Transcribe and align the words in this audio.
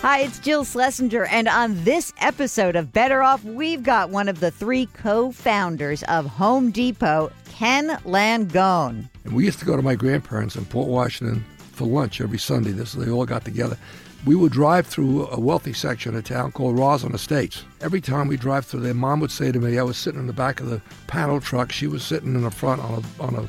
Hi, 0.00 0.20
it's 0.20 0.38
Jill 0.38 0.64
Schlesinger, 0.64 1.24
and 1.24 1.48
on 1.48 1.82
this 1.82 2.12
episode 2.20 2.76
of 2.76 2.92
Better 2.92 3.20
Off, 3.20 3.42
we've 3.42 3.82
got 3.82 4.10
one 4.10 4.28
of 4.28 4.38
the 4.38 4.52
three 4.52 4.86
co 4.86 5.32
founders 5.32 6.04
of 6.04 6.24
Home 6.24 6.70
Depot, 6.70 7.32
Ken 7.50 7.98
Langone. 8.04 9.10
And 9.24 9.32
we 9.32 9.44
used 9.44 9.58
to 9.58 9.64
go 9.64 9.74
to 9.74 9.82
my 9.82 9.96
grandparents 9.96 10.54
in 10.54 10.66
Port 10.66 10.86
Washington 10.86 11.44
for 11.72 11.88
lunch 11.88 12.20
every 12.20 12.38
Sunday. 12.38 12.70
This 12.70 12.92
they 12.92 13.10
all 13.10 13.26
got 13.26 13.44
together. 13.44 13.76
We 14.24 14.36
would 14.36 14.52
drive 14.52 14.86
through 14.86 15.26
a 15.30 15.40
wealthy 15.40 15.72
section 15.72 16.14
of 16.14 16.22
town 16.22 16.52
called 16.52 16.78
Roslyn 16.78 17.12
Estates. 17.12 17.64
Every 17.80 18.00
time 18.00 18.28
we 18.28 18.36
drive 18.36 18.66
through 18.66 18.80
there, 18.80 18.94
Mom 18.94 19.18
would 19.18 19.32
say 19.32 19.50
to 19.50 19.58
me, 19.58 19.80
I 19.80 19.82
was 19.82 19.96
sitting 19.96 20.20
in 20.20 20.28
the 20.28 20.32
back 20.32 20.60
of 20.60 20.70
the 20.70 20.80
panel 21.08 21.40
truck. 21.40 21.72
She 21.72 21.88
was 21.88 22.04
sitting 22.04 22.36
in 22.36 22.42
the 22.42 22.52
front 22.52 22.80
on 22.82 23.02
a, 23.02 23.22
on 23.22 23.34
a 23.34 23.48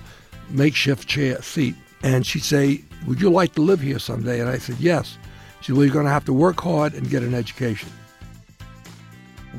makeshift 0.51 1.07
chair 1.07 1.43
seat. 1.43 1.75
And 2.01 2.25
she'd 2.25 2.43
say, 2.43 2.83
Would 3.05 3.21
you 3.21 3.29
like 3.29 3.53
to 3.53 3.61
live 3.61 3.81
here 3.81 3.99
someday? 3.99 4.39
And 4.39 4.49
I 4.49 4.57
said, 4.57 4.77
Yes. 4.79 5.19
Well, 5.67 5.83
you're 5.83 5.93
going 5.93 6.05
to 6.05 6.11
have 6.11 6.25
to 6.25 6.33
work 6.33 6.61
hard 6.61 6.93
and 6.93 7.09
get 7.09 7.21
an 7.21 7.35
education. 7.35 7.89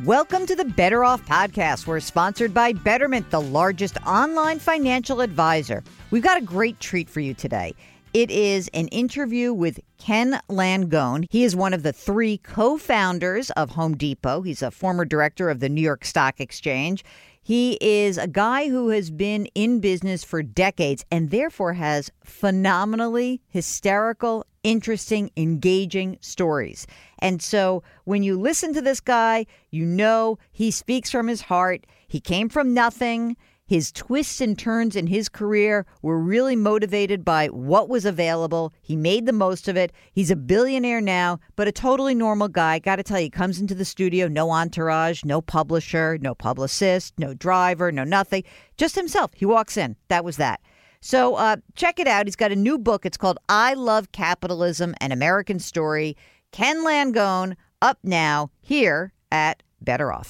Welcome 0.04 0.46
to 0.46 0.56
the 0.56 0.64
Better 0.64 1.04
Off 1.04 1.24
podcast. 1.26 1.86
We're 1.86 2.00
sponsored 2.00 2.52
by 2.52 2.72
Betterment, 2.72 3.30
the 3.30 3.40
largest 3.40 3.96
online 4.04 4.58
financial 4.58 5.20
advisor. 5.20 5.84
We've 6.10 6.22
got 6.22 6.38
a 6.38 6.44
great 6.44 6.80
treat 6.80 7.08
for 7.08 7.20
you 7.20 7.34
today. 7.34 7.74
It 8.12 8.30
is 8.32 8.68
an 8.74 8.88
interview 8.88 9.52
with 9.52 9.78
Ken 9.98 10.40
Langone. 10.48 11.26
He 11.30 11.44
is 11.44 11.54
one 11.54 11.72
of 11.72 11.84
the 11.84 11.92
three 11.92 12.38
co 12.38 12.76
founders 12.76 13.50
of 13.50 13.70
Home 13.70 13.96
Depot. 13.96 14.42
He's 14.42 14.62
a 14.62 14.72
former 14.72 15.04
director 15.04 15.48
of 15.48 15.60
the 15.60 15.68
New 15.68 15.82
York 15.82 16.04
Stock 16.04 16.40
Exchange. 16.40 17.04
He 17.42 17.78
is 17.80 18.18
a 18.18 18.26
guy 18.26 18.68
who 18.68 18.88
has 18.88 19.10
been 19.10 19.46
in 19.54 19.80
business 19.80 20.24
for 20.24 20.42
decades 20.42 21.04
and 21.10 21.30
therefore 21.30 21.74
has 21.74 22.10
phenomenally 22.24 23.42
hysterical, 23.48 24.44
interesting, 24.62 25.30
engaging 25.36 26.18
stories. 26.20 26.86
And 27.18 27.40
so 27.42 27.82
when 28.04 28.22
you 28.22 28.38
listen 28.38 28.74
to 28.74 28.82
this 28.82 29.00
guy, 29.00 29.46
you 29.70 29.84
know 29.84 30.38
he 30.52 30.70
speaks 30.70 31.10
from 31.10 31.28
his 31.28 31.42
heart. 31.42 31.86
He 32.08 32.20
came 32.20 32.48
from 32.48 32.74
nothing. 32.74 33.36
His 33.70 33.92
twists 33.92 34.40
and 34.40 34.58
turns 34.58 34.96
in 34.96 35.06
his 35.06 35.28
career 35.28 35.86
were 36.02 36.18
really 36.18 36.56
motivated 36.56 37.24
by 37.24 37.46
what 37.46 37.88
was 37.88 38.04
available. 38.04 38.74
He 38.82 38.96
made 38.96 39.26
the 39.26 39.32
most 39.32 39.68
of 39.68 39.76
it. 39.76 39.92
He's 40.12 40.32
a 40.32 40.34
billionaire 40.34 41.00
now, 41.00 41.38
but 41.54 41.68
a 41.68 41.72
totally 41.72 42.16
normal 42.16 42.48
guy. 42.48 42.80
Got 42.80 42.96
to 42.96 43.04
tell 43.04 43.20
you, 43.20 43.26
he 43.26 43.30
comes 43.30 43.60
into 43.60 43.76
the 43.76 43.84
studio, 43.84 44.26
no 44.26 44.50
entourage, 44.50 45.24
no 45.24 45.40
publisher, 45.40 46.18
no 46.20 46.34
publicist, 46.34 47.14
no 47.16 47.32
driver, 47.32 47.92
no 47.92 48.02
nothing. 48.02 48.42
Just 48.76 48.96
himself. 48.96 49.30
He 49.36 49.46
walks 49.46 49.76
in. 49.76 49.94
That 50.08 50.24
was 50.24 50.36
that. 50.38 50.60
So 51.00 51.36
uh, 51.36 51.56
check 51.76 51.98
it 51.98 52.06
out. 52.06 52.26
He's 52.26 52.36
got 52.36 52.52
a 52.52 52.56
new 52.56 52.78
book. 52.78 53.06
It's 53.06 53.16
called 53.16 53.38
I 53.48 53.74
Love 53.74 54.12
Capitalism 54.12 54.94
An 55.00 55.12
American 55.12 55.58
Story. 55.58 56.16
Ken 56.52 56.84
Langone 56.84 57.56
up 57.80 57.98
now 58.02 58.50
here 58.60 59.12
at 59.32 59.62
Better 59.80 60.12
Off. 60.12 60.28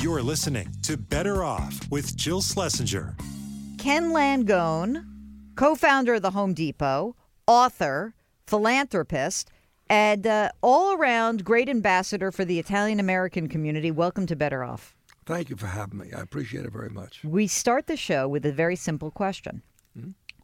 You're 0.00 0.22
listening 0.22 0.68
to 0.82 0.96
Better 0.96 1.44
Off 1.44 1.78
with 1.90 2.16
Jill 2.16 2.40
Schlesinger. 2.40 3.14
Ken 3.78 4.10
Langone, 4.10 5.04
co 5.54 5.74
founder 5.74 6.14
of 6.14 6.22
the 6.22 6.30
Home 6.30 6.54
Depot, 6.54 7.14
author, 7.46 8.14
philanthropist, 8.46 9.50
and 9.88 10.26
uh, 10.26 10.48
all 10.62 10.94
around 10.94 11.44
great 11.44 11.68
ambassador 11.68 12.32
for 12.32 12.44
the 12.46 12.58
Italian 12.58 12.98
American 12.98 13.48
community. 13.48 13.90
Welcome 13.90 14.26
to 14.26 14.36
Better 14.36 14.64
Off. 14.64 14.94
Thank 15.24 15.50
you 15.50 15.56
for 15.56 15.68
having 15.68 15.98
me. 15.98 16.12
I 16.12 16.20
appreciate 16.20 16.64
it 16.64 16.72
very 16.72 16.90
much. 16.90 17.20
We 17.24 17.46
start 17.46 17.86
the 17.86 17.96
show 17.96 18.26
with 18.28 18.44
a 18.44 18.52
very 18.52 18.76
simple 18.76 19.10
question 19.10 19.62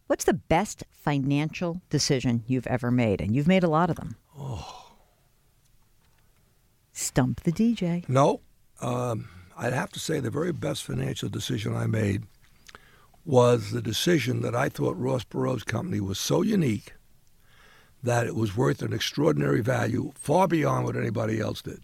What's 0.07 0.25
the 0.25 0.35
best 0.35 0.85
financial 0.91 1.83
decision 1.91 2.43
you've 2.47 2.67
ever 2.67 2.91
made? 2.91 3.21
And 3.21 3.37
you've 3.37 3.47
made 3.47 3.63
a 3.63 3.69
lot 3.69 3.91
of 3.91 3.97
them. 3.97 4.17
Oh. 4.37 4.93
Stump 6.93 7.43
the 7.43 7.53
DJ. 7.53 8.09
No, 8.09 8.41
um, 8.81 9.29
I'd 9.57 9.75
have 9.75 9.93
to 9.93 10.01
say 10.01 10.19
the 10.19 10.31
very 10.31 10.53
best 10.53 10.83
financial 10.83 11.29
decision 11.29 11.77
I 11.77 11.87
made 11.87 12.25
was 13.27 13.71
the 13.71 13.83
decision 13.83 14.41
that 14.41 14.55
I 14.55 14.71
thought 14.71 14.97
Ross 14.97 15.25
Perot's 15.25 15.63
company 15.63 16.01
was 16.01 16.19
so 16.19 16.41
unique 16.41 16.95
that 18.03 18.27
it 18.27 18.35
was 18.35 18.57
worth 18.57 18.81
an 18.81 18.95
extraordinary 18.95 19.61
value 19.61 20.13
far 20.15 20.49
beyond 20.49 20.87
what 20.87 20.97
anybody 20.97 21.39
else 21.39 21.61
did. 21.61 21.83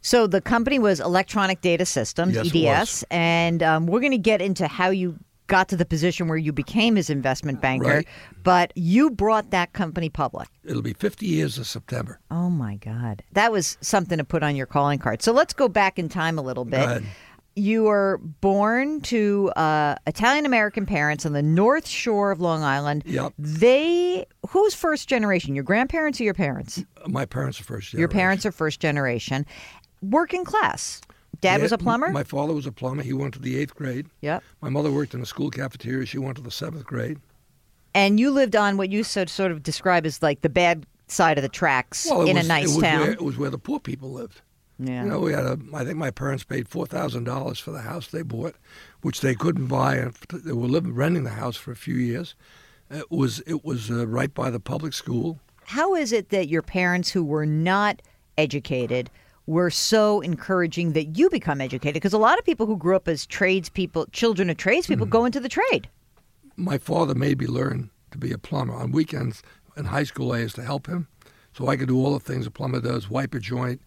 So 0.00 0.26
the 0.26 0.40
company 0.40 0.78
was 0.78 1.00
Electronic 1.00 1.60
Data 1.60 1.84
Systems, 1.84 2.34
Yes, 2.34 2.54
EDS, 2.54 3.04
and 3.10 3.62
um, 3.62 3.86
we're 3.86 4.00
going 4.00 4.12
to 4.12 4.18
get 4.18 4.40
into 4.40 4.66
how 4.68 4.90
you 4.90 5.18
got 5.48 5.68
to 5.70 5.76
the 5.76 5.84
position 5.86 6.28
where 6.28 6.36
you 6.38 6.52
became 6.52 6.94
his 6.96 7.08
investment 7.10 7.60
banker. 7.60 7.86
Right. 7.88 8.08
But 8.44 8.72
you 8.76 9.10
brought 9.10 9.50
that 9.50 9.72
company 9.72 10.08
public. 10.10 10.48
It'll 10.64 10.82
be 10.82 10.92
50 10.92 11.26
years 11.26 11.58
of 11.58 11.66
September. 11.66 12.20
Oh 12.30 12.50
my 12.50 12.76
God, 12.76 13.22
that 13.32 13.50
was 13.50 13.76
something 13.80 14.18
to 14.18 14.24
put 14.24 14.42
on 14.42 14.56
your 14.56 14.66
calling 14.66 14.98
card. 14.98 15.22
So 15.22 15.32
let's 15.32 15.54
go 15.54 15.68
back 15.68 15.98
in 15.98 16.08
time 16.08 16.38
a 16.38 16.42
little 16.42 16.64
bit. 16.64 16.80
ahead. 16.80 17.04
You 17.56 17.84
were 17.84 18.18
born 18.18 19.00
to 19.00 19.50
uh, 19.56 19.96
Italian 20.06 20.46
American 20.46 20.86
parents 20.86 21.26
on 21.26 21.32
the 21.32 21.42
North 21.42 21.88
Shore 21.88 22.30
of 22.30 22.40
Long 22.40 22.62
Island. 22.62 23.02
Yep. 23.04 23.32
They 23.36 24.26
who's 24.50 24.74
first 24.74 25.08
generation? 25.08 25.56
Your 25.56 25.64
grandparents 25.64 26.20
or 26.20 26.24
your 26.24 26.34
parents? 26.34 26.84
My 27.08 27.24
parents 27.24 27.58
are 27.60 27.64
first 27.64 27.88
generation. 27.90 27.98
Your 27.98 28.08
parents 28.08 28.46
are 28.46 28.52
first 28.52 28.78
generation. 28.78 29.44
Working 30.02 30.44
class. 30.44 31.00
Dad 31.40 31.62
was 31.62 31.70
a 31.72 31.78
plumber. 31.78 32.08
My 32.08 32.24
father 32.24 32.52
was 32.52 32.66
a 32.66 32.72
plumber. 32.72 33.02
He 33.02 33.12
went 33.12 33.34
to 33.34 33.40
the 33.40 33.58
eighth 33.58 33.74
grade. 33.74 34.06
yep. 34.22 34.42
My 34.60 34.68
mother 34.68 34.90
worked 34.90 35.14
in 35.14 35.20
the 35.20 35.26
school 35.26 35.50
cafeteria. 35.50 36.04
She 36.06 36.18
went 36.18 36.36
to 36.36 36.42
the 36.42 36.50
seventh 36.50 36.84
grade. 36.84 37.18
And 37.94 38.18
you 38.18 38.30
lived 38.30 38.56
on 38.56 38.76
what 38.76 38.90
you 38.90 39.04
sort 39.04 39.28
sort 39.28 39.52
of 39.52 39.62
describe 39.62 40.04
as 40.04 40.20
like 40.22 40.40
the 40.42 40.48
bad 40.48 40.84
side 41.06 41.38
of 41.38 41.42
the 41.42 41.48
tracks 41.48 42.06
Well, 42.10 42.26
in 42.26 42.36
was, 42.36 42.44
a 42.44 42.48
nice 42.48 42.76
it 42.76 42.80
town. 42.80 43.00
Where, 43.00 43.10
it 43.12 43.22
was 43.22 43.38
where 43.38 43.50
the 43.50 43.58
poor 43.58 43.78
people 43.80 44.10
lived. 44.12 44.40
yeah. 44.78 45.04
You 45.04 45.08
know, 45.08 45.20
we 45.20 45.32
had 45.32 45.44
a. 45.46 45.58
I 45.74 45.84
think 45.84 45.96
my 45.96 46.10
parents 46.10 46.42
paid 46.44 46.68
four 46.68 46.86
thousand 46.86 47.24
dollars 47.24 47.58
for 47.60 47.70
the 47.70 47.80
house 47.82 48.08
they 48.08 48.22
bought, 48.22 48.56
which 49.02 49.20
they 49.20 49.34
couldn't 49.34 49.66
buy, 49.66 49.96
and 49.96 50.14
they 50.30 50.52
were 50.52 50.66
living 50.68 50.94
renting 50.94 51.24
the 51.24 51.30
house 51.30 51.56
for 51.56 51.70
a 51.72 51.76
few 51.76 51.94
years. 51.94 52.34
It 52.90 53.10
was 53.10 53.40
it 53.46 53.64
was 53.64 53.90
uh, 53.90 54.06
right 54.08 54.32
by 54.34 54.50
the 54.50 54.60
public 54.60 54.92
school. 54.92 55.38
How 55.64 55.94
is 55.94 56.12
it 56.12 56.30
that 56.30 56.48
your 56.48 56.62
parents, 56.62 57.10
who 57.10 57.22
were 57.24 57.46
not 57.46 58.02
educated, 58.36 59.08
were 59.48 59.70
so 59.70 60.20
encouraging 60.20 60.92
that 60.92 61.16
you 61.16 61.30
become 61.30 61.60
educated? 61.60 61.94
Because 61.94 62.12
a 62.12 62.18
lot 62.18 62.38
of 62.38 62.44
people 62.44 62.66
who 62.66 62.76
grew 62.76 62.94
up 62.94 63.08
as 63.08 63.24
tradespeople, 63.26 64.06
children 64.12 64.50
of 64.50 64.58
tradespeople, 64.58 65.06
Mm-hmm. 65.06 65.12
go 65.12 65.24
into 65.24 65.40
the 65.40 65.48
trade. 65.48 65.88
My 66.56 66.76
father 66.76 67.14
made 67.14 67.40
me 67.40 67.46
learn 67.46 67.90
to 68.10 68.18
be 68.18 68.30
a 68.30 68.38
plumber. 68.38 68.74
On 68.74 68.92
weekends 68.92 69.42
in 69.76 69.86
high 69.86 70.04
school, 70.04 70.32
I 70.32 70.40
used 70.40 70.56
to 70.56 70.62
help 70.62 70.86
him, 70.86 71.08
so 71.54 71.66
I 71.68 71.76
could 71.76 71.88
do 71.88 71.98
all 71.98 72.12
the 72.12 72.20
things 72.20 72.46
a 72.46 72.50
plumber 72.50 72.80
does: 72.80 73.08
wipe 73.08 73.34
a 73.34 73.40
joint, 73.40 73.80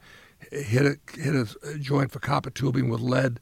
hit 0.52 0.86
a 0.86 0.98
hit 1.22 1.36
a 1.36 1.78
joint 1.78 2.12
for 2.12 2.20
copper 2.20 2.50
tubing 2.50 2.90
with 2.90 3.02
lead, 3.02 3.40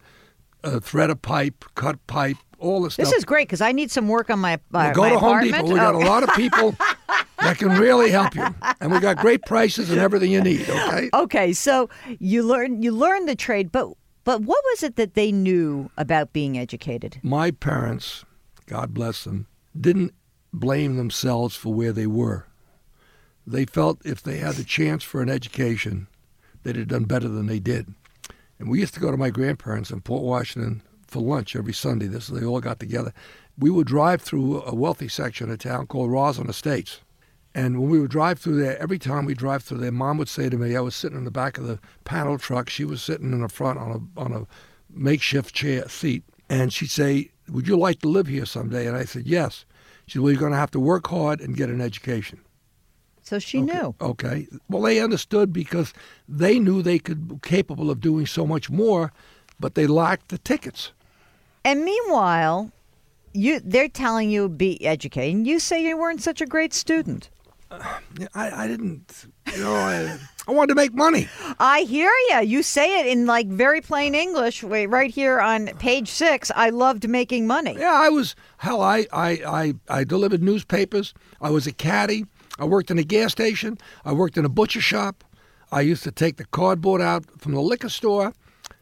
uh, 0.64 0.80
thread 0.82 1.10
a 1.10 1.16
pipe, 1.16 1.64
cut 1.76 2.06
pipe, 2.08 2.38
all 2.60 2.82
the 2.82 2.92
stuff. 2.92 3.06
This 3.06 3.14
is 3.14 3.26
great 3.26 3.48
because 3.48 3.62
I 3.62 3.72
need 3.72 3.92
some 3.92 4.08
work 4.08 4.30
on 4.30 4.40
my, 4.40 4.60
my, 4.70 4.86
Well, 4.86 4.94
go 4.94 5.02
my 5.02 5.10
to 5.10 5.20
Home 5.20 5.30
apartment. 5.30 5.56
Depot. 5.56 5.74
We 5.74 5.80
got 5.80 5.96
Oh. 5.96 6.00
a 6.00 6.06
lot 6.06 6.24
of 6.24 6.30
people 6.36 6.76
oh. 6.80 6.96
that 7.40 7.58
can 7.58 7.70
really 7.80 8.12
help 8.12 8.36
you, 8.36 8.46
and 8.82 8.92
we 8.92 9.00
got 9.00 9.18
great 9.18 9.44
prices 9.46 9.90
and 9.90 10.00
everything 10.00 10.32
you 10.32 10.42
need. 10.42 10.70
Okay. 10.70 11.10
Okay, 11.14 11.54
so 11.54 11.90
you 12.20 12.44
learn 12.44 12.82
you 12.82 12.92
learn 12.92 13.26
the 13.26 13.36
trade, 13.36 13.72
but 13.72 13.90
but 14.24 14.42
what 14.42 14.64
was 14.72 14.84
it 14.84 14.96
that 14.98 15.14
they 15.16 15.32
knew 15.32 15.90
about 15.98 16.34
being 16.34 16.58
educated? 16.58 17.20
My 17.24 17.52
parents, 17.52 18.26
God 18.68 18.94
bless 18.94 19.24
them, 19.24 19.48
didn't 19.80 20.14
blame 20.54 20.98
themselves 20.98 21.56
for 21.56 21.74
where 21.74 21.92
they 21.92 22.08
were. 22.08 22.46
They 23.48 23.66
felt 23.66 24.00
if 24.06 24.22
they 24.22 24.38
had 24.38 24.56
the 24.56 24.64
chance 24.64 25.04
for 25.04 25.22
an 25.22 25.30
education, 25.30 26.08
they'd 26.64 26.76
have 26.76 26.88
done 26.90 27.06
better 27.06 27.28
than 27.28 27.48
they 27.48 27.60
did. 27.60 27.94
And 28.60 28.70
we 28.70 28.80
used 28.82 28.94
to 28.96 29.00
go 29.00 29.10
to 29.10 29.18
my 29.18 29.30
grandparents 29.30 29.90
in 29.90 30.02
Port 30.02 30.22
Washington 30.24 30.84
for 31.10 31.20
lunch 31.20 31.56
every 31.56 31.74
Sunday. 31.74 32.08
This 32.08 32.28
they 32.28 32.46
all 32.46 32.62
got 32.62 32.80
together. 32.80 33.14
We 33.58 33.70
would 33.70 33.88
drive 33.88 34.22
through 34.22 34.62
a 34.64 34.74
wealthy 34.74 35.08
section 35.08 35.52
of 35.52 35.60
town 35.60 35.88
called 35.88 36.12
Roslyn 36.12 36.50
Estates. 36.50 37.02
And 37.56 37.80
when 37.80 37.90
we 37.90 38.00
would 38.00 38.12
drive 38.12 38.40
through 38.40 38.62
there, 38.62 38.80
every 38.82 39.00
time 39.00 39.26
we 39.26 39.34
drive 39.34 39.64
through 39.64 39.80
there, 39.80 39.92
Mom 39.92 40.18
would 40.20 40.30
say 40.30 40.50
to 40.50 40.58
me, 40.58 40.76
I 40.76 40.82
was 40.82 40.96
sitting 40.96 41.18
in 41.18 41.24
the 41.24 41.32
back 41.32 41.58
of 41.58 41.66
the 41.66 41.80
panel 42.06 42.38
truck. 42.38 42.70
She 42.70 42.86
was 42.86 43.02
sitting 43.02 43.34
in 43.34 43.42
the 43.42 43.50
front 43.50 43.80
on 43.80 43.92
a 43.92 44.20
on 44.20 44.32
a 44.34 44.48
makeshift 44.90 45.54
chair 45.54 45.88
seat, 45.90 46.24
and 46.50 46.72
she'd 46.72 46.92
say, 46.92 47.32
"Would 47.50 47.68
you 47.68 47.78
like 47.78 48.00
to 48.02 48.10
live 48.10 48.28
here 48.28 48.46
someday?" 48.46 48.88
And 48.88 48.96
I 48.96 49.06
said, 49.06 49.28
"Yes." 49.28 49.66
She 50.06 50.14
said, 50.14 50.22
"Well, 50.22 50.32
you're 50.32 50.40
going 50.40 50.52
to 50.52 50.58
have 50.58 50.72
to 50.72 50.80
work 50.80 51.08
hard 51.08 51.42
and 51.42 51.58
get 51.58 51.70
an 51.70 51.82
education." 51.82 52.40
So 53.24 53.38
she 53.38 53.62
knew. 53.62 53.94
Okay. 54.02 54.48
Well, 54.70 54.82
they 54.82 55.00
understood 55.00 55.54
because 55.54 55.94
they 56.28 56.60
knew 56.60 56.82
they 56.82 56.98
could 56.98 57.28
be 57.28 57.36
capable 57.44 57.92
of 57.92 58.00
doing 58.00 58.26
so 58.26 58.48
much 58.48 58.72
more, 58.72 59.12
but 59.60 59.76
they 59.76 59.86
lacked 59.86 60.30
the 60.30 60.40
tickets. 60.40 60.94
And 61.70 61.86
meanwhile, 61.86 62.72
you 63.32 63.60
they're 63.60 63.90
telling 63.90 64.32
you 64.32 64.50
be 64.50 64.84
educated, 64.84 65.36
and 65.36 65.46
you 65.46 65.60
say 65.60 65.86
you 65.86 65.96
weren't 66.00 66.20
such 66.20 66.42
a 66.42 66.48
great 66.48 66.74
student. 66.74 67.30
Yeah, 68.20 68.28
I, 68.34 68.64
I 68.64 68.68
didn't, 68.68 69.28
you 69.54 69.60
know, 69.60 69.76
I, 69.76 70.18
I 70.48 70.52
wanted 70.52 70.70
to 70.70 70.76
make 70.76 70.96
money. 70.96 71.30
I 71.60 71.82
hear 71.82 72.12
you. 72.30 72.40
You 72.42 72.64
say 72.64 73.00
it 73.00 73.06
in 73.06 73.28
like 73.28 73.46
very 73.46 73.82
plain 73.82 74.16
English. 74.16 74.64
Wait, 74.64 74.88
right 74.88 75.12
here 75.12 75.40
on 75.40 75.68
page 75.78 76.10
six. 76.10 76.50
I 76.56 76.72
loved 76.72 77.08
making 77.08 77.46
money. 77.46 77.76
Yeah, 77.78 77.94
I 77.94 78.10
was 78.10 78.36
hell. 78.58 78.82
I 78.82 79.06
I 79.14 79.30
I, 79.46 79.74
I 80.00 80.04
delivered 80.04 80.42
newspapers. 80.42 81.14
I 81.40 81.52
was 81.52 81.68
a 81.68 81.72
caddy. 81.72 82.26
I 82.58 82.66
worked 82.66 82.90
in 82.90 82.98
a 82.98 83.04
gas 83.04 83.32
station. 83.32 83.78
I 84.04 84.14
worked 84.14 84.38
in 84.40 84.46
a 84.46 84.50
butcher 84.50 84.82
shop. 84.82 85.24
I 85.72 85.82
used 85.82 86.04
to 86.06 86.12
take 86.12 86.38
the 86.38 86.46
cardboard 86.46 87.00
out 87.00 87.26
from 87.40 87.54
the 87.54 87.62
liquor 87.62 87.90
store. 87.90 88.34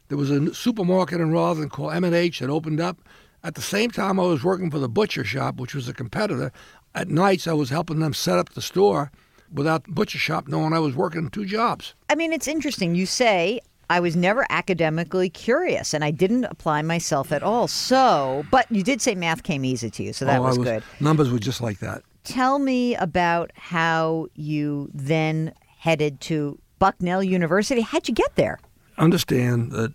There 0.10 0.18
was 0.18 0.32
a 0.32 0.54
supermarket 0.54 1.20
in 1.20 1.32
Rutherford 1.32 1.72
called 1.72 1.94
M&H 1.94 2.40
that 2.40 2.50
opened 2.50 2.80
up. 2.80 2.98
At 3.44 3.56
the 3.56 3.62
same 3.62 3.92
time, 3.92 4.20
I 4.20 4.24
was 4.24 4.44
working 4.44 4.72
for 4.72 4.80
the 4.80 4.90
butcher 4.90 5.24
shop, 5.24 5.58
which 5.58 5.76
was 5.76 5.88
a 5.88 5.94
competitor. 5.94 6.52
At 6.96 7.10
nights, 7.10 7.48
I 7.48 7.54
was 7.54 7.70
helping 7.70 8.00
them 8.00 8.14
set 8.14 8.40
up 8.40 8.50
the 8.50 8.62
store 8.62 9.12
without 9.54 9.84
the 9.86 9.92
butcher 9.92 10.18
shop 10.18 10.48
knowing 10.48 10.74
I 10.74 10.80
was 10.80 10.96
working 10.96 11.30
two 11.30 11.46
jobs. 11.46 11.94
I 12.10 12.16
mean, 12.16 12.34
it's 12.34 12.48
interesting. 12.48 12.96
You 12.96 13.06
say 13.06 13.60
I 13.90 14.00
was 14.00 14.16
never 14.16 14.46
academically 14.50 15.30
curious 15.30 15.94
and 15.94 16.04
I 16.04 16.12
didn't 16.12 16.46
apply 16.46 16.82
myself 16.82 17.32
at 17.32 17.44
all. 17.44 17.68
So, 17.68 18.46
but 18.52 18.70
you 18.72 18.84
did 18.84 19.02
say 19.02 19.16
math 19.16 19.44
came 19.44 19.64
easy 19.64 19.90
to 19.90 20.04
you, 20.04 20.14
so 20.14 20.26
that 20.26 20.40
Oh, 20.40 20.44
I 20.44 20.48
was, 20.48 20.58
good. 20.58 20.84
Numbers 21.00 21.30
were 21.30 21.40
just 21.40 21.62
like 21.62 21.80
that. 21.80 22.02
Tell 22.24 22.60
me 22.60 22.96
about 22.96 23.52
how 23.56 24.28
you 24.36 24.90
then 24.94 25.54
headed 25.78 26.20
to 26.22 26.60
Bucknell 26.80 27.24
University. 27.24 27.82
How'd 27.82 28.08
you 28.08 28.14
get 28.14 28.36
there? 28.36 28.60
Understand 28.98 29.72
that 29.72 29.94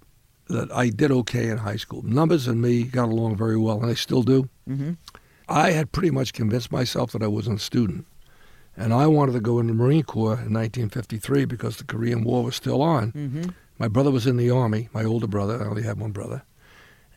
that 0.49 0.70
I 0.72 0.90
did 0.90 1.10
okay 1.10 1.49
in 1.49 1.58
high 1.58 1.76
school. 1.76 2.02
Numbers 2.02 2.46
and 2.46 2.60
me 2.60 2.84
got 2.84 3.08
along 3.08 3.37
very 3.37 3.56
well, 3.56 3.81
and 3.81 3.90
I 3.90 3.94
still 3.94 4.22
do. 4.22 4.49
Mm-hmm. 4.69 4.93
I 5.49 5.70
had 5.70 5.93
pretty 5.93 6.10
much 6.10 6.32
convinced 6.32 6.70
myself 6.70 7.12
that 7.12 7.22
I 7.22 7.26
wasn't 7.26 7.60
a 7.60 7.62
student. 7.62 8.06
And 8.76 8.94
I 8.94 9.06
wanted 9.06 9.32
to 9.32 9.40
go 9.40 9.58
in 9.58 9.66
the 9.66 9.75
Marine 9.75 10.02
Corps 10.02 10.32
in 10.32 10.54
1953 10.54 11.44
because 11.44 11.76
the 11.76 11.84
Korean 11.84 12.25
War 12.25 12.43
was 12.44 12.56
still 12.56 12.81
on. 12.81 13.12
Mm-hmm. 13.12 13.50
My 13.78 13.88
brother 13.88 14.10
was 14.10 14.26
in 14.26 14.37
the 14.37 14.50
Army, 14.50 14.88
my 14.94 15.05
older 15.05 15.26
brother. 15.26 15.62
I 15.62 15.66
only 15.66 15.82
had 15.82 15.98
one 15.98 16.12
brother. 16.12 16.43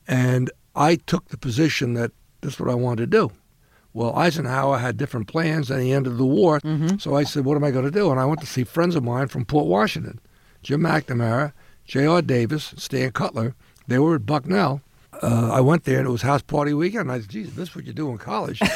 And 0.08 0.52
I 0.76 0.96
took 0.96 1.30
the 1.30 1.38
position 1.38 1.94
that 1.94 2.12
this 2.42 2.56
is 2.56 2.60
what 2.60 2.70
I 2.70 2.76
wanted 2.76 3.12
to 3.12 3.18
do. 3.18 3.32
Well, 3.94 4.16
Eisenhower 4.18 4.80
had 4.80 4.98
different 4.98 5.28
plans 5.28 5.72
and 5.72 5.82
he 5.82 5.94
ended 5.94 6.18
the 6.18 6.26
war. 6.26 6.60
Mm-hmm. 6.60 6.98
So 6.98 7.16
I 7.16 7.24
said, 7.24 7.46
what 7.46 7.56
am 7.56 7.64
I 7.64 7.72
going 7.72 7.86
to 7.86 7.92
do? 7.92 8.12
And 8.12 8.20
I 8.20 8.26
went 8.26 8.42
to 8.42 8.48
see 8.48 8.66
friends 8.66 8.96
of 8.96 9.04
mine 9.04 9.28
from 9.28 9.46
Port 9.46 9.68
Washington 9.68 10.20
Jim 10.62 10.82
McNamara, 10.82 11.54
J.R. 11.86 12.22
Davis, 12.22 12.74
Stan 12.78 13.12
Cutler. 13.12 13.56
They 13.88 14.00
were 14.00 14.16
at 14.16 14.26
Bucknell. 14.26 14.82
Uh, 15.22 15.50
I 15.54 15.62
went 15.62 15.84
there 15.86 16.00
and 16.00 16.08
it 16.08 16.12
was 16.12 16.24
house 16.24 16.42
party 16.42 16.74
weekend. 16.74 17.02
And 17.04 17.12
I 17.12 17.20
said, 17.22 17.30
geez, 17.30 17.56
this 17.56 17.70
is 17.70 17.76
what 17.76 17.86
you 17.86 17.94
do 17.94 18.10
in 18.10 18.18
college. 18.18 18.60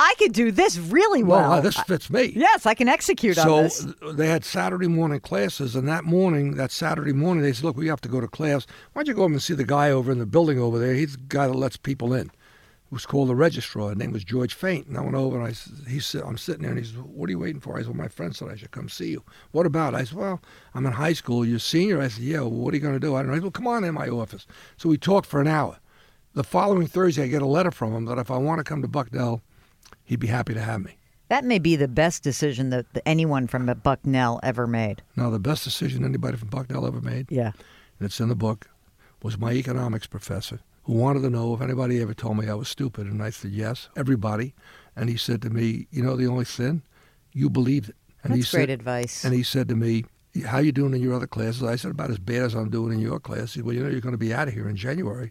I 0.00 0.14
could 0.18 0.32
do 0.32 0.50
this 0.52 0.78
really 0.78 1.22
well. 1.22 1.50
well, 1.50 1.62
this 1.62 1.78
fits 1.80 2.08
me. 2.10 2.32
yes, 2.34 2.66
I 2.66 2.74
can 2.74 2.88
execute 2.88 3.36
so 3.36 3.56
on 3.56 3.62
this. 3.64 3.84
th- 3.84 4.16
they 4.16 4.28
had 4.28 4.44
Saturday 4.44 4.86
morning 4.86 5.20
classes, 5.20 5.74
and 5.74 5.88
that 5.88 6.04
morning, 6.04 6.54
that 6.54 6.70
Saturday 6.70 7.12
morning, 7.12 7.42
they 7.42 7.52
said, 7.52 7.64
"Look, 7.64 7.76
we 7.76 7.88
have 7.88 8.00
to 8.02 8.08
go 8.08 8.20
to 8.20 8.28
class. 8.28 8.66
Why 8.92 9.00
don't 9.02 9.08
you 9.08 9.14
go 9.14 9.24
over 9.24 9.32
and 9.32 9.42
see 9.42 9.54
the 9.54 9.64
guy 9.64 9.90
over 9.90 10.12
in 10.12 10.18
the 10.18 10.26
building 10.26 10.58
over 10.58 10.78
there? 10.78 10.94
He's 10.94 11.12
the 11.16 11.22
guy 11.28 11.46
that 11.46 11.54
lets 11.54 11.76
people 11.76 12.12
in." 12.12 12.30
Was 12.90 13.04
called 13.04 13.28
the 13.28 13.34
registrar. 13.34 13.90
His 13.90 13.98
name 13.98 14.12
was 14.12 14.24
George 14.24 14.54
Faint. 14.54 14.86
And 14.86 14.96
I 14.96 15.02
went 15.02 15.14
over 15.14 15.36
and 15.38 15.46
I 15.46 15.52
said, 15.52 15.74
he's, 15.86 16.06
sit- 16.06 16.24
I'm 16.24 16.38
sitting 16.38 16.62
there 16.62 16.70
and 16.70 16.78
he 16.80 16.86
said, 16.86 16.96
what 17.02 17.28
are 17.28 17.32
you 17.32 17.38
waiting 17.38 17.60
for? 17.60 17.76
I 17.76 17.80
said, 17.80 17.88
well, 17.88 17.96
my 17.98 18.08
friend 18.08 18.34
said 18.34 18.48
I 18.48 18.56
should 18.56 18.70
come 18.70 18.88
see 18.88 19.10
you. 19.10 19.22
What 19.50 19.66
about? 19.66 19.94
I 19.94 20.04
said, 20.04 20.16
well, 20.16 20.40
I'm 20.74 20.86
in 20.86 20.92
high 20.92 21.12
school. 21.12 21.44
You're 21.44 21.58
a 21.58 21.60
senior? 21.60 22.00
I 22.00 22.08
said, 22.08 22.24
yeah, 22.24 22.40
well, 22.40 22.50
what 22.50 22.72
are 22.72 22.76
you 22.78 22.82
going 22.82 22.94
to 22.94 22.98
do? 23.00 23.14
I 23.14 23.18
don't 23.18 23.26
know. 23.28 23.34
He 23.34 23.38
said, 23.40 23.42
well, 23.44 23.50
come 23.50 23.66
on 23.66 23.84
in 23.84 23.92
my 23.92 24.08
office. 24.08 24.46
So 24.78 24.88
we 24.88 24.96
talked 24.96 25.26
for 25.26 25.38
an 25.40 25.46
hour. 25.46 25.78
The 26.32 26.42
following 26.44 26.86
Thursday, 26.86 27.24
I 27.24 27.26
get 27.26 27.42
a 27.42 27.46
letter 27.46 27.70
from 27.70 27.92
him 27.94 28.06
that 28.06 28.16
if 28.18 28.30
I 28.30 28.38
want 28.38 28.58
to 28.60 28.64
come 28.64 28.80
to 28.80 28.88
Bucknell, 28.88 29.42
he'd 30.04 30.20
be 30.20 30.28
happy 30.28 30.54
to 30.54 30.62
have 30.62 30.82
me. 30.82 30.96
That 31.28 31.44
may 31.44 31.58
be 31.58 31.76
the 31.76 31.88
best 31.88 32.22
decision 32.22 32.70
that 32.70 32.90
that 32.94 33.06
anyone 33.06 33.48
from 33.48 33.66
Bucknell 33.82 34.40
ever 34.42 34.66
made. 34.66 35.02
Now, 35.14 35.28
the 35.28 35.38
best 35.38 35.62
decision 35.62 36.06
anybody 36.06 36.38
from 36.38 36.48
Bucknell 36.48 36.86
ever 36.86 37.02
made 37.02 37.26
Yeah. 37.30 37.52
and 37.98 38.06
it's 38.06 38.18
in 38.18 38.30
the 38.30 38.34
book, 38.34 38.70
was 39.22 39.36
my 39.36 39.52
economics 39.52 40.06
professor 40.06 40.60
who 40.88 40.94
wanted 40.94 41.20
to 41.20 41.28
know 41.28 41.52
if 41.52 41.60
anybody 41.60 42.00
ever 42.00 42.14
told 42.14 42.38
me 42.38 42.48
I 42.48 42.54
was 42.54 42.66
stupid. 42.66 43.08
And 43.08 43.22
I 43.22 43.28
said, 43.28 43.50
yes, 43.50 43.90
everybody. 43.94 44.54
And 44.96 45.10
he 45.10 45.18
said 45.18 45.42
to 45.42 45.50
me, 45.50 45.86
you 45.90 46.02
know 46.02 46.16
the 46.16 46.26
only 46.26 46.46
sin? 46.46 46.82
You 47.34 47.50
believed 47.50 47.90
it. 47.90 47.96
And 48.24 48.32
That's 48.32 48.50
he 48.50 48.56
great 48.56 48.62
said, 48.62 48.70
advice. 48.70 49.22
And 49.22 49.34
he 49.34 49.42
said 49.42 49.68
to 49.68 49.76
me, 49.76 50.06
how 50.46 50.60
you 50.60 50.72
doing 50.72 50.94
in 50.94 51.02
your 51.02 51.12
other 51.12 51.26
classes? 51.26 51.62
I 51.62 51.76
said, 51.76 51.90
about 51.90 52.08
as 52.08 52.18
bad 52.18 52.40
as 52.40 52.54
I'm 52.54 52.70
doing 52.70 52.94
in 52.94 53.00
your 53.00 53.20
class. 53.20 53.52
He 53.52 53.58
said, 53.58 53.66
well, 53.66 53.74
you 53.74 53.84
know, 53.84 53.90
you're 53.90 54.00
going 54.00 54.14
to 54.14 54.18
be 54.18 54.32
out 54.32 54.48
of 54.48 54.54
here 54.54 54.66
in 54.66 54.76
January. 54.76 55.30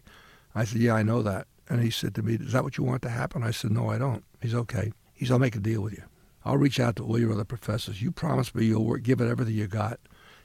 I 0.54 0.62
said, 0.62 0.80
yeah, 0.80 0.94
I 0.94 1.02
know 1.02 1.22
that. 1.22 1.48
And 1.68 1.82
he 1.82 1.90
said 1.90 2.14
to 2.14 2.22
me, 2.22 2.34
is 2.34 2.52
that 2.52 2.62
what 2.62 2.78
you 2.78 2.84
want 2.84 3.02
to 3.02 3.08
happen? 3.08 3.42
I 3.42 3.50
said, 3.50 3.72
no, 3.72 3.90
I 3.90 3.98
don't. 3.98 4.22
He's 4.40 4.54
okay. 4.54 4.92
He's, 5.12 5.32
I'll 5.32 5.40
make 5.40 5.56
a 5.56 5.60
deal 5.60 5.80
with 5.80 5.94
you. 5.94 6.04
I'll 6.44 6.56
reach 6.56 6.78
out 6.78 6.94
to 6.96 7.04
all 7.04 7.18
your 7.18 7.32
other 7.32 7.44
professors. 7.44 8.00
You 8.00 8.12
promise 8.12 8.54
me 8.54 8.66
you'll 8.66 8.84
work, 8.84 9.02
give 9.02 9.20
it 9.20 9.28
everything 9.28 9.54
you 9.54 9.66
got, 9.66 9.98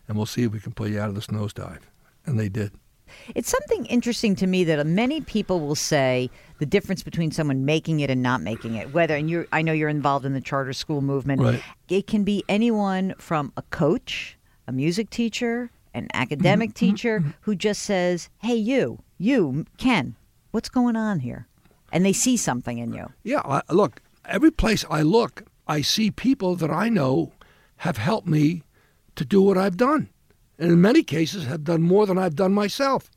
and 0.07 0.17
we'll 0.17 0.25
see 0.25 0.41
if 0.41 0.51
we 0.51 0.59
can 0.59 0.73
pull 0.73 0.87
you 0.87 0.99
out 0.99 1.09
of 1.09 1.13
this 1.13 1.27
nosedive. 1.27 1.81
And 2.25 2.39
they 2.39 2.49
did. 2.49 2.71
It's 3.35 3.49
something 3.49 3.85
interesting 3.87 4.35
to 4.37 4.47
me 4.47 4.63
that 4.65 4.85
many 4.85 5.21
people 5.21 5.59
will 5.59 5.75
say 5.75 6.29
the 6.59 6.65
difference 6.65 7.03
between 7.03 7.31
someone 7.31 7.65
making 7.65 7.99
it 7.99 8.09
and 8.09 8.21
not 8.21 8.41
making 8.41 8.75
it. 8.75 8.93
Whether 8.93 9.15
and 9.15 9.29
you, 9.29 9.47
I 9.51 9.61
know 9.61 9.73
you're 9.73 9.89
involved 9.89 10.25
in 10.25 10.33
the 10.33 10.41
charter 10.41 10.73
school 10.73 11.01
movement. 11.01 11.41
Right. 11.41 11.61
It 11.89 12.07
can 12.07 12.23
be 12.23 12.43
anyone 12.49 13.13
from 13.17 13.51
a 13.57 13.61
coach, 13.63 14.37
a 14.67 14.71
music 14.71 15.09
teacher, 15.09 15.71
an 15.93 16.07
academic 16.13 16.71
Mm-hmm. 16.71 16.85
teacher 16.91 17.23
who 17.41 17.55
just 17.55 17.83
says, 17.83 18.29
"Hey, 18.41 18.55
you, 18.55 18.99
you, 19.17 19.65
Ken, 19.77 20.15
what's 20.51 20.69
going 20.69 20.95
on 20.95 21.19
here?" 21.19 21.47
And 21.91 22.03
they 22.05 22.13
see 22.13 22.37
something 22.37 22.79
in 22.79 22.93
you. 22.93 23.11
Yeah, 23.23 23.41
I, 23.45 23.61
look, 23.71 24.01
every 24.25 24.49
place 24.51 24.83
I 24.89 25.03
look, 25.03 25.43
I 25.67 25.81
see 25.81 26.09
people 26.09 26.55
that 26.55 26.71
I 26.71 26.89
know 26.89 27.33
have 27.77 27.97
helped 27.97 28.27
me 28.27 28.63
to 29.15 29.23
do 29.23 29.41
what 29.43 29.57
I've 29.57 29.77
done. 29.77 30.09
And 30.63 30.71
in 30.71 30.79
many 30.79 31.03
cases 31.03 31.43
have 31.43 31.65
done 31.65 31.81
more 31.81 32.05
than 32.05 32.17
I've 32.17 32.37
done 32.37 32.53
myself. 32.53 33.11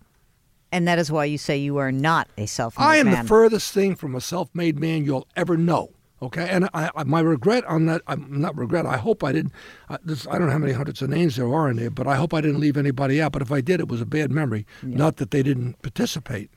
And 0.72 0.88
that 0.88 0.98
is 0.98 1.12
why 1.12 1.26
you 1.26 1.38
say 1.38 1.56
you 1.56 1.76
are 1.76 1.92
not 1.92 2.28
a 2.36 2.46
self-made 2.46 2.84
I 2.84 2.96
am 2.96 3.06
man. 3.06 3.22
the 3.22 3.28
furthest 3.28 3.72
thing 3.72 3.94
from 3.94 4.16
a 4.16 4.20
self-made 4.20 4.80
man 4.80 5.04
you'll 5.04 5.28
ever 5.36 5.56
know. 5.56 5.92
Okay, 6.20 6.48
and 6.48 6.64
I, 6.74 6.90
I, 6.96 7.04
my 7.04 7.20
regret 7.20 7.64
on 7.66 7.86
that, 7.86 8.02
I'm 8.08 8.40
not 8.40 8.56
regret. 8.56 8.84
I 8.84 8.96
hope 8.96 9.22
I 9.22 9.30
didn't. 9.30 9.52
I, 9.88 9.98
this, 10.04 10.26
I 10.26 10.38
don't 10.38 10.48
know 10.48 10.54
how 10.54 10.58
many 10.58 10.72
hundreds 10.72 11.02
of 11.02 11.10
names 11.10 11.36
there 11.36 11.54
are 11.54 11.70
in 11.70 11.76
there, 11.76 11.88
but 11.88 12.08
I 12.08 12.16
hope 12.16 12.34
I 12.34 12.40
didn't 12.40 12.58
leave 12.58 12.76
anybody 12.76 13.22
out. 13.22 13.30
But 13.30 13.42
if 13.42 13.52
I 13.52 13.60
did, 13.60 13.78
it 13.78 13.86
was 13.86 14.00
a 14.00 14.06
bad 14.06 14.32
memory. 14.32 14.66
Not 14.82 15.18
that 15.18 15.30
they 15.30 15.44
didn't 15.44 15.80
participate. 15.82 16.50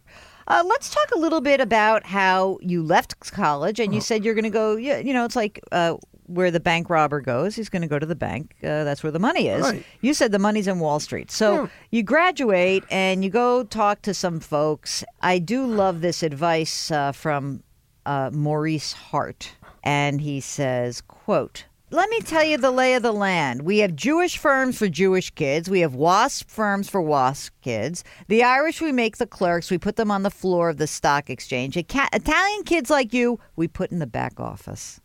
Uh, 0.47 0.63
let's 0.65 0.89
talk 0.89 1.11
a 1.15 1.19
little 1.19 1.41
bit 1.41 1.61
about 1.61 2.03
how 2.07 2.57
you 2.63 2.81
left 2.81 3.13
college 3.31 3.79
and 3.79 3.93
you 3.93 4.01
said 4.01 4.25
you're 4.25 4.33
going 4.33 4.43
to 4.43 4.49
go. 4.49 4.75
You 4.75 4.95
you 4.95 5.13
know, 5.13 5.23
it's 5.23 5.35
like 5.35 5.59
uh, 5.71 5.97
where 6.29 6.51
the 6.51 6.59
bank 6.59 6.89
robber 6.89 7.21
goes. 7.21 7.55
He's 7.55 7.69
going 7.69 7.81
to 7.81 7.87
go 7.87 7.99
to 7.99 8.05
the 8.05 8.15
bank. 8.15 8.55
Uh, 8.63 8.83
that's 8.83 9.01
where 9.03 9.11
the 9.11 9.19
money 9.19 9.47
is. 9.47 9.63
Right. 9.63 9.83
You 10.01 10.13
said 10.13 10.31
the 10.31 10.39
money's 10.39 10.67
in 10.67 10.79
Wall 10.79 10.99
Street. 10.99 11.31
So 11.31 11.53
Yeah. 11.63 11.67
you 11.91 12.03
graduate 12.03 12.83
and 12.91 13.23
you 13.23 13.29
go 13.29 13.63
talk 13.63 14.01
to 14.03 14.13
some 14.13 14.39
folks. 14.39 15.03
I 15.21 15.39
do 15.39 15.65
love 15.65 16.01
this 16.01 16.21
advice 16.23 16.91
uh, 16.91 17.11
from 17.11 17.63
uh, 18.05 18.29
Maurice 18.33 18.93
Hart, 18.93 19.53
and 19.83 20.21
he 20.21 20.39
says, 20.39 21.01
"quote." 21.01 21.65
Let 21.91 22.07
me 22.11 22.19
tell 22.21 22.43
you 22.43 22.57
the 22.57 22.69
lay 22.69 22.93
of 22.93 23.01
the 23.01 23.11
land. 23.11 23.63
We 23.63 23.79
have 23.79 23.95
Jewish 23.95 24.37
firms 24.37 24.77
for 24.77 24.87
Jewish 24.87 25.31
kids. 25.31 25.71
We 25.71 25.79
have 25.79 25.95
WASP 25.95 26.47
firms 26.47 26.87
for 26.87 27.01
WASP 27.01 27.51
kids. 27.63 28.03
The 28.27 28.43
Irish, 28.43 28.79
we 28.79 28.91
make 28.91 29.17
the 29.17 29.25
clerks. 29.25 29.71
We 29.71 29.79
put 29.79 29.95
them 29.95 30.11
on 30.11 30.21
the 30.21 30.29
floor 30.29 30.69
of 30.69 30.77
the 30.77 30.85
stock 30.85 31.31
exchange. 31.31 31.75
Italian 31.77 32.63
kids 32.63 32.91
like 32.91 33.11
you, 33.11 33.39
we 33.55 33.67
put 33.67 33.91
in 33.91 33.97
the 33.97 34.05
back 34.05 34.39
office. 34.39 35.01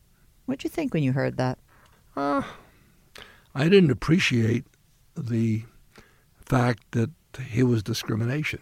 What'd 0.47 0.65
you 0.65 0.71
think 0.71 0.93
when 0.93 1.03
you 1.03 1.13
heard 1.13 1.37
that? 1.37 1.59
Uh, 2.17 2.43
I 3.55 3.69
didn't 3.69 3.91
appreciate 3.91 4.65
the 5.17 5.65
fact 6.45 6.83
that 6.93 7.11
it 7.55 7.65
was 7.65 7.83
discrimination. 7.83 8.61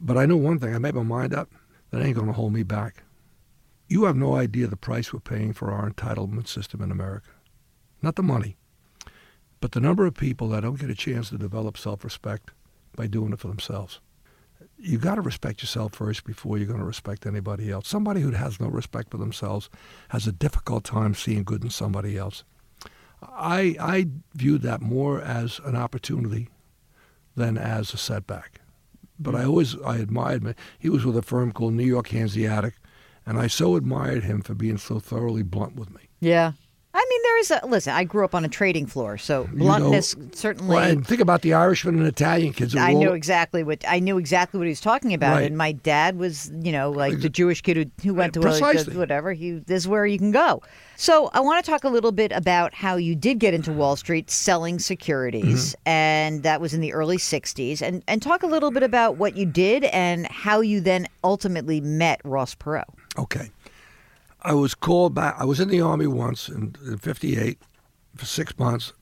But 0.00 0.16
I 0.16 0.26
know 0.26 0.36
one 0.36 0.58
thing. 0.58 0.74
I 0.74 0.78
made 0.78 0.94
my 0.94 1.02
mind 1.02 1.34
up. 1.34 1.50
That 1.90 2.02
ain't 2.02 2.16
going 2.16 2.26
to 2.26 2.34
hold 2.34 2.52
me 2.52 2.62
back. 2.62 3.02
You 3.88 4.04
have 4.04 4.16
no 4.16 4.36
idea 4.36 4.66
the 4.66 4.76
price 4.76 5.12
we're 5.12 5.20
paying 5.20 5.54
for 5.54 5.70
our 5.72 5.90
entitlement 5.90 6.48
system 6.48 6.82
in 6.82 6.90
America. 6.90 7.30
Not 8.02 8.16
the 8.16 8.22
money, 8.22 8.56
but 9.60 9.72
the 9.72 9.80
number 9.80 10.06
of 10.06 10.14
people 10.14 10.50
that 10.50 10.60
don't 10.60 10.78
get 10.78 10.90
a 10.90 10.94
chance 10.94 11.30
to 11.30 11.38
develop 11.38 11.78
self-respect 11.78 12.50
by 12.94 13.06
doing 13.06 13.32
it 13.32 13.40
for 13.40 13.48
themselves. 13.48 14.00
You 14.80 14.98
got 14.98 15.16
to 15.16 15.20
respect 15.20 15.60
yourself 15.60 15.94
first 15.94 16.24
before 16.24 16.56
you're 16.56 16.66
going 16.66 16.78
to 16.78 16.84
respect 16.84 17.26
anybody 17.26 17.70
else. 17.70 17.88
Somebody 17.88 18.20
who 18.20 18.30
has 18.30 18.60
no 18.60 18.68
respect 18.68 19.10
for 19.10 19.16
themselves 19.16 19.68
has 20.10 20.26
a 20.26 20.32
difficult 20.32 20.84
time 20.84 21.14
seeing 21.14 21.42
good 21.42 21.64
in 21.64 21.70
somebody 21.70 22.16
else. 22.16 22.44
I 23.22 23.76
I 23.80 24.08
viewed 24.34 24.62
that 24.62 24.80
more 24.80 25.20
as 25.20 25.60
an 25.64 25.74
opportunity 25.74 26.48
than 27.34 27.58
as 27.58 27.92
a 27.92 27.96
setback. 27.96 28.60
But 29.18 29.34
I 29.34 29.42
mm. 29.42 29.48
always 29.48 29.80
I 29.80 29.96
admired 29.96 30.44
him. 30.44 30.54
He 30.78 30.88
was 30.88 31.04
with 31.04 31.16
a 31.16 31.22
firm 31.22 31.52
called 31.52 31.74
New 31.74 31.84
York 31.84 32.08
Hanseatic, 32.08 32.74
and 33.26 33.38
I 33.38 33.48
so 33.48 33.76
admired 33.76 34.24
him 34.24 34.42
for 34.42 34.54
being 34.54 34.78
so 34.78 35.00
thoroughly 35.00 35.42
blunt 35.42 35.74
with 35.74 35.90
me. 35.90 36.02
Yeah. 36.20 36.52
I 37.08 37.10
mean, 37.10 37.22
there 37.22 37.38
is 37.38 37.50
a 37.50 37.60
listen. 37.66 37.94
I 37.94 38.04
grew 38.04 38.24
up 38.24 38.34
on 38.34 38.44
a 38.44 38.48
trading 38.48 38.84
floor, 38.86 39.16
so 39.16 39.48
You 39.52 39.58
bluntness 39.60 40.14
know, 40.14 40.26
certainly. 40.34 40.74
Well, 40.76 40.90
and 40.90 41.06
think 41.06 41.22
about 41.22 41.40
the 41.40 41.54
Irishman 41.54 41.98
and 41.98 42.06
Italian 42.06 42.52
kids. 42.52 42.76
I 42.76 42.92
knew 42.92 43.12
exactly 43.12 43.62
what 43.62 43.82
I 43.88 43.98
knew 43.98 44.18
exactly 44.18 44.58
what 44.58 44.64
he 44.66 44.70
was 44.70 44.80
talking 44.82 45.14
about, 45.14 45.36
Right. 45.36 45.46
and 45.46 45.56
my 45.56 45.72
dad 45.72 46.18
was, 46.18 46.52
you 46.60 46.70
know, 46.72 46.90
like 46.90 47.20
the 47.20 47.30
Jewish 47.30 47.62
kid 47.62 47.76
who, 47.78 48.08
who 48.08 48.14
went 48.14 48.34
to 48.34 48.40
a, 48.40 48.42
Precisely. 48.42 48.94
whatever. 48.96 49.32
He 49.32 49.52
this 49.52 49.84
is 49.84 49.88
where 49.88 50.04
you 50.04 50.18
can 50.18 50.32
go. 50.32 50.62
So 50.96 51.30
I 51.32 51.40
want 51.40 51.64
to 51.64 51.70
talk 51.70 51.84
a 51.84 51.88
little 51.88 52.12
bit 52.12 52.30
about 52.32 52.74
how 52.74 52.96
you 52.96 53.14
did 53.14 53.38
get 53.38 53.54
into 53.54 53.72
Wall 53.72 53.96
Street 53.96 54.30
selling 54.30 54.78
securities, 54.78 55.70
Mm-hmm. 55.70 55.88
and 55.88 56.42
that 56.42 56.60
was 56.60 56.74
in 56.74 56.80
the 56.82 56.92
early 56.92 57.16
'60s, 57.16 57.80
and 57.80 58.02
and 58.06 58.20
talk 58.20 58.42
a 58.42 58.46
little 58.46 58.70
bit 58.70 58.82
about 58.82 59.16
what 59.16 59.34
you 59.36 59.46
did 59.46 59.84
and 59.84 60.26
how 60.26 60.60
you 60.60 60.80
then 60.80 61.06
ultimately 61.24 61.80
met 61.80 62.20
Ross 62.24 62.54
Perot. 62.54 62.84
Okay. 63.16 63.50
I 64.42 64.54
was 64.54 64.74
called 64.74 65.14
back. 65.14 65.34
I 65.38 65.44
was 65.44 65.60
in 65.60 65.68
the 65.68 65.80
army 65.80 66.06
once 66.06 66.48
in, 66.48 66.76
in 66.86 66.98
'58 66.98 67.58
for 68.14 68.24
six 68.24 68.56
months, 68.58 68.92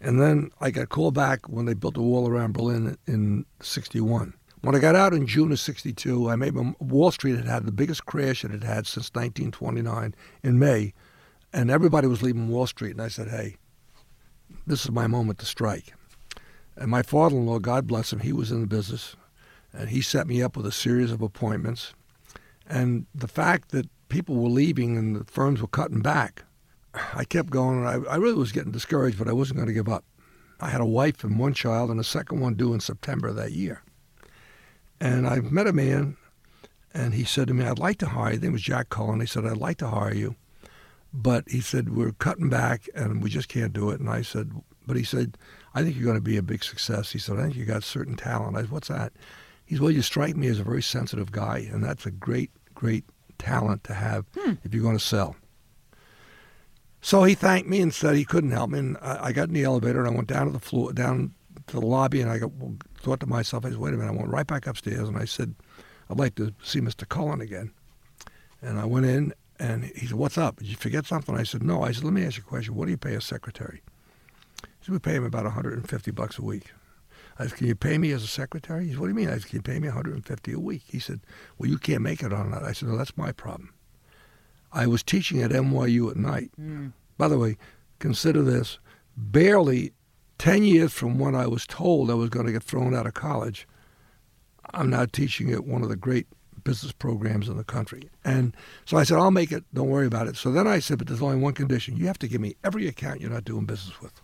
and 0.00 0.20
then 0.20 0.50
I 0.60 0.70
got 0.70 0.88
called 0.88 1.14
back 1.14 1.48
when 1.48 1.66
they 1.66 1.74
built 1.74 1.94
the 1.94 2.02
wall 2.02 2.28
around 2.28 2.54
Berlin 2.54 2.98
in 3.06 3.46
'61. 3.60 4.34
When 4.62 4.74
I 4.74 4.78
got 4.78 4.96
out 4.96 5.14
in 5.14 5.26
June 5.26 5.52
of 5.52 5.60
'62, 5.60 6.30
I 6.30 6.36
made 6.36 6.54
my, 6.54 6.74
Wall 6.80 7.10
Street 7.10 7.36
had 7.36 7.46
had 7.46 7.64
the 7.64 7.72
biggest 7.72 8.06
crash 8.06 8.44
it 8.44 8.50
had 8.50 8.64
had 8.64 8.86
since 8.86 9.10
1929 9.14 10.14
in 10.42 10.58
May, 10.58 10.94
and 11.52 11.70
everybody 11.70 12.08
was 12.08 12.22
leaving 12.22 12.48
Wall 12.48 12.66
Street. 12.66 12.92
And 12.92 13.02
I 13.02 13.08
said, 13.08 13.28
"Hey, 13.28 13.56
this 14.66 14.84
is 14.84 14.90
my 14.90 15.06
moment 15.06 15.38
to 15.40 15.46
strike." 15.46 15.94
And 16.76 16.90
my 16.90 17.02
father-in-law, 17.02 17.58
God 17.60 17.86
bless 17.86 18.12
him, 18.12 18.20
he 18.20 18.32
was 18.32 18.50
in 18.50 18.62
the 18.62 18.66
business, 18.66 19.14
and 19.72 19.90
he 19.90 20.00
set 20.00 20.26
me 20.26 20.42
up 20.42 20.56
with 20.56 20.66
a 20.66 20.72
series 20.72 21.12
of 21.12 21.20
appointments. 21.20 21.94
And 22.66 23.06
the 23.14 23.28
fact 23.28 23.70
that 23.70 23.88
people 24.12 24.36
were 24.36 24.50
leaving 24.50 24.96
and 24.96 25.16
the 25.16 25.24
firms 25.24 25.60
were 25.60 25.68
cutting 25.68 26.02
back, 26.02 26.44
I 27.14 27.24
kept 27.24 27.50
going. 27.50 27.78
And 27.78 27.88
I, 27.88 28.12
I 28.12 28.16
really 28.16 28.38
was 28.38 28.52
getting 28.52 28.70
discouraged, 28.70 29.18
but 29.18 29.28
I 29.28 29.32
wasn't 29.32 29.56
going 29.56 29.68
to 29.68 29.74
give 29.74 29.88
up. 29.88 30.04
I 30.60 30.68
had 30.68 30.80
a 30.80 30.86
wife 30.86 31.24
and 31.24 31.38
one 31.38 31.54
child, 31.54 31.90
and 31.90 31.98
a 31.98 32.04
second 32.04 32.40
one 32.40 32.54
due 32.54 32.72
in 32.72 32.78
September 32.78 33.28
of 33.28 33.36
that 33.36 33.50
year. 33.50 33.82
And 35.00 35.26
I 35.26 35.40
met 35.40 35.66
a 35.66 35.72
man, 35.72 36.16
and 36.94 37.14
he 37.14 37.24
said 37.24 37.48
to 37.48 37.54
me, 37.54 37.64
I'd 37.64 37.80
like 37.80 37.98
to 37.98 38.06
hire 38.06 38.28
you. 38.28 38.34
His 38.34 38.42
name 38.42 38.52
was 38.52 38.62
Jack 38.62 38.90
Cullen. 38.90 39.18
He 39.18 39.26
said, 39.26 39.44
I'd 39.44 39.56
like 39.56 39.78
to 39.78 39.88
hire 39.88 40.14
you. 40.14 40.36
But 41.12 41.48
he 41.48 41.60
said, 41.60 41.96
We're 41.96 42.12
cutting 42.12 42.48
back, 42.48 42.88
and 42.94 43.22
we 43.22 43.30
just 43.30 43.48
can't 43.48 43.72
do 43.72 43.90
it. 43.90 43.98
And 43.98 44.08
I 44.08 44.22
said, 44.22 44.52
But 44.86 44.96
he 44.96 45.02
said, 45.02 45.36
I 45.74 45.82
think 45.82 45.96
you're 45.96 46.04
going 46.04 46.16
to 46.16 46.20
be 46.20 46.36
a 46.36 46.42
big 46.42 46.62
success. 46.62 47.10
He 47.10 47.18
said, 47.18 47.38
I 47.38 47.42
think 47.42 47.56
you 47.56 47.64
got 47.64 47.82
certain 47.82 48.16
talent. 48.16 48.56
I 48.56 48.60
said, 48.60 48.70
What's 48.70 48.88
that? 48.88 49.12
He 49.64 49.74
said, 49.74 49.82
Well, 49.82 49.90
you 49.90 50.02
strike 50.02 50.36
me 50.36 50.46
as 50.46 50.60
a 50.60 50.64
very 50.64 50.82
sensitive 50.82 51.32
guy, 51.32 51.66
and 51.72 51.82
that's 51.82 52.06
a 52.06 52.10
great, 52.10 52.50
great 52.74 53.04
talent 53.42 53.84
to 53.84 53.94
have 53.94 54.24
Hmm. 54.36 54.52
if 54.64 54.72
you're 54.72 54.82
going 54.82 54.98
to 54.98 55.04
sell. 55.04 55.36
So 57.00 57.24
he 57.24 57.34
thanked 57.34 57.68
me 57.68 57.80
and 57.80 57.92
said 57.92 58.14
he 58.14 58.24
couldn't 58.24 58.52
help 58.52 58.70
me. 58.70 58.78
And 58.78 58.96
I, 59.02 59.26
I 59.26 59.32
got 59.32 59.48
in 59.48 59.54
the 59.54 59.64
elevator 59.64 60.00
and 60.04 60.08
I 60.08 60.16
went 60.16 60.28
down 60.28 60.46
to 60.46 60.52
the 60.52 60.60
floor, 60.60 60.92
down 60.92 61.34
to 61.66 61.80
the 61.80 61.84
lobby, 61.84 62.20
and 62.20 62.30
I 62.30 62.38
got, 62.38 62.50
thought 63.00 63.20
to 63.20 63.26
myself, 63.26 63.64
I 63.64 63.70
said, 63.70 63.78
wait 63.78 63.94
a 63.94 63.96
minute. 63.96 64.12
I 64.12 64.16
went 64.16 64.28
right 64.30 64.46
back 64.46 64.66
upstairs 64.66 65.08
and 65.08 65.16
I 65.16 65.24
said, 65.24 65.54
I'd 66.08 66.18
like 66.18 66.36
to 66.36 66.54
see 66.62 66.80
Mr. 66.80 67.08
Cullen 67.08 67.40
again. 67.40 67.72
And 68.60 68.78
I 68.78 68.84
went 68.84 69.06
in 69.06 69.34
and 69.58 69.84
he 69.84 70.06
said, 70.06 70.16
what's 70.16 70.38
up? 70.38 70.58
Did 70.58 70.68
you 70.68 70.76
forget 70.76 71.04
something? 71.06 71.36
I 71.36 71.42
said, 71.42 71.62
no. 71.64 71.82
I 71.82 71.90
said, 71.92 72.04
let 72.04 72.12
me 72.12 72.24
ask 72.24 72.36
you 72.36 72.44
a 72.46 72.48
question. 72.48 72.74
What 72.76 72.84
do 72.84 72.92
you 72.92 72.96
pay 72.96 73.14
a 73.14 73.20
secretary? 73.20 73.82
He 74.62 74.68
said, 74.86 74.92
we 74.92 74.98
pay 75.00 75.14
him 75.14 75.24
about 75.24 75.44
150 75.44 76.10
bucks 76.12 76.38
a 76.38 76.42
week. 76.42 76.70
I 77.42 77.46
said, 77.46 77.58
can 77.58 77.66
you 77.66 77.74
pay 77.74 77.98
me 77.98 78.12
as 78.12 78.22
a 78.22 78.28
secretary? 78.28 78.84
He 78.84 78.90
said, 78.90 79.00
what 79.00 79.06
do 79.06 79.10
you 79.10 79.16
mean? 79.16 79.28
I 79.28 79.32
said, 79.32 79.46
can 79.46 79.56
you 79.56 79.62
pay 79.62 79.78
me 79.78 79.88
150 79.88 80.52
a 80.52 80.58
week? 80.58 80.82
He 80.86 80.98
said, 80.98 81.20
well, 81.58 81.68
you 81.68 81.78
can't 81.78 82.02
make 82.02 82.22
it 82.22 82.32
on 82.32 82.50
that. 82.50 82.62
I 82.62 82.72
said, 82.72 82.88
no, 82.88 82.96
that's 82.96 83.16
my 83.16 83.32
problem. 83.32 83.72
I 84.72 84.86
was 84.86 85.02
teaching 85.02 85.42
at 85.42 85.50
NYU 85.50 86.10
at 86.10 86.16
night. 86.16 86.50
Hmm. 86.56 86.88
By 87.18 87.28
the 87.28 87.38
way, 87.38 87.56
consider 87.98 88.42
this 88.42 88.78
barely 89.16 89.92
10 90.38 90.64
years 90.64 90.92
from 90.92 91.18
when 91.18 91.34
I 91.34 91.46
was 91.46 91.66
told 91.66 92.10
I 92.10 92.14
was 92.14 92.30
going 92.30 92.46
to 92.46 92.52
get 92.52 92.62
thrown 92.62 92.94
out 92.94 93.06
of 93.06 93.14
college, 93.14 93.68
I'm 94.72 94.90
now 94.90 95.06
teaching 95.06 95.52
at 95.52 95.64
one 95.64 95.82
of 95.82 95.88
the 95.88 95.96
great 95.96 96.26
business 96.64 96.92
programs 96.92 97.48
in 97.48 97.56
the 97.56 97.64
country. 97.64 98.10
And 98.24 98.56
so 98.84 98.96
I 98.96 99.04
said, 99.04 99.18
I'll 99.18 99.30
make 99.30 99.52
it. 99.52 99.64
Don't 99.74 99.90
worry 99.90 100.06
about 100.06 100.28
it. 100.28 100.36
So 100.36 100.52
then 100.52 100.66
I 100.66 100.78
said, 100.78 100.98
but 100.98 101.08
there's 101.08 101.22
only 101.22 101.36
one 101.36 101.54
condition. 101.54 101.96
You 101.96 102.06
have 102.06 102.18
to 102.20 102.28
give 102.28 102.40
me 102.40 102.56
every 102.64 102.86
account 102.86 103.20
you're 103.20 103.30
not 103.30 103.44
doing 103.44 103.66
business 103.66 104.00
with. 104.00 104.20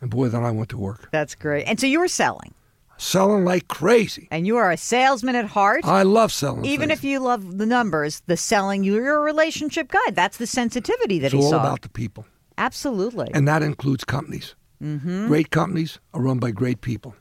And 0.00 0.10
boy, 0.10 0.28
then 0.28 0.44
I 0.44 0.50
went 0.50 0.68
to 0.70 0.78
work. 0.78 1.08
That's 1.12 1.34
great. 1.34 1.64
And 1.66 1.78
so 1.80 1.86
you 1.86 1.98
were 2.00 2.08
selling, 2.08 2.54
Selling 2.96 3.44
like 3.44 3.68
crazy. 3.68 4.28
and 4.30 4.46
you 4.46 4.56
are 4.56 4.70
a 4.70 4.76
salesman 4.76 5.36
at 5.36 5.46
heart. 5.46 5.84
I 5.84 6.02
love 6.02 6.32
selling. 6.32 6.64
Even 6.64 6.88
things. 6.88 6.98
if 7.00 7.04
you 7.04 7.20
love 7.20 7.58
the 7.58 7.66
numbers, 7.66 8.22
the 8.26 8.36
selling, 8.36 8.82
you're 8.84 9.16
a 9.16 9.20
relationship 9.20 9.88
guy. 9.88 10.10
That's 10.12 10.36
the 10.38 10.46
sensitivity 10.46 11.18
that 11.20 11.26
it's 11.26 11.34
he 11.34 11.40
all 11.42 11.50
saw. 11.50 11.60
about 11.60 11.82
the 11.82 11.88
people. 11.90 12.26
Absolutely. 12.56 13.30
And 13.32 13.46
that 13.46 13.62
includes 13.62 14.04
companies. 14.04 14.54
Mm-hmm. 14.82 15.28
Great 15.28 15.50
companies 15.50 15.98
are 16.12 16.22
run 16.22 16.38
by 16.38 16.50
great 16.50 16.80
people. 16.80 17.14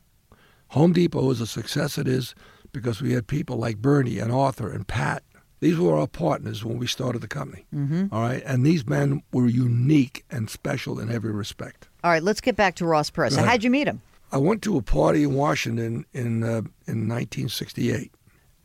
Home 0.69 0.93
Depot 0.93 1.29
is 1.31 1.41
a 1.41 1.47
success 1.47 1.97
it 1.97 2.07
is 2.07 2.35
because 2.71 3.01
we 3.01 3.13
had 3.13 3.27
people 3.27 3.57
like 3.57 3.77
Bernie 3.77 4.19
and 4.19 4.31
Arthur 4.31 4.71
and 4.71 4.87
Pat. 4.87 5.23
These 5.59 5.77
were 5.77 5.95
our 5.97 6.07
partners 6.07 6.63
when 6.63 6.77
we 6.77 6.85
started 6.87 7.21
the 7.21 7.27
company. 7.27 7.65
Mm-hmm. 7.73 8.07
All 8.11 8.21
right. 8.21 8.43
And 8.45 8.65
these 8.65 8.85
men 8.87 9.23
were 9.31 9.47
unique 9.47 10.23
and 10.29 10.49
special 10.49 10.99
in 10.99 11.11
every 11.11 11.31
respect. 11.31 11.86
All 12.03 12.11
right, 12.11 12.23
let's 12.23 12.41
get 12.41 12.55
back 12.55 12.75
to 12.75 12.85
Ross 12.85 13.09
Perot. 13.09 13.31
So 13.31 13.43
how'd 13.43 13.63
you 13.63 13.69
meet 13.69 13.87
him? 13.87 14.01
I 14.31 14.37
went 14.37 14.61
to 14.63 14.77
a 14.77 14.81
party 14.81 15.23
in 15.23 15.33
Washington 15.33 16.05
in 16.13 16.43
uh, 16.43 16.61
in 16.85 17.07
1968, 17.07 18.11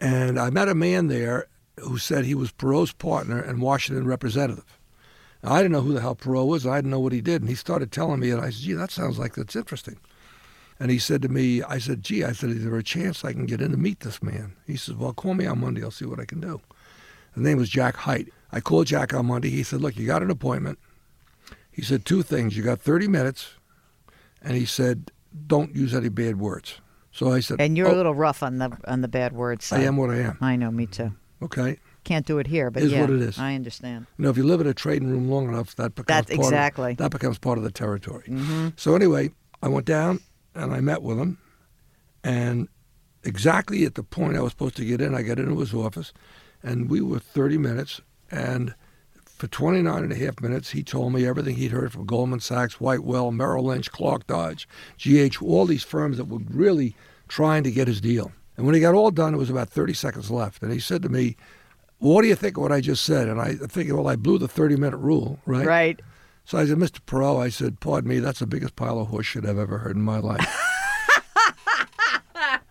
and 0.00 0.38
I 0.38 0.50
met 0.50 0.68
a 0.68 0.74
man 0.74 1.06
there 1.06 1.46
who 1.80 1.98
said 1.98 2.24
he 2.24 2.34
was 2.34 2.52
Perot's 2.52 2.92
partner 2.92 3.40
and 3.40 3.62
Washington 3.62 4.06
representative. 4.06 4.78
Now, 5.42 5.52
I 5.52 5.62
didn't 5.62 5.72
know 5.72 5.80
who 5.80 5.94
the 5.94 6.00
hell 6.00 6.16
Perot 6.16 6.46
was. 6.46 6.66
I 6.66 6.76
didn't 6.76 6.90
know 6.90 7.00
what 7.00 7.12
he 7.12 7.20
did, 7.20 7.42
and 7.42 7.48
he 7.48 7.54
started 7.54 7.90
telling 7.90 8.20
me, 8.20 8.30
and 8.30 8.40
I 8.40 8.50
said, 8.50 8.62
"Gee, 8.62 8.72
that 8.74 8.90
sounds 8.90 9.18
like 9.18 9.34
that's 9.34 9.56
interesting." 9.56 9.98
And 10.78 10.90
he 10.90 10.98
said 10.98 11.22
to 11.22 11.28
me, 11.28 11.62
"I 11.62 11.78
said, 11.78 12.02
gee, 12.02 12.24
I 12.24 12.32
said, 12.32 12.50
is 12.50 12.64
there 12.64 12.76
a 12.76 12.82
chance 12.82 13.24
I 13.24 13.32
can 13.32 13.46
get 13.46 13.60
in 13.60 13.70
to 13.70 13.76
meet 13.76 14.00
this 14.00 14.22
man?" 14.22 14.54
He 14.66 14.76
says, 14.76 14.94
"Well, 14.94 15.12
call 15.12 15.34
me 15.34 15.46
on 15.46 15.60
Monday. 15.60 15.82
I'll 15.82 15.90
see 15.90 16.06
what 16.06 16.20
I 16.20 16.24
can 16.24 16.40
do." 16.40 16.60
His 17.34 17.42
name 17.42 17.58
was 17.58 17.70
Jack 17.70 17.96
Height. 17.96 18.28
I 18.50 18.60
called 18.60 18.88
Jack 18.88 19.14
on 19.14 19.26
Monday. 19.26 19.50
He 19.50 19.62
said, 19.62 19.80
"Look, 19.80 19.96
you 19.96 20.06
got 20.06 20.22
an 20.22 20.30
appointment." 20.30 20.78
He 21.73 21.83
said 21.83 22.05
two 22.05 22.23
things. 22.23 22.57
You 22.57 22.62
got 22.62 22.81
30 22.81 23.09
minutes, 23.09 23.55
and 24.43 24.57
he 24.57 24.67
said, 24.67 25.11
"Don't 25.47 25.75
use 25.75 25.95
any 25.95 26.11
bad 26.11 26.38
words." 26.38 26.81
So 27.11 27.33
I 27.33 27.41
said, 27.41 27.61
And 27.61 27.76
you're 27.76 27.88
"Oh, 27.88 27.95
a 27.95 27.97
little 27.97 28.14
rough 28.14 28.43
on 28.43 28.59
the 28.59 28.76
on 28.87 29.00
the 29.00 29.09
bad 29.09 29.33
words. 29.33 29.73
I 29.73 29.81
am 29.81 29.97
what 29.97 30.11
I 30.11 30.19
am. 30.19 30.38
I 30.41 30.57
know, 30.57 30.71
me 30.71 30.87
too. 30.87 31.12
Okay. 31.43 31.79
Can't 32.05 32.26
do 32.26 32.38
it 32.38 32.47
here, 32.47 32.71
but 32.71 32.83
Is 32.83 32.93
yeah, 32.93 33.00
what 33.00 33.11
it 33.11 33.21
is. 33.21 33.38
I 33.38 33.55
understand. 33.55 34.07
You 34.19 34.25
know, 34.25 34.31
if 34.31 34.37
you 34.37 34.45
live 34.45 34.61
in 34.61 34.67
a 34.67 34.75
trading 34.75 35.09
room 35.09 35.31
long 35.31 35.49
enough, 35.49 35.76
that 35.76 35.95
becomes 35.95 36.07
That's 36.26 36.37
part 36.37 36.52
exactly. 36.52 36.91
Of, 36.93 36.97
that 36.99 37.11
becomes 37.11 37.38
part 37.38 37.59
of 37.59 37.64
the 37.64 37.71
territory. 37.71 38.25
hmm 38.26 38.69
So 38.76 38.95
anyway, 38.97 39.31
I 39.62 39.69
went 39.69 39.87
down 39.87 40.21
and 40.55 40.73
I 40.75 40.81
met 40.81 41.02
with 41.02 41.19
him, 41.19 41.38
and 42.25 42.69
exactly 43.25 43.85
at 43.85 43.95
the 43.95 44.02
point 44.02 44.37
I 44.37 44.41
was 44.41 44.52
supposed 44.52 44.76
to 44.76 44.85
get 44.85 45.00
in, 45.00 45.14
I 45.14 45.23
got 45.23 45.38
into 45.38 45.59
his 45.61 45.73
office, 45.75 46.12
and 46.62 46.91
we 46.91 47.00
were 47.00 47.19
30 47.21 47.59
minutes, 47.59 48.00
and 48.31 48.75
for 49.42 49.49
29 49.49 50.04
and 50.04 50.12
a 50.12 50.14
half 50.14 50.40
minutes, 50.40 50.70
he 50.70 50.84
told 50.84 51.12
me 51.12 51.26
everything 51.26 51.56
he'd 51.56 51.72
heard 51.72 51.90
from 51.90 52.06
Goldman 52.06 52.38
Sachs, 52.38 52.80
White 52.80 53.02
Weld, 53.02 53.34
Merrill 53.34 53.64
Lynch, 53.64 53.90
Clark 53.90 54.28
Dodge, 54.28 54.68
GH, 54.99 55.42
all 55.42 55.66
these 55.66 55.82
firms 55.82 56.16
that 56.16 56.26
were 56.26 56.38
really 56.49 56.94
trying 57.26 57.64
to 57.64 57.72
get 57.72 57.88
his 57.88 58.00
deal. 58.00 58.30
And 58.56 58.64
when 58.64 58.76
he 58.76 58.80
got 58.80 58.94
all 58.94 59.11
done, 59.11 59.34
it 59.34 59.38
was 59.38 59.50
about 59.50 59.68
30 59.68 59.94
seconds 59.94 60.30
left, 60.30 60.62
and 60.62 60.72
he 60.72 60.78
said 60.78 61.02
to 61.02 61.08
me, 61.08 61.37
"What 61.99 62.22
do 62.22 62.28
you 62.28 62.37
think 62.37 62.56
of 62.56 62.62
what 62.62 62.70
I 62.70 62.80
just 62.80 63.04
said?" 63.04 63.26
And 63.26 63.40
I 63.40 63.54
think, 63.54 63.92
well, 63.92 64.06
I 64.06 64.14
blew 64.14 64.38
the 64.38 64.46
30-minute 64.46 64.99
rule, 64.99 65.40
right? 65.44 65.66
Right. 65.66 66.00
So 66.44 66.58
I 66.58 66.64
said, 66.64 66.78
Mr. 66.78 67.00
Perot, 67.00 67.42
I 67.42 67.49
said, 67.49 67.80
pardon 67.80 68.11
me, 68.11 68.20
that's 68.20 68.38
the 68.38 68.46
biggest 68.46 68.76
pile 68.76 69.00
of 69.00 69.08
horseshit 69.08 69.44
I've 69.44 69.58
ever 69.58 69.78
heard 69.78 69.96
in 69.96 70.02
my 70.02 70.18
life. 70.18 70.46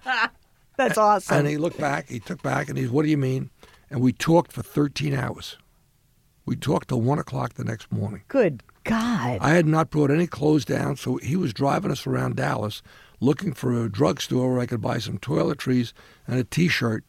That's 0.78 0.98
awesome. 0.98 1.38
and 1.38 1.48
he 1.50 1.58
looked 1.58 1.80
back, 1.80 2.08
he 2.08 2.22
took 2.22 2.42
back, 2.42 2.70
and 2.70 2.78
he 2.78 2.86
said, 2.86 2.94
what 2.94 3.04
do 3.04 3.10
you 3.10 3.18
mean? 3.18 3.50
And 3.90 4.00
we 4.00 4.14
talked 4.14 4.54
for 4.54 4.64
13 4.64 5.14
hours. 5.14 5.58
We 6.46 6.56
talked 6.56 6.90
till 6.90 7.02
1 7.02 7.20
o'clock 7.20 7.54
the 7.54 7.64
next 7.64 7.92
morning. 7.92 8.24
Good 8.28 8.64
God. 8.84 9.38
I 9.42 9.52
had 9.52 9.68
not 9.68 9.90
brought 9.92 10.12
any 10.12 10.28
clothes 10.28 10.66
down, 10.66 10.96
so 10.98 11.18
he 11.18 11.36
was 11.36 11.54
driving 11.54 11.92
us 11.92 12.08
around 12.08 12.36
Dallas 12.36 12.82
looking 13.20 13.54
for 13.54 13.72
a 13.86 13.90
drugstore 13.90 14.52
where 14.52 14.62
I 14.62 14.66
could 14.66 14.82
buy 14.82 14.98
some 14.98 15.20
toiletries 15.20 15.94
and 16.28 16.40
a 16.40 16.44
T-shirt. 16.44 17.04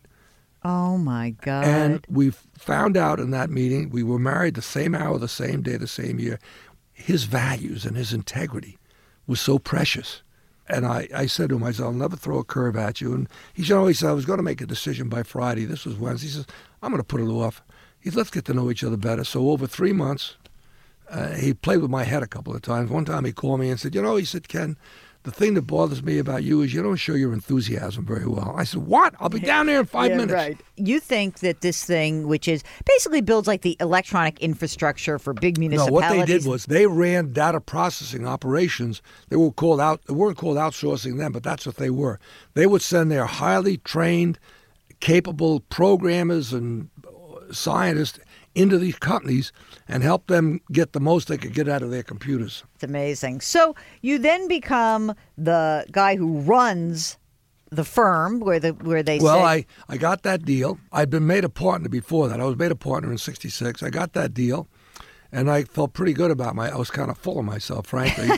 oh 0.65 0.99
my 0.99 1.31
God. 1.41 1.65
And 1.65 2.07
we 2.09 2.31
found 2.31 2.97
out 2.97 3.19
in 3.19 3.31
that 3.31 3.49
meeting, 3.51 3.89
we 3.89 4.03
were 4.03 4.19
married 4.19 4.55
the 4.55 4.63
same 4.63 4.95
hour, 4.95 5.19
the 5.19 5.29
same 5.29 5.63
day, 5.63 5.77
the 5.77 5.89
same 5.89 6.21
year. 6.21 6.39
His 6.93 7.25
values 7.25 7.85
and 7.87 7.97
his 7.97 8.13
integrity 8.13 8.79
was 9.27 9.41
so 9.41 9.59
precious. 9.59 10.23
And 10.69 10.87
I, 10.87 11.09
I 11.15 11.27
said 11.27 11.49
to 11.49 11.57
him, 11.57 11.65
I 11.65 11.73
said, 11.73 11.85
I'll 11.85 11.93
never 11.93 12.15
throw 12.17 12.39
a 12.39 12.45
curve 12.45 12.77
at 12.77 13.01
you. 13.01 13.13
And 13.15 13.29
he 13.53 13.65
said, 13.65 13.77
oh, 13.77 13.87
he 13.89 13.95
said, 13.95 14.11
I 14.11 14.13
was 14.13 14.25
going 14.25 14.37
to 14.37 14.43
make 14.45 14.61
a 14.61 14.67
decision 14.67 15.09
by 15.09 15.23
Friday. 15.23 15.65
This 15.65 15.85
was 15.85 15.97
Wednesday. 15.97 16.29
He 16.29 16.33
says, 16.35 16.47
I'm 16.83 16.91
going 16.91 17.01
to 17.01 17.05
put 17.07 17.21
it 17.21 17.25
off. 17.25 17.63
He 18.03 18.11
let's 18.11 18.31
get 18.31 18.45
to 18.47 18.55
know 18.55 18.71
each 18.71 18.85
other 18.85 18.97
better. 18.97 19.25
So 19.25 19.51
over 19.51 19.67
three 19.67 19.93
months, 19.93 20.37
uh, 21.11 21.35
he 21.35 21.55
played 21.55 21.83
with 21.83 21.91
my 21.91 22.05
head 22.05 22.23
a 22.23 22.27
couple 22.27 22.55
of 22.55 22.63
times. 22.63 22.91
One 22.91 23.05
time 23.05 23.25
he 23.25 23.33
called 23.33 23.61
me 23.61 23.71
and 23.71 23.79
said, 23.79 23.95
you 23.95 24.03
know, 24.03 24.17
he 24.17 24.25
said, 24.25 24.49
Ken, 24.49 24.77
the 25.25 25.31
thing 25.31 25.55
that 25.55 25.63
bothers 25.63 26.03
me 26.03 26.19
about 26.19 26.43
you 26.43 26.63
is 26.63 26.75
you 26.75 26.83
don't 26.83 26.97
show 26.97 27.15
your 27.15 27.33
enthusiasm 27.33 28.05
very 28.05 28.27
well. 28.27 28.55
I 28.57 28.65
said, 28.65 28.83
what? 28.87 29.15
I'll 29.21 29.29
be 29.29 29.39
down 29.39 29.67
there 29.67 29.79
in 29.79 29.87
five 29.87 30.11
Yeah, 30.11 30.17
minutes. 30.17 30.33
Right. 30.33 30.61
You 30.77 30.99
think 30.99 31.41
that 31.41 31.61
this 31.61 31.85
thing, 31.85 32.27
which 32.27 32.49
is 32.49 32.65
basically 32.85 33.21
builds 33.21 33.47
like 33.47 33.63
the 33.63 33.77
electronic 33.79 34.41
infrastructure 34.41 35.21
for 35.21 35.33
big 35.33 35.59
municipalities. 35.59 36.11
No, 36.11 36.17
what 36.17 36.27
they 36.27 36.33
did 36.33 36.45
was 36.45 36.67
they 36.67 36.89
ran 36.89 37.33
data 37.33 37.61
processing 37.61 38.27
operations. 38.27 39.01
They 39.29 39.37
were 39.37 39.53
called 39.53 39.81
out. 39.81 40.05
They 40.07 40.15
weren't 40.15 40.39
called 40.39 40.57
outsourcing 40.57 41.19
them, 41.19 41.31
but 41.31 41.45
that's 41.45 41.67
what 41.67 41.77
they 41.77 41.91
were. 41.91 42.19
They 42.55 42.67
would 42.67 42.83
send 42.83 43.13
their 43.13 43.27
highly 43.27 43.77
trained, 43.77 44.41
capable 44.99 45.61
programmers 45.61 46.53
and 46.53 46.89
scientists 47.53 48.19
into 48.55 48.79
these 48.79 48.97
companies 48.97 49.53
and 49.89 50.03
help 50.03 50.27
them 50.27 50.61
get 50.71 50.93
the 50.93 51.01
most 51.01 51.29
they 51.29 51.39
could 51.39 51.55
get 51.55 51.69
out 51.69 51.83
of 51.83 51.91
their 51.91 52.03
computers. 52.03 52.65
It's 52.75 52.85
amazing. 52.85 53.41
So 53.41 53.75
you 54.03 54.19
then 54.19 54.49
become 54.49 55.15
the 55.39 55.87
guy 55.91 56.17
who 56.17 56.41
runs 56.41 57.17
the 57.71 57.85
firm 57.85 58.41
where 58.41 58.61
the 58.61 58.73
where 58.73 59.03
they 59.03 59.19
Well, 59.19 59.39
say 59.39 59.43
I, 59.89 59.95
I 59.95 59.97
got 59.97 60.23
that 60.25 60.45
deal. 60.45 60.79
I'd 60.93 61.09
been 61.09 61.27
made 61.27 61.45
a 61.45 61.49
partner 61.49 61.89
before 61.89 62.29
that. 62.29 62.41
I 62.41 62.45
was 62.45 62.57
made 62.57 62.71
a 62.71 62.77
partner 62.77 63.11
in 63.11 63.17
'66. 63.19 63.83
I 63.83 63.89
got 63.89 64.13
that 64.13 64.35
deal, 64.35 64.69
and 65.33 65.51
I 65.51 65.65
felt 65.65 65.95
pretty 65.95 66.13
good 66.13 66.31
about 66.31 66.55
my. 66.55 66.71
I 66.71 66.77
was 66.77 66.91
kind 66.91 67.11
of 67.11 67.17
full 67.17 67.39
of 67.39 67.47
myself, 67.47 67.87
frankly. 67.87 68.29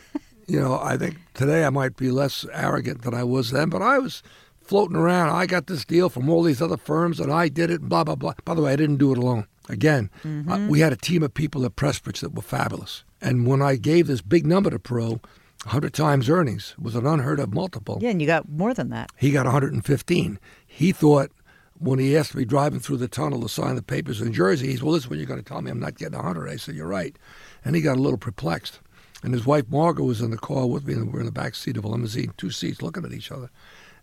you 0.48 0.60
know, 0.60 0.80
I 0.82 0.96
think 0.96 1.18
today 1.34 1.64
I 1.64 1.70
might 1.70 1.96
be 1.96 2.10
less 2.10 2.44
arrogant 2.52 3.02
than 3.02 3.14
I 3.14 3.22
was 3.22 3.52
then, 3.52 3.68
but 3.68 3.80
I 3.80 3.98
was 3.98 4.24
floating 4.70 4.96
around. 4.96 5.30
I 5.30 5.46
got 5.46 5.66
this 5.66 5.84
deal 5.84 6.08
from 6.08 6.30
all 6.30 6.44
these 6.44 6.62
other 6.62 6.76
firms, 6.76 7.18
and 7.18 7.32
I 7.32 7.48
did 7.48 7.70
it. 7.70 7.82
Blah 7.82 8.04
blah 8.04 8.14
blah. 8.14 8.34
By 8.44 8.54
the 8.54 8.62
way, 8.62 8.72
I 8.72 8.76
didn't 8.76 8.98
do 8.98 9.10
it 9.12 9.18
alone. 9.18 9.46
Again, 9.68 10.10
uh, 10.24 10.66
we 10.70 10.78
had 10.80 10.92
a 10.92 10.96
team 10.96 11.22
of 11.24 11.34
people 11.34 11.64
at 11.64 11.74
Pressprich 11.76 12.20
that 12.20 12.34
were 12.34 12.42
fabulous. 12.42 13.04
And 13.20 13.46
when 13.46 13.60
I 13.62 13.76
gave 13.76 14.06
this 14.06 14.22
big 14.22 14.46
number 14.46 14.70
to 14.70 14.78
Perot, 14.78 15.20
100 15.64 15.92
times 15.92 16.30
earnings 16.30 16.74
was 16.78 16.94
an 16.94 17.04
unheard 17.06 17.38
of 17.40 17.52
multiple. 17.52 17.98
yeah, 18.00 18.10
and 18.10 18.20
you 18.20 18.26
got 18.26 18.48
more 18.48 18.72
than 18.74 18.90
that. 18.90 19.10
He 19.16 19.30
got 19.32 19.44
115. 19.44 20.38
He 20.66 20.92
thought 20.92 21.30
when 21.78 21.98
he 21.98 22.16
asked 22.16 22.34
me 22.34 22.44
driving 22.44 22.80
through 22.80 22.98
the 22.98 23.08
tunnel 23.08 23.40
to 23.42 23.48
sign 23.48 23.74
the 23.74 23.82
papers 23.82 24.20
in 24.20 24.32
Jersey, 24.32 24.68
he's, 24.68 24.82
well, 24.82 24.94
this 24.94 25.04
is 25.04 25.10
when 25.10 25.18
you're 25.18 25.26
going 25.26 25.42
to 25.42 25.48
tell 25.48 25.62
me 25.62 25.70
I'm 25.70 25.80
not 25.80 25.98
getting 25.98 26.16
100. 26.16 26.48
I 26.48 26.56
said, 26.56 26.74
you're 26.76 26.86
right. 26.86 27.16
And 27.64 27.74
he 27.76 27.82
got 27.82 27.96
a 27.96 28.00
little 28.00 28.18
perplexed. 28.18 28.80
And 29.22 29.34
his 29.34 29.44
wife, 29.46 29.64
Margaret, 29.68 30.04
was 30.04 30.20
in 30.22 30.30
the 30.30 30.38
car 30.38 30.66
with 30.66 30.86
me, 30.86 30.94
and 30.94 31.12
we're 31.12 31.20
in 31.20 31.26
the 31.26 31.32
back 31.32 31.54
seat 31.54 31.76
of 31.76 31.84
a 31.84 31.88
limousine, 31.88 32.32
two 32.38 32.50
seats 32.50 32.80
looking 32.82 33.04
at 33.04 33.12
each 33.12 33.30
other. 33.30 33.50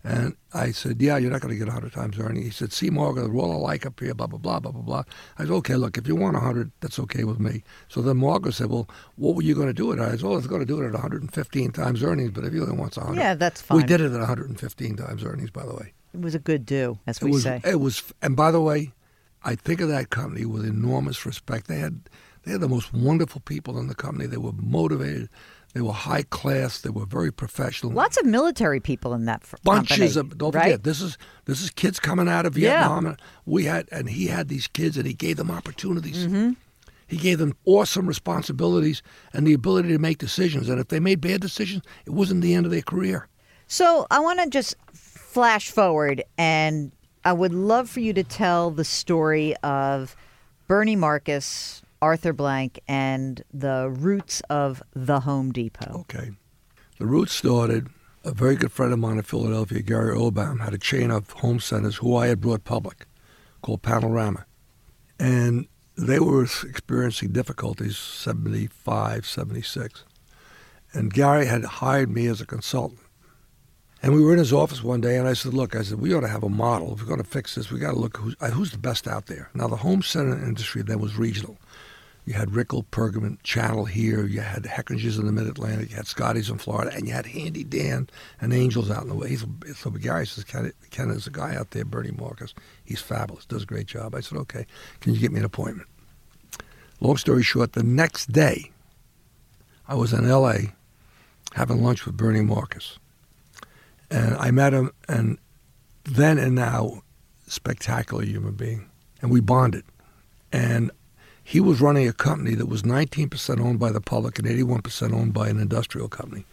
And 0.04 0.36
I 0.54 0.70
said, 0.70 1.02
yeah, 1.02 1.16
you're 1.16 1.30
not 1.30 1.40
going 1.40 1.52
to 1.52 1.58
get 1.58 1.66
100 1.66 1.92
times 1.92 2.18
earning. 2.18 2.42
He 2.42 2.50
said, 2.50 2.72
see, 2.72 2.88
Margaret, 2.88 3.22
the 3.22 3.30
roll 3.30 3.52
I 3.52 3.56
like 3.56 3.84
up 3.84 3.98
here, 4.00 4.14
blah, 4.14 4.28
blah, 4.28 4.38
blah, 4.38 4.60
blah, 4.60 4.70
blah, 4.70 4.82
blah. 4.82 5.02
I 5.38 5.42
said, 5.42 5.50
okay, 5.52 5.74
look, 5.74 5.98
if 5.98 6.06
you 6.06 6.14
want 6.14 6.34
100, 6.34 6.70
that's 6.80 6.98
okay 7.00 7.24
with 7.24 7.40
me. 7.40 7.64
So 7.88 8.00
then 8.00 8.18
Margaret 8.18 8.54
said, 8.54 8.70
well, 8.70 8.88
what 9.16 9.34
were 9.34 9.42
you 9.42 9.54
going 9.54 9.66
to 9.66 9.72
do 9.72 9.90
it 9.92 9.98
at? 9.98 10.08
I 10.08 10.10
said, 10.12 10.22
well, 10.22 10.34
I 10.34 10.36
was 10.36 10.46
going 10.46 10.60
to 10.60 10.66
do 10.66 10.80
it 10.80 10.86
at 10.86 10.92
115 10.92 11.72
times 11.72 12.02
earnings, 12.02 12.30
but 12.30 12.44
if 12.44 12.52
he 12.52 12.60
only 12.60 12.76
wants 12.76 12.96
100. 12.96 13.18
Yeah, 13.20 13.34
that's 13.34 13.60
fine. 13.60 13.78
We 13.78 13.84
did 13.84 14.00
it 14.00 14.12
at 14.12 14.18
115 14.18 14.96
times 14.96 15.24
earnings, 15.24 15.50
by 15.50 15.66
the 15.66 15.74
way. 15.74 15.92
It 16.14 16.20
was 16.20 16.34
a 16.34 16.38
good 16.38 16.64
do, 16.64 16.98
as 17.06 17.18
It 17.18 17.24
we 17.24 17.30
was, 17.32 17.42
say. 17.42 17.60
it 17.64 17.80
was, 17.80 18.02
and 18.22 18.36
by 18.36 18.50
the 18.50 18.60
way, 18.60 18.92
I 19.44 19.56
think 19.56 19.80
of 19.80 19.88
that 19.88 20.10
company 20.10 20.46
with 20.46 20.64
enormous 20.64 21.26
respect. 21.26 21.66
They 21.68 21.78
had, 21.80 22.08
they 22.44 22.52
had 22.52 22.60
the 22.60 22.68
most 22.68 22.94
wonderful 22.94 23.40
people 23.42 23.78
in 23.78 23.88
the 23.88 23.94
company. 23.94 24.26
They 24.26 24.36
were 24.36 24.52
motivated. 24.52 25.28
They 25.78 25.82
were 25.82 25.92
high 25.92 26.24
class. 26.24 26.80
They 26.80 26.90
were 26.90 27.06
very 27.06 27.32
professional. 27.32 27.92
Lots 27.92 28.16
of 28.16 28.26
military 28.26 28.80
people 28.80 29.14
in 29.14 29.26
that 29.26 29.42
f- 29.44 29.54
Bunches 29.62 30.16
company, 30.16 30.32
of 30.32 30.38
don't 30.38 30.52
right? 30.52 30.64
forget 30.64 30.82
this 30.82 31.00
is 31.00 31.16
this 31.44 31.62
is 31.62 31.70
kids 31.70 32.00
coming 32.00 32.28
out 32.28 32.46
of 32.46 32.54
Vietnam. 32.54 33.06
And 33.06 33.22
we 33.46 33.66
had 33.66 33.88
and 33.92 34.10
he 34.10 34.26
had 34.26 34.48
these 34.48 34.66
kids 34.66 34.96
and 34.96 35.06
he 35.06 35.14
gave 35.14 35.36
them 35.36 35.52
opportunities. 35.52 36.26
Mm-hmm. 36.26 36.54
He 37.06 37.16
gave 37.16 37.38
them 37.38 37.54
awesome 37.64 38.08
responsibilities 38.08 39.04
and 39.32 39.46
the 39.46 39.52
ability 39.52 39.90
to 39.90 40.00
make 40.00 40.18
decisions. 40.18 40.68
And 40.68 40.80
if 40.80 40.88
they 40.88 40.98
made 40.98 41.20
bad 41.20 41.40
decisions, 41.40 41.84
it 42.06 42.10
wasn't 42.10 42.42
the 42.42 42.54
end 42.54 42.66
of 42.66 42.72
their 42.72 42.82
career. 42.82 43.28
So 43.68 44.08
I 44.10 44.18
want 44.18 44.40
to 44.40 44.50
just 44.50 44.74
flash 44.92 45.70
forward, 45.70 46.24
and 46.36 46.90
I 47.24 47.34
would 47.34 47.54
love 47.54 47.88
for 47.88 48.00
you 48.00 48.12
to 48.14 48.24
tell 48.24 48.72
the 48.72 48.84
story 48.84 49.54
of 49.58 50.16
Bernie 50.66 50.96
Marcus, 50.96 51.82
Arthur 52.00 52.32
Blank, 52.32 52.80
and 52.88 53.42
the 53.52 53.88
roots 53.90 54.40
of 54.50 54.82
the 54.94 55.20
Home 55.20 55.52
Depot. 55.52 56.00
Okay. 56.00 56.30
The 56.98 57.06
roots 57.06 57.32
started, 57.32 57.88
a 58.24 58.32
very 58.32 58.56
good 58.56 58.72
friend 58.72 58.92
of 58.92 58.98
mine 58.98 59.16
in 59.16 59.22
Philadelphia, 59.22 59.82
Gary 59.82 60.14
Erlbaum, 60.16 60.60
had 60.60 60.74
a 60.74 60.78
chain 60.78 61.10
of 61.10 61.30
home 61.30 61.60
centers 61.60 61.96
who 61.96 62.16
I 62.16 62.26
had 62.28 62.40
brought 62.40 62.64
public 62.64 63.06
called 63.62 63.82
Panorama. 63.82 64.46
And 65.18 65.66
they 65.96 66.20
were 66.20 66.42
experiencing 66.44 67.32
difficulties, 67.32 67.96
75, 67.96 69.26
76. 69.26 70.04
And 70.92 71.12
Gary 71.12 71.46
had 71.46 71.64
hired 71.64 72.10
me 72.10 72.26
as 72.26 72.40
a 72.40 72.46
consultant. 72.46 73.00
And 74.02 74.14
we 74.14 74.22
were 74.22 74.32
in 74.32 74.38
his 74.38 74.52
office 74.52 74.82
one 74.82 75.00
day, 75.00 75.16
and 75.16 75.26
I 75.26 75.32
said, 75.32 75.54
"Look, 75.54 75.74
I 75.74 75.82
said 75.82 76.00
we 76.00 76.14
ought 76.14 76.20
to 76.20 76.28
have 76.28 76.44
a 76.44 76.48
model. 76.48 76.92
If 76.92 77.00
we're 77.00 77.08
going 77.08 77.22
to 77.22 77.28
fix 77.28 77.56
this, 77.56 77.70
we 77.70 77.80
got 77.80 77.92
to 77.92 77.98
look 77.98 78.16
who's, 78.16 78.36
uh, 78.40 78.50
who's 78.50 78.70
the 78.70 78.78
best 78.78 79.08
out 79.08 79.26
there." 79.26 79.50
Now, 79.54 79.66
the 79.66 79.76
home 79.76 80.02
center 80.02 80.38
industry 80.38 80.82
then 80.82 81.00
was 81.00 81.16
regional. 81.16 81.58
You 82.28 82.34
had 82.34 82.54
Rickel, 82.54 82.82
Pergament, 82.90 83.42
Channel 83.42 83.86
here. 83.86 84.26
You 84.26 84.42
had 84.42 84.64
Hechinger's 84.64 85.16
in 85.16 85.24
the 85.24 85.32
Mid 85.32 85.46
Atlantic. 85.46 85.88
You 85.88 85.96
had 85.96 86.06
Scotty's 86.06 86.50
in 86.50 86.58
Florida, 86.58 86.94
and 86.94 87.08
you 87.08 87.14
had 87.14 87.24
Handy 87.24 87.64
Dan 87.64 88.10
and 88.38 88.52
Angels 88.52 88.90
out 88.90 89.02
in 89.02 89.08
the 89.08 89.14
way. 89.14 89.30
He's, 89.30 89.46
so 89.74 89.88
Gary 89.88 90.26
says, 90.26 90.44
"Ken, 90.44 90.70
Ken, 90.90 91.08
there's 91.08 91.26
a 91.26 91.30
guy 91.30 91.56
out 91.56 91.70
there, 91.70 91.86
Bernie 91.86 92.10
Marcus. 92.10 92.52
He's 92.84 93.00
fabulous. 93.00 93.46
Does 93.46 93.62
a 93.62 93.66
great 93.66 93.86
job." 93.86 94.14
I 94.14 94.20
said, 94.20 94.36
"Okay, 94.36 94.66
can 95.00 95.14
you 95.14 95.20
get 95.20 95.32
me 95.32 95.38
an 95.38 95.46
appointment?" 95.46 95.88
Long 97.00 97.16
story 97.16 97.42
short, 97.42 97.72
the 97.72 97.82
next 97.82 98.30
day, 98.30 98.72
I 99.86 99.94
was 99.94 100.12
in 100.12 100.28
L.A. 100.28 100.74
having 101.54 101.82
lunch 101.82 102.04
with 102.04 102.18
Bernie 102.18 102.42
Marcus. 102.42 102.98
And 104.10 104.34
I 104.34 104.50
met 104.50 104.74
him, 104.74 104.90
and 105.08 105.38
then 106.04 106.36
and 106.36 106.54
now, 106.54 107.04
spectacular 107.46 108.22
human 108.22 108.52
being. 108.52 108.90
And 109.22 109.30
we 109.30 109.40
bonded. 109.40 109.84
And 110.52 110.90
he 111.48 111.60
was 111.60 111.80
running 111.80 112.06
a 112.06 112.12
company 112.12 112.54
that 112.54 112.68
was 112.68 112.82
19% 112.82 113.58
owned 113.58 113.78
by 113.78 113.90
the 113.90 114.02
public 114.02 114.38
and 114.38 114.46
81% 114.46 115.14
owned 115.14 115.32
by 115.32 115.48
an 115.48 115.58
industrial 115.58 116.06
company 116.06 116.44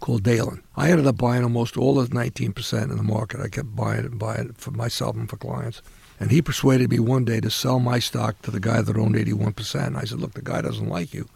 called 0.00 0.22
Daylin. 0.22 0.62
I 0.76 0.90
ended 0.90 1.06
up 1.06 1.16
buying 1.16 1.44
almost 1.44 1.78
all 1.78 1.98
of 1.98 2.10
the 2.10 2.14
19% 2.14 2.82
in 2.82 2.96
the 2.98 3.02
market. 3.02 3.40
I 3.40 3.48
kept 3.48 3.74
buying 3.74 4.00
it 4.00 4.04
and 4.04 4.18
buying 4.18 4.50
it 4.50 4.58
for 4.58 4.70
myself 4.70 5.16
and 5.16 5.30
for 5.30 5.38
clients. 5.38 5.80
And 6.20 6.30
he 6.30 6.42
persuaded 6.42 6.90
me 6.90 6.98
one 6.98 7.24
day 7.24 7.40
to 7.40 7.48
sell 7.48 7.80
my 7.80 7.98
stock 7.98 8.42
to 8.42 8.50
the 8.50 8.60
guy 8.60 8.82
that 8.82 8.98
owned 8.98 9.14
81%. 9.14 9.86
And 9.86 9.96
I 9.96 10.04
said, 10.04 10.20
look, 10.20 10.34
the 10.34 10.42
guy 10.42 10.60
doesn't 10.60 10.90
like 10.90 11.14
you, 11.14 11.26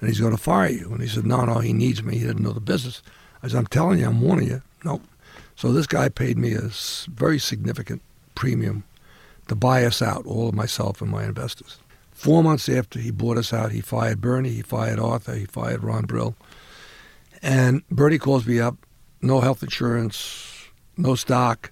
and 0.00 0.10
he's 0.10 0.20
going 0.20 0.36
to 0.36 0.42
fire 0.42 0.68
you. 0.68 0.92
And 0.92 1.00
he 1.00 1.08
said, 1.08 1.24
no, 1.24 1.46
no, 1.46 1.60
he 1.60 1.72
needs 1.72 2.02
me. 2.02 2.18
He 2.18 2.26
didn't 2.26 2.42
know 2.42 2.52
the 2.52 2.60
business. 2.60 3.00
I 3.42 3.48
said, 3.48 3.56
I'm 3.56 3.66
telling 3.68 3.98
you, 3.98 4.04
I'm 4.04 4.20
warning 4.20 4.48
you. 4.48 4.60
Nope. 4.84 5.04
So 5.56 5.72
this 5.72 5.86
guy 5.86 6.10
paid 6.10 6.36
me 6.36 6.52
a 6.52 6.68
very 7.08 7.38
significant 7.38 8.02
premium 8.34 8.84
to 9.46 9.54
buy 9.54 9.86
us 9.86 10.02
out, 10.02 10.26
all 10.26 10.50
of 10.50 10.54
myself 10.54 11.00
and 11.00 11.10
my 11.10 11.24
investors. 11.24 11.78
Four 12.18 12.42
months 12.42 12.68
after 12.68 12.98
he 12.98 13.12
bought 13.12 13.38
us 13.38 13.52
out, 13.52 13.70
he 13.70 13.80
fired 13.80 14.20
Bernie, 14.20 14.48
he 14.50 14.60
fired 14.62 14.98
Arthur, 14.98 15.36
he 15.36 15.44
fired 15.44 15.84
Ron 15.84 16.04
Brill. 16.04 16.34
And 17.42 17.86
Bernie 17.90 18.18
calls 18.18 18.44
me 18.44 18.58
up, 18.58 18.74
no 19.22 19.40
health 19.40 19.62
insurance, 19.62 20.64
no 20.96 21.14
stock, 21.14 21.70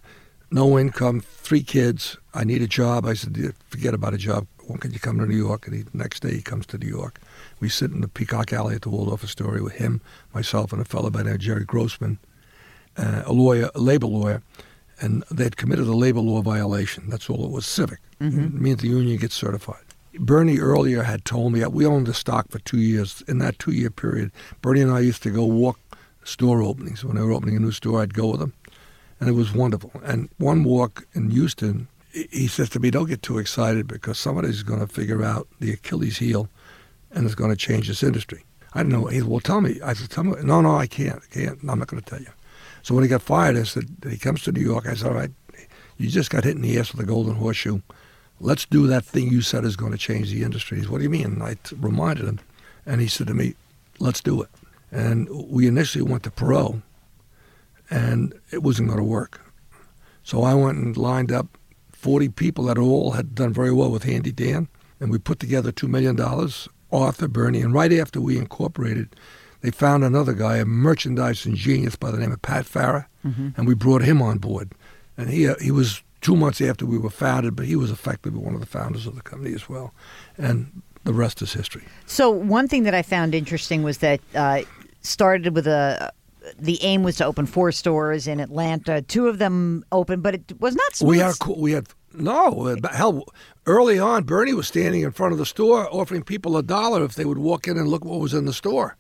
no 0.52 0.78
income, 0.78 1.20
three 1.20 1.64
kids. 1.64 2.16
I 2.32 2.44
need 2.44 2.62
a 2.62 2.68
job. 2.68 3.06
I 3.06 3.14
said, 3.14 3.36
"Yeah, 3.36 3.50
forget 3.70 3.92
about 3.92 4.14
a 4.14 4.18
job. 4.18 4.46
When 4.68 4.78
can 4.78 4.92
you 4.92 5.00
come 5.00 5.18
to 5.18 5.26
New 5.26 5.36
York? 5.36 5.66
And 5.66 5.74
he, 5.74 5.82
the 5.82 5.98
next 5.98 6.20
day 6.20 6.34
he 6.34 6.42
comes 6.42 6.64
to 6.66 6.78
New 6.78 6.86
York. 6.86 7.20
We 7.58 7.68
sit 7.68 7.90
in 7.90 8.00
the 8.00 8.06
Peacock 8.08 8.52
Alley 8.52 8.76
at 8.76 8.82
the 8.82 8.90
Waldorf 8.90 9.24
Astoria 9.24 9.64
with 9.64 9.72
him, 9.74 10.00
myself, 10.32 10.72
and 10.72 10.80
a 10.80 10.84
fellow 10.84 11.10
by 11.10 11.20
the 11.20 11.24
name 11.24 11.34
of 11.34 11.40
Jerry 11.40 11.64
Grossman, 11.64 12.20
uh, 12.96 13.22
a 13.26 13.32
lawyer, 13.32 13.68
a 13.74 13.80
labor 13.80 14.06
lawyer, 14.06 14.42
and 15.00 15.24
they'd 15.28 15.56
committed 15.56 15.88
a 15.88 15.96
labor 15.96 16.20
law 16.20 16.40
violation. 16.40 17.10
That's 17.10 17.28
all 17.28 17.44
it 17.44 17.50
was, 17.50 17.66
civic. 17.66 17.98
It 18.20 18.54
means 18.54 18.80
the 18.82 18.88
union 18.90 19.16
gets 19.18 19.34
certified. 19.34 19.82
Bernie 20.18 20.58
earlier 20.58 21.02
had 21.02 21.24
told 21.24 21.52
me 21.52 21.64
we 21.66 21.86
owned 21.86 22.06
the 22.06 22.14
stock 22.14 22.50
for 22.50 22.58
two 22.60 22.78
years. 22.78 23.22
In 23.28 23.38
that 23.38 23.58
two-year 23.58 23.90
period, 23.90 24.30
Bernie 24.62 24.80
and 24.80 24.92
I 24.92 25.00
used 25.00 25.22
to 25.24 25.30
go 25.30 25.44
walk 25.44 25.78
store 26.24 26.62
openings. 26.62 27.04
When 27.04 27.16
they 27.16 27.22
were 27.22 27.32
opening 27.32 27.56
a 27.56 27.60
new 27.60 27.72
store, 27.72 28.02
I'd 28.02 28.14
go 28.14 28.28
with 28.28 28.40
them, 28.40 28.52
and 29.20 29.28
it 29.28 29.32
was 29.32 29.54
wonderful. 29.54 29.92
And 30.04 30.28
one 30.38 30.64
walk 30.64 31.06
in 31.14 31.30
Houston, 31.30 31.88
he- 32.10 32.48
says 32.48 32.68
to 32.70 32.80
me, 32.80 32.90
"Don't 32.90 33.08
get 33.08 33.22
too 33.22 33.38
excited 33.38 33.86
because 33.86 34.18
somebody's 34.18 34.62
going 34.62 34.80
to 34.80 34.86
figure 34.86 35.22
out 35.22 35.48
the 35.60 35.72
Achilles 35.72 36.18
heel, 36.18 36.48
and 37.10 37.26
it's 37.26 37.34
going 37.34 37.50
to 37.50 37.56
change 37.56 37.88
this 37.88 38.02
industry." 38.02 38.44
I 38.74 38.80
didn't 38.80 38.92
know. 38.92 39.06
He 39.06 39.20
said, 39.20 39.28
"Well, 39.28 39.40
tell 39.40 39.60
me." 39.60 39.80
I 39.82 39.94
said, 39.94 40.10
"Tell 40.10 40.24
me." 40.24 40.32
No, 40.42 40.60
no, 40.60 40.76
I 40.76 40.86
can't. 40.86 41.22
I 41.22 41.34
can't. 41.34 41.58
I'm 41.68 41.78
not 41.78 41.88
going 41.88 42.02
to 42.02 42.10
tell 42.10 42.20
you. 42.20 42.32
So 42.82 42.94
when 42.94 43.02
he 43.02 43.08
got 43.08 43.22
fired, 43.22 43.56
I 43.56 43.64
said, 43.64 43.88
he 44.08 44.16
comes 44.16 44.42
to 44.44 44.52
New 44.52 44.60
York. 44.60 44.86
I 44.86 44.94
said, 44.94 45.08
all 45.08 45.14
right, 45.14 45.32
you 45.96 46.08
just 46.08 46.30
got 46.30 46.44
hit 46.44 46.54
in 46.54 46.62
the 46.62 46.78
ass 46.78 46.92
with 46.92 47.00
a 47.00 47.04
golden 47.04 47.34
horseshoe. 47.34 47.80
Let's 48.40 48.66
do 48.66 48.86
that 48.86 49.04
thing 49.04 49.28
you 49.28 49.40
said 49.40 49.64
is 49.64 49.76
going 49.76 49.92
to 49.92 49.98
change 49.98 50.30
the 50.30 50.42
industry. 50.42 50.80
Said, 50.80 50.90
what 50.90 50.98
do 50.98 51.04
you 51.04 51.10
mean? 51.10 51.24
And 51.24 51.42
I 51.42 51.54
t- 51.54 51.76
reminded 51.76 52.26
him, 52.26 52.40
and 52.84 53.00
he 53.00 53.06
said 53.08 53.26
to 53.28 53.34
me, 53.34 53.54
let's 53.98 54.20
do 54.20 54.42
it. 54.42 54.50
And 54.92 55.28
we 55.30 55.66
initially 55.66 56.02
went 56.02 56.22
to 56.24 56.30
Perot, 56.30 56.82
and 57.90 58.34
it 58.50 58.62
wasn't 58.62 58.88
going 58.88 58.98
to 59.00 59.04
work. 59.04 59.40
So 60.22 60.42
I 60.42 60.54
went 60.54 60.78
and 60.78 60.96
lined 60.96 61.32
up 61.32 61.46
40 61.92 62.28
people 62.30 62.64
that 62.64 62.78
all 62.78 63.12
had 63.12 63.34
done 63.34 63.52
very 63.52 63.72
well 63.72 63.90
with 63.90 64.04
Handy 64.04 64.32
Dan, 64.32 64.68
and 65.00 65.10
we 65.10 65.18
put 65.18 65.38
together 65.38 65.72
$2 65.72 65.88
million, 65.88 66.18
Arthur, 66.92 67.28
Bernie, 67.28 67.60
and 67.62 67.72
right 67.72 67.92
after 67.92 68.20
we 68.20 68.36
incorporated, 68.38 69.16
they 69.62 69.70
found 69.70 70.04
another 70.04 70.34
guy, 70.34 70.58
a 70.58 70.64
merchandising 70.64 71.54
genius 71.54 71.96
by 71.96 72.10
the 72.10 72.18
name 72.18 72.32
of 72.32 72.42
Pat 72.42 72.64
Farrah, 72.66 73.06
and 73.56 73.66
we 73.66 73.74
brought 73.74 74.02
him 74.02 74.22
on 74.22 74.38
board. 74.38 74.72
And 75.16 75.30
he, 75.30 75.48
uh, 75.48 75.56
he 75.60 75.70
was 75.72 76.02
two 76.26 76.34
months 76.34 76.60
after 76.60 76.84
we 76.84 76.98
were 76.98 77.08
founded, 77.08 77.54
but 77.54 77.66
he 77.66 77.76
was 77.76 77.92
effectively 77.92 78.40
one 78.40 78.52
of 78.52 78.58
the 78.58 78.66
founders 78.66 79.06
of 79.06 79.14
the 79.14 79.22
company 79.22 79.54
as 79.54 79.68
well. 79.68 79.94
And 80.36 80.82
the 81.04 81.12
rest 81.12 81.40
is 81.40 81.52
history. 81.52 81.84
So 82.06 82.28
one 82.30 82.66
thing 82.66 82.82
that 82.82 82.94
I 82.94 83.02
found 83.02 83.32
interesting 83.32 83.84
was 83.84 83.98
that 83.98 84.20
uh, 84.34 84.62
started 85.02 85.54
with 85.54 85.68
a. 85.68 86.12
The 86.58 86.82
aim 86.82 87.02
was 87.02 87.16
to 87.16 87.24
open 87.24 87.46
four 87.46 87.72
stores 87.72 88.28
in 88.28 88.38
Atlanta. 88.40 89.02
Two 89.02 89.26
of 89.28 89.38
them 89.38 89.84
opened, 89.90 90.22
but 90.22 90.34
it 90.34 90.60
was 90.60 90.74
not. 90.74 90.96
Smooth. 90.96 91.10
We 91.10 91.18
had 91.18 91.38
cool, 91.38 91.60
we 91.60 91.72
had 91.72 91.86
no 92.12 92.76
hell. 92.92 93.24
Early 93.64 93.98
on, 93.98 94.24
Bernie 94.24 94.54
was 94.54 94.66
standing 94.66 95.02
in 95.02 95.12
front 95.12 95.32
of 95.32 95.38
the 95.38 95.46
store 95.46 95.88
offering 95.92 96.22
people 96.22 96.56
a 96.56 96.62
dollar 96.62 97.04
if 97.04 97.14
they 97.14 97.24
would 97.24 97.38
walk 97.38 97.68
in 97.68 97.76
and 97.76 97.88
look 97.88 98.04
what 98.04 98.20
was 98.20 98.34
in 98.34 98.46
the 98.46 98.52
store. 98.52 98.96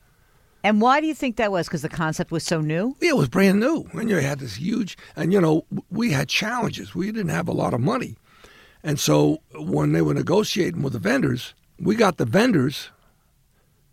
And 0.64 0.80
why 0.80 1.00
do 1.00 1.06
you 1.06 1.14
think 1.14 1.36
that 1.36 1.52
was? 1.52 1.68
Because 1.68 1.82
the 1.82 1.88
concept 1.88 2.30
was 2.30 2.42
so 2.42 2.60
new? 2.60 2.96
Yeah, 3.00 3.10
it 3.10 3.16
was 3.16 3.28
brand 3.28 3.60
new. 3.60 3.88
And 3.92 4.10
you 4.10 4.16
had 4.16 4.40
this 4.40 4.56
huge, 4.56 4.98
and 5.14 5.32
you 5.32 5.40
know, 5.40 5.64
we 5.90 6.10
had 6.10 6.28
challenges. 6.28 6.94
We 6.94 7.06
didn't 7.06 7.28
have 7.28 7.48
a 7.48 7.52
lot 7.52 7.74
of 7.74 7.80
money. 7.80 8.16
And 8.82 8.98
so 8.98 9.42
when 9.54 9.92
they 9.92 10.02
were 10.02 10.14
negotiating 10.14 10.82
with 10.82 10.92
the 10.92 10.98
vendors, 10.98 11.54
we 11.78 11.94
got 11.94 12.16
the 12.16 12.24
vendors 12.24 12.90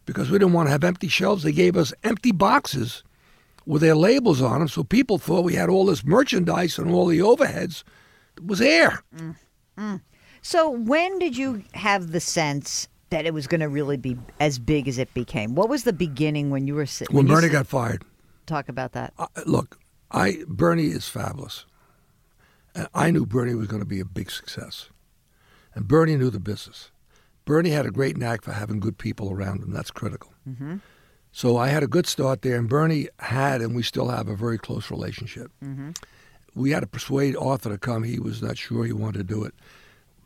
because 0.05 0.29
we 0.29 0.37
didn't 0.37 0.53
want 0.53 0.67
to 0.67 0.71
have 0.71 0.83
empty 0.83 1.07
shelves. 1.07 1.43
They 1.43 1.51
gave 1.51 1.77
us 1.77 1.93
empty 2.03 2.31
boxes 2.31 3.03
with 3.65 3.81
their 3.81 3.95
labels 3.95 4.41
on 4.41 4.59
them. 4.59 4.67
So 4.67 4.83
people 4.83 5.17
thought 5.17 5.45
we 5.45 5.55
had 5.55 5.69
all 5.69 5.85
this 5.85 6.03
merchandise 6.03 6.77
and 6.77 6.91
all 6.91 7.07
the 7.07 7.19
overheads 7.19 7.83
it 8.37 8.45
was 8.45 8.61
air. 8.61 9.03
Mm, 9.15 9.35
mm. 9.77 10.01
So 10.41 10.69
when 10.69 11.19
did 11.19 11.37
you 11.37 11.63
have 11.73 12.11
the 12.11 12.19
sense 12.19 12.87
that 13.13 13.27
it 13.27 13.33
was 13.33 13.45
going 13.45 13.61
to 13.61 13.69
really 13.69 13.95
be 13.95 14.17
as 14.39 14.57
big 14.57 14.87
as 14.87 14.97
it 14.97 15.13
became? 15.13 15.53
What 15.53 15.69
was 15.69 15.83
the 15.83 15.93
beginning 15.93 16.49
when 16.49 16.65
you 16.65 16.73
were 16.73 16.87
sitting? 16.87 17.15
When 17.15 17.27
Bernie 17.27 17.47
got 17.47 17.67
fired, 17.67 18.03
talk 18.47 18.67
about 18.69 18.93
that. 18.93 19.13
Look, 19.45 19.79
I 20.11 20.43
Bernie 20.47 20.87
is 20.87 21.07
fabulous. 21.07 21.65
And 22.75 22.87
I 22.93 23.11
knew 23.11 23.27
Bernie 23.27 23.53
was 23.53 23.67
going 23.67 23.81
to 23.81 23.87
be 23.87 23.99
a 23.99 24.05
big 24.05 24.31
success. 24.31 24.89
And 25.75 25.87
Bernie 25.87 26.15
knew 26.15 26.31
the 26.31 26.39
business. 26.39 26.89
Bernie 27.45 27.69
had 27.69 27.85
a 27.85 27.91
great 27.91 28.17
knack 28.17 28.41
for 28.41 28.51
having 28.51 28.79
good 28.79 28.97
people 28.97 29.31
around 29.31 29.61
him. 29.61 29.71
That's 29.71 29.91
critical. 29.91 30.33
Mm-hmm. 30.49 30.77
So 31.31 31.57
I 31.57 31.67
had 31.67 31.83
a 31.83 31.87
good 31.87 32.07
start 32.07 32.41
there, 32.41 32.57
and 32.57 32.67
Bernie 32.67 33.09
had, 33.19 33.61
and 33.61 33.75
we 33.75 33.83
still 33.83 34.09
have, 34.09 34.27
a 34.27 34.35
very 34.35 34.57
close 34.57 34.89
relationship. 34.89 35.51
Mm-hmm. 35.63 35.91
We 36.55 36.71
had 36.71 36.79
to 36.79 36.87
persuade 36.87 37.35
Arthur 37.35 37.69
to 37.69 37.77
come. 37.77 38.03
He 38.03 38.19
was 38.19 38.41
not 38.41 38.57
sure 38.57 38.85
he 38.85 38.93
wanted 38.93 39.19
to 39.19 39.23
do 39.23 39.43
it. 39.43 39.53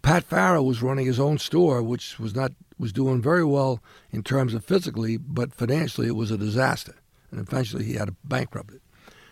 Pat 0.02 0.28
Farrah 0.30 0.64
was 0.64 0.82
running 0.82 1.06
his 1.06 1.20
own 1.20 1.38
store, 1.38 1.84
which 1.84 2.20
was 2.20 2.36
not 2.36 2.52
was 2.80 2.94
doing 2.94 3.22
very 3.22 3.44
well 3.44 3.82
in 4.12 4.24
terms 4.24 4.54
of 4.54 4.64
physically, 4.64 5.18
but 5.18 5.54
financially 5.54 6.08
it 6.08 6.16
was 6.16 6.32
a 6.32 6.38
disaster. 6.38 6.96
And 7.32 7.40
eventually 7.40 7.84
he 7.84 7.94
had 7.94 8.10
to 8.10 8.16
bankrupt 8.24 8.72
it. 8.74 8.82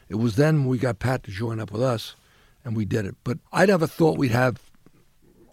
It 0.10 0.16
was 0.16 0.36
then 0.36 0.66
we 0.66 0.78
got 0.78 1.00
Pat 1.00 1.24
to 1.24 1.32
join 1.32 1.60
up 1.60 1.72
with 1.72 1.82
us, 1.82 2.16
and 2.64 2.76
we 2.76 2.86
did 2.86 3.06
it. 3.06 3.16
But 3.24 3.40
I 3.54 3.66
never 3.66 3.88
thought 3.88 4.18
we'd 4.18 4.32
have 4.32 4.60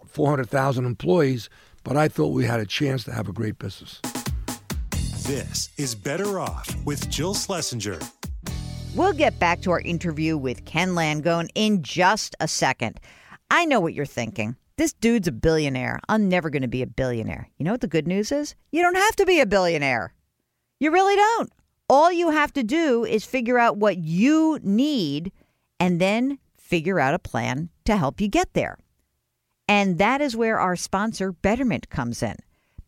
400,000 0.07 0.85
employees, 0.85 1.49
but 1.85 1.97
I 1.97 2.09
thought 2.09 2.29
we 2.29 2.45
had 2.45 2.61
a 2.61 2.67
chance 2.67 3.05
to 3.05 3.13
have 3.13 3.29
a 3.29 3.33
great 3.33 3.59
business. 3.59 4.01
This 5.27 5.71
is 5.79 5.95
Better 5.95 6.41
Off 6.41 6.69
with 6.85 7.09
Jill 7.09 7.35
Schlesinger. 7.35 7.99
We'll 8.95 9.13
get 9.13 9.39
back 9.39 9.63
to 9.63 9.71
our 9.71 9.81
interview 9.81 10.37
with 10.37 10.65
Ken 10.65 10.91
Langone 10.91 11.49
in 11.55 11.83
just 11.83 12.37
a 12.41 12.49
second. 12.49 13.01
I 13.51 13.65
know 13.65 13.81
what 13.81 13.95
you're 13.95 14.05
thinking. 14.05 14.57
This 14.77 14.93
dude's 14.93 15.29
a 15.29 15.33
billionaire. 15.33 16.01
I'm 16.09 16.29
never 16.29 16.51
going 16.51 16.63
to 16.63 16.69
be 16.69 16.83
a 16.83 16.87
billionaire. 16.87 17.49
You 17.59 17.65
know 17.65 17.73
what 17.73 17.83
the 17.83 17.87
good 17.87 18.09
news 18.09 18.33
is? 18.33 18.55
You 18.71 18.83
don't 18.83 18.97
have 18.97 19.17
to 19.17 19.27
be 19.27 19.41
a 19.41 19.47
billionaire. 19.47 20.15
You 20.81 20.91
really 20.91 21.17
don't. 21.17 21.53
All 21.89 22.11
you 22.11 22.31
have 22.31 22.53
to 22.55 22.63
do 22.63 23.05
is 23.05 23.25
figure 23.25 23.59
out 23.59 23.77
what 23.77 23.99
you 23.99 24.59
need 24.63 25.31
and 25.79 26.01
then 26.01 26.39
figure 26.57 26.99
out 26.99 27.15
a 27.15 27.19
plan 27.19 27.69
to 27.85 27.97
help 27.97 28.21
you 28.21 28.29
get 28.29 28.55
there. 28.55 28.79
And 29.69 29.99
that 29.99 30.21
is 30.21 30.37
where 30.37 30.59
our 30.59 30.75
sponsor, 30.75 31.33
Betterment, 31.33 31.91
comes 31.91 32.23
in. 32.23 32.37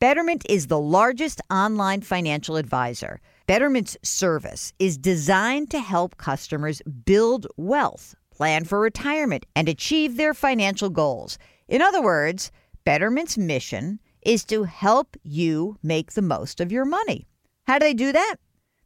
Betterment 0.01 0.45
is 0.49 0.67
the 0.67 0.79
largest 0.79 1.41
online 1.51 2.01
financial 2.01 2.57
advisor. 2.57 3.21
Betterment's 3.47 3.97
service 4.03 4.73
is 4.79 4.97
designed 4.97 5.71
to 5.71 5.79
help 5.79 6.17
customers 6.17 6.83
build 7.05 7.47
wealth, 7.57 8.15
plan 8.31 8.65
for 8.65 8.81
retirement, 8.81 9.47
and 9.55 9.69
achieve 9.69 10.17
their 10.17 10.35
financial 10.35 10.91
goals. 10.91 11.39
In 11.69 11.83
other 11.83 12.03
words, 12.03 12.51
Betterment's 12.85 13.39
mission 13.39 14.01
is 14.23 14.45
to 14.45 14.65
help 14.65 15.17
you 15.23 15.79
make 15.83 16.13
the 16.13 16.23
most 16.23 16.61
of 16.61 16.73
your 16.73 16.85
money. 16.85 17.27
How 17.67 17.79
do 17.79 17.85
they 17.85 17.95
do 17.95 18.13
that? 18.13 18.37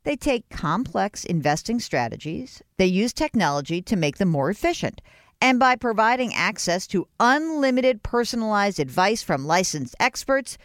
They 0.05 0.17
take 0.17 0.49
complex 0.49 1.25
investing 1.25 1.81
strategies, 1.81 2.63
they 2.77 2.87
use 2.87 3.13
technology 3.13 3.83
to 3.83 3.97
make 3.97 4.19
them 4.19 4.29
more 4.29 4.51
efficient. 4.51 5.03
And 5.41 5.61
by 5.61 5.77
providing 5.77 6.35
access 6.35 6.87
to 6.89 7.07
unlimited 7.21 8.03
personalized 8.03 8.81
advice 8.81 9.23
from 9.23 9.47
licensed 9.47 9.95
experts, 10.01 10.59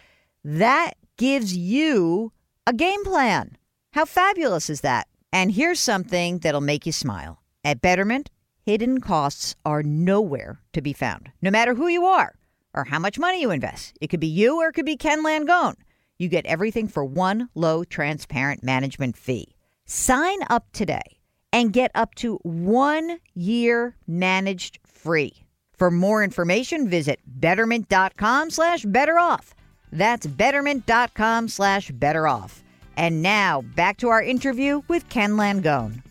that 0.43 0.93
gives 1.17 1.56
you 1.56 2.32
a 2.65 2.73
game 2.73 3.04
plan. 3.04 3.58
How 3.91 4.06
fabulous 4.06 4.69
is 4.69 4.82
that? 4.82 5.08
And 5.32 5.52
here's 5.52 5.80
something 5.80 6.39
that'll 6.39 6.62
make 6.62 6.86
you 6.86 6.91
smile. 6.91 7.43
At 7.63 7.82
Betterment, 7.82 8.30
hidden 8.65 9.02
costs 9.02 9.56
are 9.65 9.84
nowhere 9.84 10.60
to 10.73 10.82
be 10.82 10.93
found, 10.93 11.32
no 11.41 11.52
matter 11.52 11.76
who 11.76 11.88
you 11.88 12.06
are 12.06 12.36
or 12.73 12.86
how 12.86 12.99
much 12.99 13.19
money 13.19 13.41
you 13.41 13.52
invest. 13.52 13.97
It 14.02 14.08
could 14.08 14.19
be 14.19 14.28
you 14.28 14.60
or 14.60 14.69
it 14.69 14.73
could 14.73 14.86
be 14.86 14.97
Ken 14.97 15.23
Langone. 15.23 15.76
You 16.17 16.30
get 16.30 16.45
everything 16.45 16.88
for 16.88 17.04
one 17.04 17.49
low, 17.56 17.84
transparent 17.84 18.63
management 18.63 19.17
fee. 19.17 19.56
Sign 19.86 20.39
up 20.49 20.65
today 20.71 21.19
and 21.52 21.73
get 21.73 21.91
up 21.93 22.15
to 22.15 22.38
one 22.43 23.19
year 23.34 23.95
managed 24.08 24.80
free. 24.86 25.34
For 25.78 25.91
more 25.91 26.23
information, 26.23 26.88
visit 26.88 27.19
betterment.com 27.26 28.49
slash 28.49 28.86
better 28.86 29.19
off. 29.19 29.54
That's 29.91 30.26
betterment.com 30.26 31.49
slash 31.49 31.91
better 31.91 32.28
off. 32.28 32.63
And 32.95 33.21
now 33.21 33.62
back 33.76 33.97
to 33.97 34.10
our 34.10 34.21
interview 34.21 34.82
with 34.88 35.10
Ken 35.10 35.32
Langone. 35.32 36.02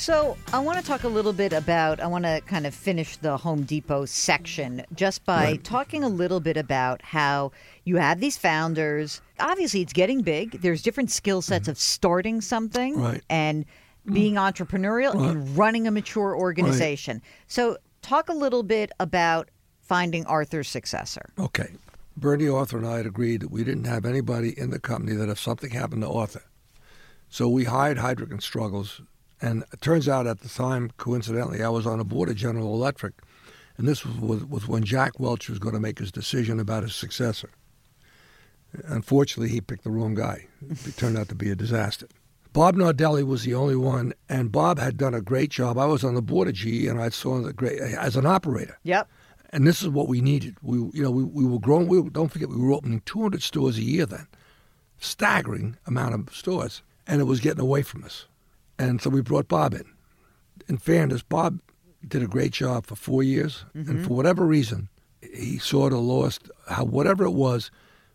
So, 0.00 0.38
I 0.50 0.60
want 0.60 0.78
to 0.78 0.82
talk 0.84 1.04
a 1.04 1.08
little 1.08 1.34
bit 1.34 1.52
about, 1.52 2.00
I 2.00 2.06
want 2.06 2.24
to 2.24 2.40
kind 2.46 2.66
of 2.66 2.74
finish 2.74 3.18
the 3.18 3.36
Home 3.36 3.64
Depot 3.64 4.06
section 4.06 4.82
just 4.94 5.26
by 5.26 5.44
Right. 5.44 5.62
talking 5.62 6.02
a 6.02 6.08
little 6.08 6.40
bit 6.40 6.56
about 6.56 7.02
how 7.02 7.52
you 7.84 7.96
have 7.96 8.18
these 8.18 8.38
founders. 8.38 9.20
Obviously, 9.38 9.82
it's 9.82 9.92
getting 9.92 10.22
big. 10.22 10.62
There's 10.62 10.80
different 10.80 11.10
skill 11.10 11.42
sets 11.42 11.68
of 11.68 11.78
starting 11.78 12.40
something 12.40 12.94
Mm-hmm. 12.94 13.02
Right. 13.04 13.22
and 13.28 13.66
being 14.10 14.36
entrepreneurial 14.36 15.14
and 15.28 15.54
running 15.54 15.86
a 15.86 15.90
mature 15.90 16.34
organization. 16.34 17.20
So, 17.46 17.76
talk 18.00 18.30
a 18.30 18.34
little 18.34 18.62
bit 18.62 18.92
about 19.00 19.50
finding 19.82 20.24
Arthur's 20.24 20.68
successor. 20.68 21.28
Okay. 21.38 21.72
Bernie 22.16 22.48
Arthur 22.48 22.78
and 22.78 22.86
I 22.86 22.96
had 22.96 23.06
agreed 23.06 23.42
that 23.42 23.50
we 23.50 23.64
didn't 23.64 23.84
have 23.84 24.06
anybody 24.06 24.58
in 24.58 24.70
the 24.70 24.78
company 24.80 25.14
that 25.16 25.28
if 25.28 25.38
something 25.38 25.70
happened 25.72 26.00
to 26.02 26.08
Arthur. 26.08 26.42
So 27.28 27.50
we 27.50 27.64
hired 27.64 27.98
Heidrick 27.98 28.30
and 28.30 28.42
Struggles. 28.42 29.02
And 29.42 29.64
it 29.72 29.80
turns 29.80 30.08
out 30.08 30.26
at 30.26 30.40
the 30.40 30.48
time, 30.48 30.90
coincidentally, 30.96 31.62
I 31.62 31.68
was 31.68 31.86
on 31.86 32.00
a 32.00 32.04
board 32.04 32.28
of 32.28 32.36
General 32.36 32.74
Electric. 32.74 33.14
And 33.78 33.88
this 33.88 34.04
was, 34.04 34.16
was, 34.18 34.44
was 34.44 34.68
when 34.68 34.84
Jack 34.84 35.18
Welch 35.18 35.48
was 35.48 35.58
going 35.58 35.74
to 35.74 35.80
make 35.80 35.98
his 35.98 36.12
decision 36.12 36.60
about 36.60 36.82
his 36.82 36.94
successor. 36.94 37.50
Unfortunately, 38.84 39.48
he 39.48 39.60
picked 39.60 39.84
the 39.84 39.90
wrong 39.90 40.14
guy. 40.14 40.46
It 40.70 40.96
turned 40.96 41.18
out 41.18 41.28
to 41.30 41.34
be 41.34 41.50
a 41.50 41.56
disaster. 41.56 42.06
Bob 42.52 42.76
Nardelli 42.76 43.24
was 43.24 43.44
the 43.44 43.54
only 43.54 43.76
one, 43.76 44.12
and 44.28 44.52
Bob 44.52 44.78
had 44.78 44.96
done 44.96 45.14
a 45.14 45.20
great 45.20 45.50
job. 45.50 45.78
I 45.78 45.86
was 45.86 46.04
on 46.04 46.14
the 46.14 46.22
board 46.22 46.48
of 46.48 46.54
GE, 46.54 46.84
and 46.86 47.00
I 47.00 47.08
saw 47.08 47.40
the 47.40 47.52
great 47.52 47.80
as 47.80 48.16
an 48.16 48.26
operator 48.26 48.76
Yep. 48.82 49.08
and 49.50 49.66
this 49.66 49.82
is 49.82 49.88
what 49.88 50.08
we 50.08 50.20
needed. 50.20 50.56
We, 50.62 50.78
you 50.92 51.02
know, 51.02 51.10
we, 51.12 51.22
we 51.24 51.44
were 51.44 51.60
growing. 51.60 51.86
We 51.88 52.00
were, 52.00 52.10
don't 52.10 52.28
forget, 52.30 52.48
we 52.48 52.56
were 52.56 52.72
opening 52.72 53.02
200 53.06 53.42
stores 53.42 53.78
a 53.78 53.82
year 53.82 54.04
then, 54.04 54.26
staggering 54.98 55.76
amount 55.86 56.14
of 56.14 56.34
stores, 56.34 56.82
and 57.06 57.20
it 57.20 57.24
was 57.24 57.40
getting 57.40 57.60
away 57.60 57.82
from 57.82 58.04
us. 58.04 58.26
And 58.80 59.02
so 59.02 59.10
we 59.10 59.20
brought 59.20 59.46
Bob 59.46 59.74
in. 59.74 59.84
In 60.66 60.78
fairness, 60.78 61.22
Bob 61.22 61.60
did 62.06 62.22
a 62.22 62.26
great 62.26 62.52
job 62.52 62.86
for 62.86 62.96
four 62.96 63.22
years, 63.22 63.66
and 63.74 63.86
mm-hmm. 63.86 64.04
for 64.04 64.14
whatever 64.14 64.46
reason, 64.46 64.88
he 65.20 65.58
sort 65.58 65.92
of 65.92 65.98
lost 65.98 66.50
how 66.66 66.84
whatever 66.84 67.24
it 67.24 67.32
was, 67.32 67.70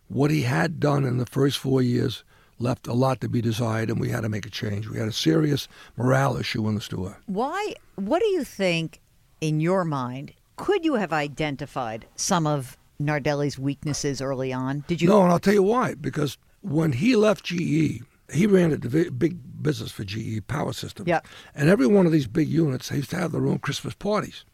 what 0.08 0.32
he 0.32 0.42
had 0.42 0.80
done 0.80 1.04
in 1.04 1.18
the 1.18 1.26
first 1.26 1.58
four 1.58 1.82
years 1.82 2.24
left 2.58 2.88
a 2.88 2.92
lot 2.92 3.20
to 3.20 3.28
be 3.28 3.40
desired, 3.40 3.90
and 3.90 4.00
we 4.00 4.08
had 4.08 4.22
to 4.22 4.28
make 4.28 4.44
a 4.44 4.50
change. 4.50 4.88
We 4.88 4.98
had 4.98 5.06
a 5.06 5.12
serious 5.12 5.68
morale 5.96 6.36
issue 6.36 6.66
in 6.68 6.74
the 6.74 6.80
store. 6.80 7.18
Why? 7.26 7.74
What 7.94 8.20
do 8.20 8.26
you 8.26 8.42
think, 8.42 9.00
in 9.40 9.60
your 9.60 9.84
mind, 9.84 10.32
could 10.56 10.84
you 10.84 10.94
have 10.94 11.12
identified 11.12 12.06
some 12.16 12.44
of 12.44 12.76
Nardelli's 13.00 13.56
weaknesses 13.56 14.20
early 14.20 14.52
on? 14.52 14.82
Did 14.88 15.00
you? 15.00 15.08
No, 15.08 15.22
and 15.22 15.30
I'll 15.30 15.38
tell 15.38 15.54
you 15.54 15.62
why. 15.62 15.94
Because 15.94 16.38
when 16.62 16.92
he 16.92 17.14
left 17.14 17.44
GE, 17.44 18.02
he 18.32 18.46
ran 18.46 18.72
a 18.72 18.78
big 18.78 19.62
business 19.62 19.92
for 19.92 20.04
GE 20.04 20.46
Power 20.46 20.72
Systems. 20.72 21.08
Yeah. 21.08 21.20
And 21.54 21.68
every 21.68 21.86
one 21.86 22.06
of 22.06 22.12
these 22.12 22.26
big 22.26 22.48
units, 22.48 22.88
they 22.88 22.96
used 22.96 23.10
to 23.10 23.16
have 23.16 23.32
their 23.32 23.46
own 23.46 23.58
Christmas 23.58 23.94
parties. 23.94 24.44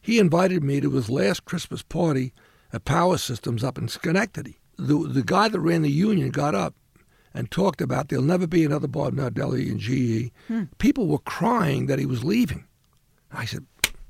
He 0.00 0.18
invited 0.18 0.64
me 0.64 0.80
to 0.80 0.90
his 0.90 1.08
last 1.08 1.44
Christmas 1.44 1.82
party 1.82 2.32
at 2.72 2.84
Power 2.84 3.18
Systems 3.18 3.62
up 3.62 3.78
in 3.78 3.88
Schenectady. 3.88 4.58
The, 4.76 5.06
the 5.06 5.22
guy 5.22 5.48
that 5.48 5.60
ran 5.60 5.82
the 5.82 5.90
union 5.90 6.30
got 6.30 6.54
up 6.54 6.74
and 7.34 7.50
talked 7.50 7.80
about 7.80 8.08
there'll 8.08 8.24
never 8.24 8.46
be 8.46 8.64
another 8.64 8.88
Bob 8.88 9.14
Nardelli 9.14 9.70
in 9.70 9.78
GE. 9.78 10.32
Hmm. 10.48 10.64
People 10.78 11.06
were 11.06 11.18
crying 11.18 11.86
that 11.86 11.98
he 11.98 12.06
was 12.06 12.24
leaving. 12.24 12.66
I 13.32 13.44
said, 13.44 13.64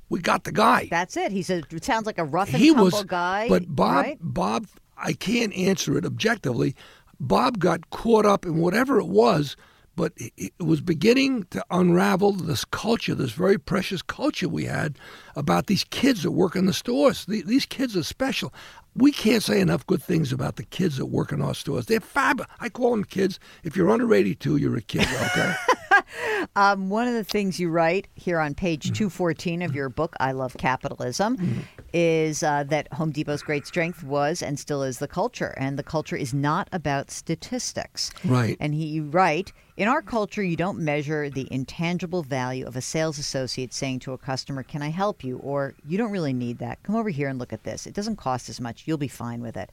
we 0.08 0.20
got 0.20 0.44
the 0.44 0.52
guy 0.52 0.88
That's 0.90 1.16
it. 1.16 1.32
He 1.32 1.42
said 1.42 1.64
it 1.70 1.84
sounds 1.84 2.04
like 2.06 2.18
a 2.18 2.24
rough 2.24 2.48
and 2.48 2.58
he 2.58 2.68
tumble 2.68 2.84
was 2.84 3.04
guy. 3.04 3.48
but 3.48 3.64
bob 3.74 4.04
right? 4.04 4.18
bob 4.20 4.66
i 4.98 5.14
can't 5.14 5.54
answer 5.54 5.96
it 5.96 6.04
objectively 6.04 6.76
bob 7.22 7.58
got 7.58 7.88
caught 7.90 8.26
up 8.26 8.44
in 8.44 8.56
whatever 8.56 8.98
it 8.98 9.06
was 9.06 9.56
but 9.94 10.12
it 10.16 10.52
was 10.58 10.80
beginning 10.80 11.44
to 11.50 11.64
unravel 11.70 12.32
this 12.32 12.64
culture, 12.64 13.14
this 13.14 13.32
very 13.32 13.58
precious 13.58 14.00
culture 14.00 14.48
we 14.48 14.64
had 14.64 14.98
about 15.36 15.66
these 15.66 15.84
kids 15.84 16.22
that 16.22 16.30
work 16.30 16.56
in 16.56 16.66
the 16.66 16.72
stores. 16.72 17.26
These 17.26 17.66
kids 17.66 17.96
are 17.96 18.02
special. 18.02 18.54
We 18.94 19.12
can't 19.12 19.42
say 19.42 19.60
enough 19.60 19.86
good 19.86 20.02
things 20.02 20.32
about 20.32 20.56
the 20.56 20.64
kids 20.64 20.96
that 20.96 21.06
work 21.06 21.32
in 21.32 21.42
our 21.42 21.54
stores. 21.54 21.86
They're 21.86 22.00
fab. 22.00 22.46
I 22.60 22.68
call 22.68 22.90
them 22.90 23.04
kids. 23.04 23.38
If 23.64 23.76
you're 23.76 23.90
under 23.90 24.12
82, 24.12 24.56
you're 24.56 24.76
a 24.76 24.82
kid, 24.82 25.02
okay? 25.02 25.54
Um, 26.56 26.90
one 26.90 27.08
of 27.08 27.14
the 27.14 27.24
things 27.24 27.58
you 27.58 27.70
write 27.70 28.08
here 28.14 28.38
on 28.38 28.54
page 28.54 28.92
214 28.92 29.62
of 29.62 29.74
your 29.74 29.88
book, 29.88 30.14
I 30.20 30.32
Love 30.32 30.56
Capitalism, 30.58 31.64
is 31.94 32.42
uh, 32.42 32.64
that 32.64 32.92
Home 32.92 33.10
Depot's 33.10 33.42
great 33.42 33.66
strength 33.66 34.02
was 34.02 34.42
and 34.42 34.58
still 34.58 34.82
is 34.82 34.98
the 34.98 35.08
culture. 35.08 35.54
And 35.56 35.78
the 35.78 35.82
culture 35.82 36.16
is 36.16 36.34
not 36.34 36.68
about 36.72 37.10
statistics. 37.10 38.10
Right. 38.24 38.56
And 38.60 38.74
he, 38.74 38.86
you 38.86 39.04
write, 39.04 39.52
in 39.76 39.88
our 39.88 40.02
culture, 40.02 40.42
you 40.42 40.56
don't 40.56 40.78
measure 40.78 41.30
the 41.30 41.48
intangible 41.50 42.22
value 42.22 42.66
of 42.66 42.76
a 42.76 42.82
sales 42.82 43.18
associate 43.18 43.72
saying 43.72 44.00
to 44.00 44.12
a 44.12 44.18
customer, 44.18 44.62
Can 44.62 44.82
I 44.82 44.90
help 44.90 45.24
you? 45.24 45.38
Or 45.38 45.74
you 45.86 45.96
don't 45.96 46.10
really 46.10 46.34
need 46.34 46.58
that. 46.58 46.82
Come 46.82 46.96
over 46.96 47.08
here 47.08 47.28
and 47.28 47.38
look 47.38 47.52
at 47.52 47.64
this. 47.64 47.86
It 47.86 47.94
doesn't 47.94 48.16
cost 48.16 48.48
as 48.48 48.60
much. 48.60 48.82
You'll 48.86 48.98
be 48.98 49.08
fine 49.08 49.40
with 49.40 49.56
it. 49.56 49.70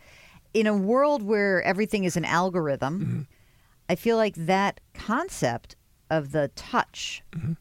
In 0.54 0.68
a 0.68 0.78
world 0.78 1.24
where 1.24 1.62
everything 1.64 2.06
is 2.06 2.16
an 2.16 2.26
algorithm, 2.26 3.28
I 3.90 3.96
feel 3.96 4.18
like 4.18 4.36
that 4.36 4.80
concept 4.94 5.76
of 6.10 6.32
the 6.32 6.50
touch 6.56 7.24
mm-hmm. 7.32 7.54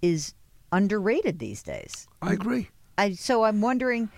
is 0.00 0.34
underrated 0.70 1.38
these 1.38 1.62
days. 1.62 2.06
I 2.20 2.32
agree. 2.32 2.70
I 2.98 3.12
so 3.12 3.44
I'm 3.44 3.60
wondering 3.60 4.10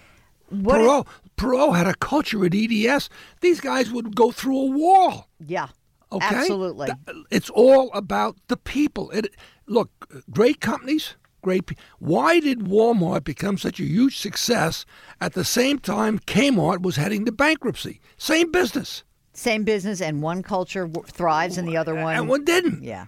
what 0.49 0.81
Perot, 0.81 1.07
Perot 1.37 1.77
had 1.77 1.87
a 1.87 1.95
culture 1.95 2.45
at 2.45 2.55
EDS. 2.55 3.09
These 3.41 3.61
guys 3.61 3.91
would 3.91 4.15
go 4.15 4.31
through 4.31 4.59
a 4.59 4.71
wall. 4.71 5.29
yeah. 5.45 5.69
Okay, 6.13 6.37
Absolutely. 6.37 6.91
It's 7.33 7.51
all 7.51 7.91
about 7.93 8.37
the 8.47 8.57
people. 8.57 9.11
It 9.11 9.35
look 9.67 9.91
great 10.31 10.61
companies, 10.61 11.17
great. 11.43 11.67
Pe- 11.67 11.75
Why 11.99 12.39
did 12.39 12.61
Walmart 12.61 13.25
become 13.25 13.59
such 13.59 13.81
a 13.81 13.85
huge 13.85 14.19
success 14.19 14.87
at 15.21 15.33
the 15.33 15.45
same 15.45 15.81
time 15.81 16.21
Kmart 16.21 16.83
was 16.83 16.95
heading 16.97 17.25
to 17.25 17.33
bankruptcy? 17.33 18.01
Same 18.17 18.53
business, 18.53 19.03
Same 19.33 19.65
business 19.65 20.01
and 20.01 20.23
one 20.23 20.45
culture 20.45 20.89
thrives 21.07 21.59
and 21.59 21.67
the 21.67 21.77
other 21.77 21.97
one 21.97 22.15
and 22.15 22.29
one 22.29 22.45
didn't. 22.45 22.85
Yeah. 22.85 23.07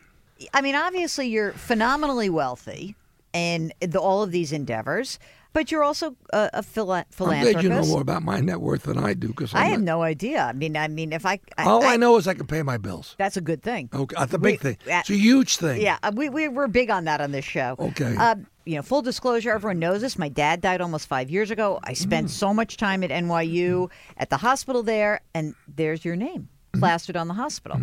I 0.53 0.61
mean, 0.61 0.75
obviously, 0.75 1.29
you're 1.29 1.53
phenomenally 1.53 2.29
wealthy 2.31 2.95
in 3.33 3.73
the, 3.81 3.99
all 4.01 4.23
of 4.23 4.31
these 4.33 4.53
endeavors, 4.53 5.19
but 5.53 5.71
you're 5.73 5.83
also 5.85 6.15
a, 6.33 6.51
a 6.55 6.63
phila- 6.63 7.07
I'm 7.19 7.27
glad 7.43 7.63
you 7.63 7.69
know 7.71 7.83
more 7.87 8.01
about 8.03 8.23
my 8.23 8.41
net 8.41 8.61
worth 8.61 8.83
than 8.85 8.99
I 8.99 9.15
do 9.15 9.29
because 9.29 9.55
I 9.55 9.65
have 9.67 9.81
no 9.81 10.03
idea. 10.03 10.43
I 10.43 10.53
mean, 10.53 10.77
I 10.77 10.89
mean, 10.89 11.13
if 11.15 11.25
I, 11.25 11.41
I 11.57 11.65
All 11.65 11.83
I, 11.85 11.95
I- 11.95 11.97
know 11.97 12.17
is 12.19 12.29
I 12.29 12.35
can 12.35 12.47
pay 12.47 12.63
my 12.63 12.77
bills. 12.77 13.15
that's 13.19 13.37
a 13.39 13.41
good 13.41 13.63
thing. 13.63 13.89
Okay, 13.95 14.15
that's 14.19 14.35
a 14.35 14.39
big 14.39 14.53
We- 14.63 14.75
thing. 14.75 14.77
It's 14.87 15.09
a 15.11 15.17
huge 15.17 15.57
thing. 15.57 15.81
Yeah, 15.81 15.99
uh, 16.03 16.13
we, 16.15 16.29
we 16.29 16.49
we're 16.49 16.69
big 16.69 16.91
on 16.91 17.05
that 17.05 17.21
on 17.23 17.33
this 17.33 17.45
show. 17.45 17.77
Okay. 17.79 18.15
Uh, 18.19 18.37
you 18.67 18.75
know, 18.77 18.83
full 18.83 19.01
disclosure, 19.01 19.53
everyone 19.53 19.79
knows 19.79 20.01
this. 20.03 20.19
My 20.19 20.29
dad 20.29 20.61
died 20.61 20.81
almost 20.81 21.07
five 21.07 21.31
years 21.31 21.51
ago. 21.51 21.79
I 21.85 21.93
Mm. 21.93 21.97
spent 21.97 22.31
so 22.31 22.53
much 22.53 22.77
time 22.77 23.03
at 23.05 23.11
NYU 23.11 23.91
at 24.19 24.29
the 24.29 24.37
hospital 24.39 24.83
there, 24.83 25.21
and 25.35 25.55
there's 25.69 26.05
your 26.05 26.17
name 26.17 26.49
Mm-hmm. 26.73 26.81
plastered 26.81 27.17
on 27.17 27.29
the 27.29 27.35
hospital. 27.35 27.81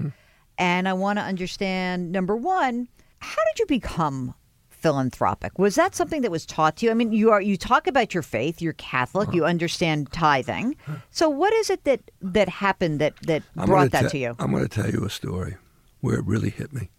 And 0.57 0.87
I 0.87 0.93
want 0.93 1.19
to 1.19 1.23
understand 1.23 2.11
number 2.11 2.35
one, 2.35 2.87
how 3.19 3.41
did 3.51 3.59
you 3.59 3.65
become 3.65 4.35
philanthropic? 4.69 5.57
Was 5.57 5.75
that 5.75 5.95
something 5.95 6.21
that 6.21 6.31
was 6.31 6.45
taught 6.45 6.75
to 6.77 6.85
you? 6.85 6.91
I 6.91 6.93
mean, 6.93 7.11
you 7.11 7.31
are 7.31 7.41
you 7.41 7.57
talk 7.57 7.87
about 7.87 8.13
your 8.13 8.21
faith. 8.21 8.61
You're 8.61 8.73
Catholic. 8.73 9.33
You 9.33 9.45
understand 9.45 10.11
tithing. 10.11 10.75
So, 11.09 11.29
what 11.29 11.53
is 11.53 11.69
it 11.69 11.85
that 11.85 12.01
that 12.21 12.49
happened 12.49 12.99
that 12.99 13.15
that 13.23 13.43
I'm 13.57 13.65
brought 13.65 13.91
that 13.91 14.11
to 14.11 14.17
you? 14.17 14.35
I'm 14.39 14.51
going 14.51 14.67
to 14.67 14.69
tell 14.69 14.91
you 14.91 15.05
a 15.05 15.09
story 15.09 15.55
where 16.01 16.15
it 16.15 16.25
really 16.25 16.49
hit 16.49 16.73
me. 16.73 16.89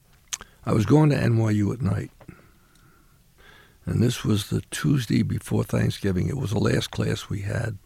I 0.64 0.72
was 0.72 0.86
going 0.86 1.10
to 1.10 1.16
NYU 1.16 1.74
at 1.74 1.82
night, 1.82 2.10
and 3.84 4.02
this 4.02 4.24
was 4.24 4.48
the 4.48 4.62
Tuesday 4.70 5.22
before 5.22 5.62
Thanksgiving. 5.62 6.28
It 6.28 6.38
was 6.38 6.50
the 6.50 6.58
last 6.58 6.90
class 6.90 7.28
we 7.28 7.40
had. 7.40 7.76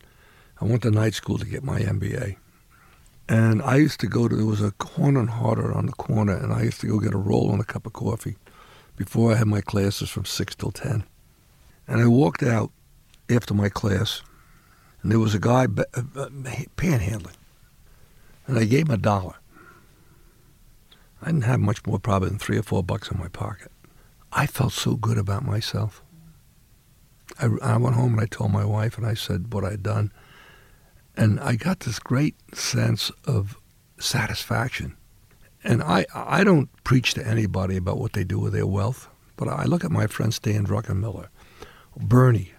I 0.61 0.65
went 0.65 0.83
to 0.83 0.91
night 0.91 1.15
school 1.15 1.39
to 1.39 1.45
get 1.45 1.65
my 1.65 1.81
MBA. 1.81 2.37
And 3.29 3.61
I 3.62 3.77
used 3.77 4.01
to 4.01 4.07
go 4.07 4.27
to, 4.27 4.35
there 4.35 4.47
was 4.47 4.62
a 4.62 4.71
corner 4.73 5.21
and 5.21 5.29
harder 5.29 5.73
on 5.73 5.87
the 5.87 5.93
corner, 5.93 6.35
and 6.35 6.53
I 6.53 6.62
used 6.62 6.81
to 6.81 6.87
go 6.87 6.99
get 6.99 7.14
a 7.14 7.19
roll 7.19 7.53
and 7.53 7.61
a 7.61 7.64
cup 7.64 7.85
of 7.85 7.93
coffee 7.93 8.37
before 8.97 9.33
I 9.33 9.37
had 9.37 9.47
my 9.47 9.61
classes 9.61 10.09
from 10.09 10.25
6 10.25 10.55
till 10.55 10.71
10. 10.71 11.05
And 11.87 12.01
I 12.01 12.07
walked 12.07 12.43
out 12.43 12.71
after 13.31 13.53
my 13.53 13.69
class, 13.69 14.23
and 15.03 15.12
there 15.12 15.19
was 15.19 15.35
a 15.35 15.38
guy 15.38 15.64
uh, 15.64 16.03
uh, 16.17 16.29
panhandling 16.77 17.37
and 18.49 18.59
I 18.59 18.64
gave 18.64 18.88
him 18.88 18.95
a 18.95 18.99
dollar. 18.99 19.35
I 21.23 21.27
didn't 21.27 21.43
have 21.43 21.61
much 21.61 21.85
more 21.87 21.99
probably 21.99 22.31
than 22.31 22.38
three 22.38 22.59
or 22.59 22.62
four 22.62 22.83
bucks 22.83 23.11
in 23.11 23.19
my 23.19 23.29
pocket. 23.29 23.71
I 24.33 24.47
felt 24.47 24.73
so 24.73 24.97
good 24.97 25.19
about 25.19 25.45
myself. 25.45 26.03
I, 27.38 27.49
I 27.62 27.77
went 27.77 27.97
home 27.97 28.14
and 28.14 28.23
I 28.23 28.27
told 28.27 28.53
my 28.53 28.64
wife 28.64 28.97
and 28.97 29.07
I 29.07 29.14
said 29.14 29.53
what 29.53 29.64
I'd 29.64 29.83
done. 29.83 30.12
And 31.19 31.41
I 31.41 31.57
got 31.57 31.81
this 31.81 31.99
great 31.99 32.37
sense 32.57 33.11
of 33.25 33.59
satisfaction. 33.99 34.97
And 35.65 35.83
I, 35.83 36.07
I 36.15 36.45
don't 36.45 36.69
preach 36.85 37.13
to 37.15 37.27
anybody 37.27 37.77
about 37.77 37.99
what 37.99 38.13
they 38.13 38.23
do 38.23 38.39
with 38.39 38.53
their 38.53 38.69
wealth, 38.69 39.09
but 39.37 39.49
I 39.49 39.65
look 39.65 39.85
at 39.85 39.91
my 39.91 40.07
friend 40.07 40.33
Stan 40.33 40.65
Druckenmiller, 40.65 41.27
Bernie, 41.97 42.53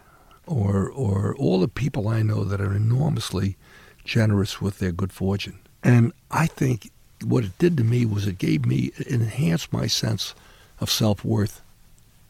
or, 0.45 0.91
or 0.91 1.33
all 1.37 1.61
the 1.61 1.69
people 1.69 2.09
I 2.09 2.21
know 2.21 2.43
that 2.43 2.59
are 2.59 2.75
enormously 2.75 3.55
generous 4.03 4.59
with 4.59 4.79
their 4.79 4.91
good 4.91 5.13
fortune. 5.13 5.59
And 5.81 6.11
I 6.29 6.47
think 6.47 6.91
what 7.23 7.45
it 7.45 7.57
did 7.59 7.77
to 7.77 7.85
me 7.85 8.05
was 8.05 8.27
it 8.27 8.39
gave 8.39 8.65
me, 8.65 8.91
it 8.97 9.07
enhanced 9.07 9.71
my 9.71 9.87
sense 9.87 10.35
of 10.81 10.89
self 10.89 11.23
worth. 11.23 11.61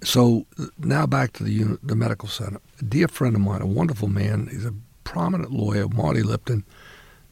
So 0.04 0.46
now 0.78 1.08
back 1.08 1.34
to 1.34 1.44
the 1.44 1.78
the 1.84 1.96
medical 1.96 2.30
center. 2.30 2.60
A 2.80 2.86
dear 2.86 3.08
friend 3.08 3.36
of 3.36 3.42
mine, 3.42 3.62
a 3.62 3.66
wonderful 3.66 4.08
man, 4.08 4.48
he's 4.50 4.66
a 4.66 4.74
prominent 5.12 5.52
lawyer, 5.52 5.88
Marty 5.88 6.22
Lipton. 6.22 6.64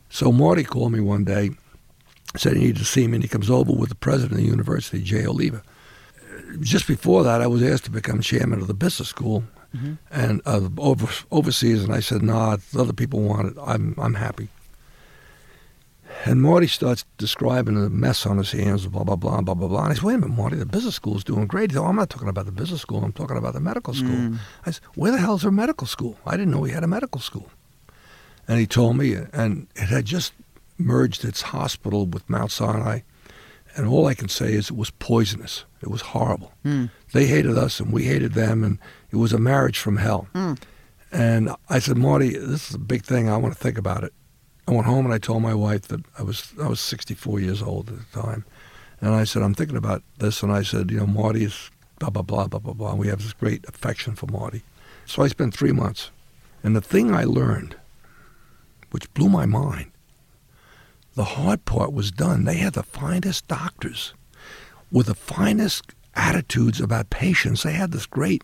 So 0.10 0.32
Marty 0.32 0.63
called 0.63 0.92
me 0.94 1.00
one 1.00 1.24
day, 1.24 1.52
said 2.36 2.54
he 2.54 2.62
needed 2.62 2.78
to 2.78 2.86
see 2.86 3.08
me, 3.08 3.16
and 3.16 3.24
he 3.24 3.30
comes 3.30 3.50
over 3.50 3.72
with 3.72 3.90
the 3.90 3.96
president 4.08 4.34
of 4.34 4.38
the 4.38 4.52
university, 4.58 5.02
Jay 5.02 5.26
Oliva. 5.26 5.62
Just 6.60 6.88
before 6.88 7.24
that, 7.24 7.42
I 7.42 7.48
was 7.48 7.62
asked 7.62 7.86
to 7.86 7.92
become 7.92 8.22
chairman 8.22 8.62
of 8.62 8.68
the 8.68 8.74
business 8.74 9.10
school 9.10 9.44
and 10.12 10.42
uh, 10.46 10.70
over, 10.78 11.08
overseas, 11.30 11.84
and 11.84 11.94
I 11.94 12.00
said, 12.00 12.22
"Nah, 12.24 12.58
the 12.74 12.82
other 12.82 12.94
people 12.94 13.20
want 13.22 13.50
it. 13.50 13.58
I'm 13.62 13.94
I'm 14.00 14.16
happy." 14.16 14.48
And 16.26 16.42
Marty 16.42 16.68
starts 16.68 17.06
describing 17.18 17.76
the 17.80 17.90
mess 17.90 18.26
on 18.26 18.38
his 18.38 18.52
hands, 18.52 18.88
blah 18.88 19.04
blah 19.04 19.16
blah 19.18 19.42
blah 19.42 19.54
blah 19.54 19.68
blah. 19.68 19.84
And 19.84 19.92
I 19.92 19.96
said, 19.96 20.04
"Wait 20.04 20.16
a 20.16 20.18
minute, 20.20 20.36
Marty, 20.36 20.56
the 20.56 20.66
business 20.66 20.96
school 20.96 21.16
is 21.18 21.24
doing 21.24 21.46
great." 21.48 21.70
He 21.72 21.76
said, 21.76 21.84
"Oh, 21.84 21.90
I'm 21.92 21.96
not 21.98 22.10
talking 22.10 22.30
about 22.30 22.46
the 22.46 22.52
business 22.52 22.82
school. 22.82 23.04
I'm 23.04 23.12
talking 23.13 23.38
about 23.38 23.54
the 23.54 23.60
medical 23.60 23.94
school." 23.94 24.18
I 24.66 24.72
said, 24.72 24.84
"Where 24.96 25.12
the 25.12 25.20
hell's 25.20 25.46
our 25.46 25.52
medical 25.52 25.86
school? 25.86 26.18
I 26.26 26.32
didn't 26.38 26.52
know 26.52 26.60
we 26.60 26.72
had 26.72 26.84
a 26.84 26.88
medical 26.88 27.22
school." 27.22 27.48
And 28.48 28.60
he 28.60 28.66
told 28.66 28.98
me, 28.98 29.14
and 29.34 29.68
it 29.76 29.90
had 29.90 30.06
just 30.06 30.34
merged 30.78 31.26
its 31.26 31.42
hospital 31.42 32.06
with 32.06 32.30
Mount 32.30 32.52
Sinai, 32.52 33.02
and 33.76 33.88
all 33.88 34.08
I 34.08 34.14
can 34.14 34.30
say 34.30 34.54
is 34.54 34.70
it 34.70 34.78
was 34.78 34.90
poisonous. 34.90 35.66
It 35.82 35.90
was 35.90 36.02
horrible. 36.02 36.52
Hmm. 36.64 36.86
They 37.14 37.28
hated 37.28 37.58
us, 37.58 37.80
and 37.80 37.92
we 37.92 38.04
hated 38.06 38.34
them, 38.34 38.64
and 38.64 38.80
it 39.12 39.18
was 39.18 39.34
a 39.34 39.40
marriage 39.40 39.78
from 39.78 39.98
hell. 39.98 40.28
Hmm. 40.34 40.54
And 41.12 41.52
I 41.70 41.80
said, 41.80 41.98
Marty, 41.98 42.38
this 42.38 42.70
is 42.70 42.76
a 42.76 42.80
big 42.80 43.04
thing. 43.04 43.30
I 43.30 43.38
want 43.38 43.54
to 43.54 43.60
think 43.60 43.78
about 43.78 44.04
it. 44.04 44.14
I 44.68 44.74
went 44.74 44.86
home 44.86 45.06
and 45.06 45.14
I 45.14 45.18
told 45.18 45.42
my 45.42 45.54
wife 45.54 45.84
that 45.84 46.02
I 46.20 46.24
was 46.24 46.52
I 46.62 46.68
was 46.68 46.82
64 46.82 47.40
years 47.40 47.62
old 47.62 47.90
at 47.90 47.96
the 48.00 48.22
time, 48.22 48.44
and 49.00 49.16
I 49.16 49.24
said 49.24 49.42
I'm 49.42 49.54
thinking 49.54 49.78
about 49.78 50.04
this. 50.18 50.44
And 50.44 50.52
I 50.52 50.62
said, 50.64 50.92
you 50.92 50.98
know, 50.98 51.08
Marty 51.08 51.46
is 51.46 51.72
blah 52.00 52.10
blah 52.10 52.22
blah 52.22 52.48
blah 52.48 52.60
blah 52.60 52.74
blah. 52.74 52.96
We 52.96 53.08
have 53.08 53.24
this 53.24 53.32
great 53.32 53.66
affection 53.68 54.16
for 54.16 54.28
Marty. 54.28 54.64
So 55.06 55.24
I 55.24 55.30
spent 55.30 55.54
three 55.54 55.72
months, 55.72 56.12
and 56.64 56.76
the 56.76 56.82
thing 56.82 57.14
I 57.14 57.24
learned, 57.24 57.78
which 58.91 59.13
blew 59.13 59.30
my 59.30 59.45
mind, 59.45 59.91
the 61.15 61.23
hard 61.23 61.65
part 61.65 61.93
was 61.93 62.12
done. 62.12 62.45
They 62.45 62.58
had 62.58 62.73
the 62.73 62.84
finest 62.84 63.47
doctors, 63.47 64.13
with 64.91 65.08
the 65.08 65.15
finest 65.15 65.93
attitudes 66.15 66.80
about 66.80 67.10
patients. 67.10 67.63
They 67.63 67.73
had 67.73 67.91
this 67.91 68.06
great, 68.06 68.43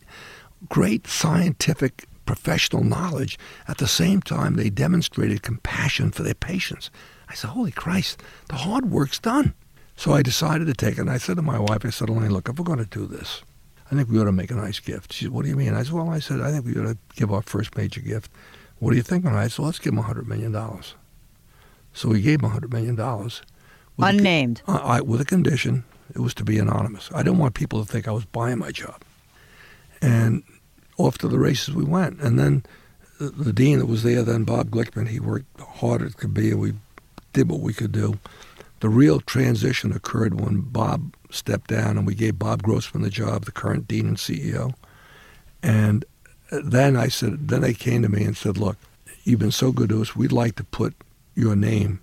great 0.69 1.07
scientific 1.07 2.05
professional 2.25 2.83
knowledge. 2.83 3.37
At 3.67 3.77
the 3.77 3.87
same 3.87 4.21
time, 4.21 4.55
they 4.55 4.69
demonstrated 4.69 5.43
compassion 5.43 6.11
for 6.11 6.23
their 6.23 6.33
patients. 6.33 6.89
I 7.29 7.35
said, 7.35 7.51
Holy 7.51 7.71
Christ, 7.71 8.21
the 8.49 8.55
hard 8.55 8.89
work's 8.89 9.19
done. 9.19 9.53
So 9.95 10.13
I 10.13 10.21
decided 10.21 10.67
to 10.67 10.73
take 10.73 10.97
it. 10.97 11.01
And 11.01 11.09
I 11.09 11.17
said 11.17 11.35
to 11.35 11.41
my 11.41 11.59
wife, 11.59 11.85
I 11.85 11.89
said, 11.89 12.09
Elaine, 12.09 12.31
look, 12.31 12.49
if 12.49 12.57
we're 12.57 12.65
going 12.65 12.79
to 12.79 12.85
do 12.85 13.05
this, 13.05 13.43
I 13.91 13.95
think 13.95 14.09
we 14.09 14.19
ought 14.19 14.25
to 14.25 14.31
make 14.31 14.51
a 14.51 14.55
nice 14.55 14.79
gift. 14.79 15.13
She 15.13 15.25
said, 15.25 15.33
What 15.33 15.43
do 15.43 15.49
you 15.49 15.55
mean? 15.55 15.73
I 15.73 15.83
said, 15.83 15.93
Well, 15.93 16.09
I 16.09 16.19
said, 16.19 16.41
I 16.41 16.51
think 16.51 16.65
we 16.65 16.75
ought 16.79 16.87
to 16.87 16.97
give 17.15 17.31
our 17.31 17.41
first 17.41 17.77
major 17.77 18.01
gift. 18.01 18.31
What 18.83 18.91
do 18.91 18.97
you 18.97 19.03
think? 19.03 19.25
I 19.25 19.47
said, 19.47 19.59
well, 19.59 19.67
Let's 19.67 19.79
give 19.79 19.93
him 19.93 20.03
$100 20.03 20.27
million. 20.27 20.53
So 21.93 22.09
we 22.09 22.21
gave 22.21 22.41
him 22.41 22.49
$100 22.49 22.69
million. 22.71 22.99
a- 22.99 23.29
Unnamed. 23.97 24.61
uh, 24.67 24.73
I, 24.83 24.99
with 24.99 25.21
a 25.21 25.25
condition, 25.25 25.85
it 26.13 26.19
was 26.19 26.33
to 26.33 26.43
be 26.43 26.59
anonymous. 26.59 27.09
I 27.13 27.23
didn't 27.23 27.37
want 27.39 27.53
people 27.53 27.83
to 27.85 27.89
think 27.89 28.09
I 28.09 28.11
was 28.11 28.25
buying 28.25 28.59
my 28.59 28.71
job. 28.71 29.01
And 30.01 30.43
off 30.97 31.17
to 31.19 31.29
the 31.29 31.39
races 31.39 31.73
we 31.73 31.85
went. 31.85 32.19
And 32.19 32.37
then 32.37 32.63
the, 33.19 33.29
the 33.29 33.53
dean 33.53 33.79
that 33.79 33.85
was 33.85 34.03
there, 34.03 34.21
then 34.21 34.43
Bob 34.43 34.69
Glickman, 34.69 35.07
he 35.07 35.19
worked 35.21 35.61
hard 35.61 36.01
as 36.01 36.13
could 36.15 36.33
be, 36.33 36.51
and 36.51 36.59
we 36.59 36.73
did 37.31 37.49
what 37.49 37.61
we 37.61 37.73
could 37.73 37.93
do. 37.93 38.19
The 38.81 38.89
real 38.89 39.21
transition 39.21 39.93
occurred 39.93 40.41
when 40.41 40.59
Bob 40.59 41.15
stepped 41.29 41.69
down, 41.69 41.97
and 41.97 42.05
we 42.05 42.15
gave 42.15 42.37
Bob 42.37 42.63
Grossman 42.63 43.01
the 43.01 43.09
job, 43.09 43.45
the 43.45 43.51
current 43.53 43.87
dean 43.87 44.07
and 44.07 44.17
CEO. 44.17 44.73
And 45.61 46.03
then 46.51 46.95
I 46.95 47.07
said, 47.07 47.47
then 47.47 47.61
they 47.61 47.73
came 47.73 48.01
to 48.01 48.09
me 48.09 48.23
and 48.23 48.37
said, 48.37 48.57
look, 48.57 48.77
you've 49.23 49.39
been 49.39 49.51
so 49.51 49.71
good 49.71 49.89
to 49.89 50.01
us. 50.01 50.15
We'd 50.15 50.31
like 50.31 50.55
to 50.57 50.63
put 50.63 50.93
your 51.35 51.55
name 51.55 52.01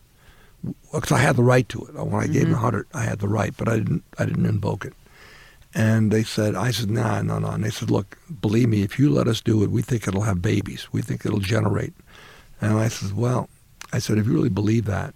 because 0.93 1.13
I 1.13 1.19
had 1.19 1.37
the 1.37 1.43
right 1.43 1.69
to 1.71 1.85
it. 1.87 1.95
When 1.95 2.23
I 2.23 2.27
gave 2.27 2.43
them 2.43 2.51
mm-hmm. 2.51 2.55
a 2.55 2.59
hundred, 2.59 2.87
I 2.93 3.03
had 3.03 3.21
the 3.21 3.29
right, 3.29 3.55
but 3.57 3.69
I 3.69 3.77
didn't. 3.77 4.05
I 4.19 4.27
didn't 4.27 4.47
invoke 4.47 4.85
it. 4.85 4.93
And 5.75 6.11
they 6.11 6.25
said, 6.25 6.57
I 6.57 6.73
said, 6.73 6.91
nah, 6.91 7.23
no, 7.23 7.39
no. 7.39 7.49
And 7.49 7.63
they 7.63 7.71
said, 7.71 7.91
look, 7.91 8.19
believe 8.41 8.69
me, 8.69 8.83
if 8.83 8.99
you 8.99 9.09
let 9.09 9.29
us 9.29 9.41
do 9.41 9.63
it, 9.63 9.71
we 9.71 9.83
think 9.83 10.09
it'll 10.09 10.23
have 10.23 10.43
babies. 10.43 10.89
We 10.93 11.01
think 11.01 11.25
it'll 11.25 11.39
generate. 11.39 11.95
And 12.61 12.75
I 12.75 12.89
said, 12.89 13.17
well, 13.17 13.49
I 13.93 14.01
said, 14.01 14.19
if 14.19 14.27
you 14.27 14.33
really 14.33 14.49
believe 14.49 14.87
that, 14.87 15.15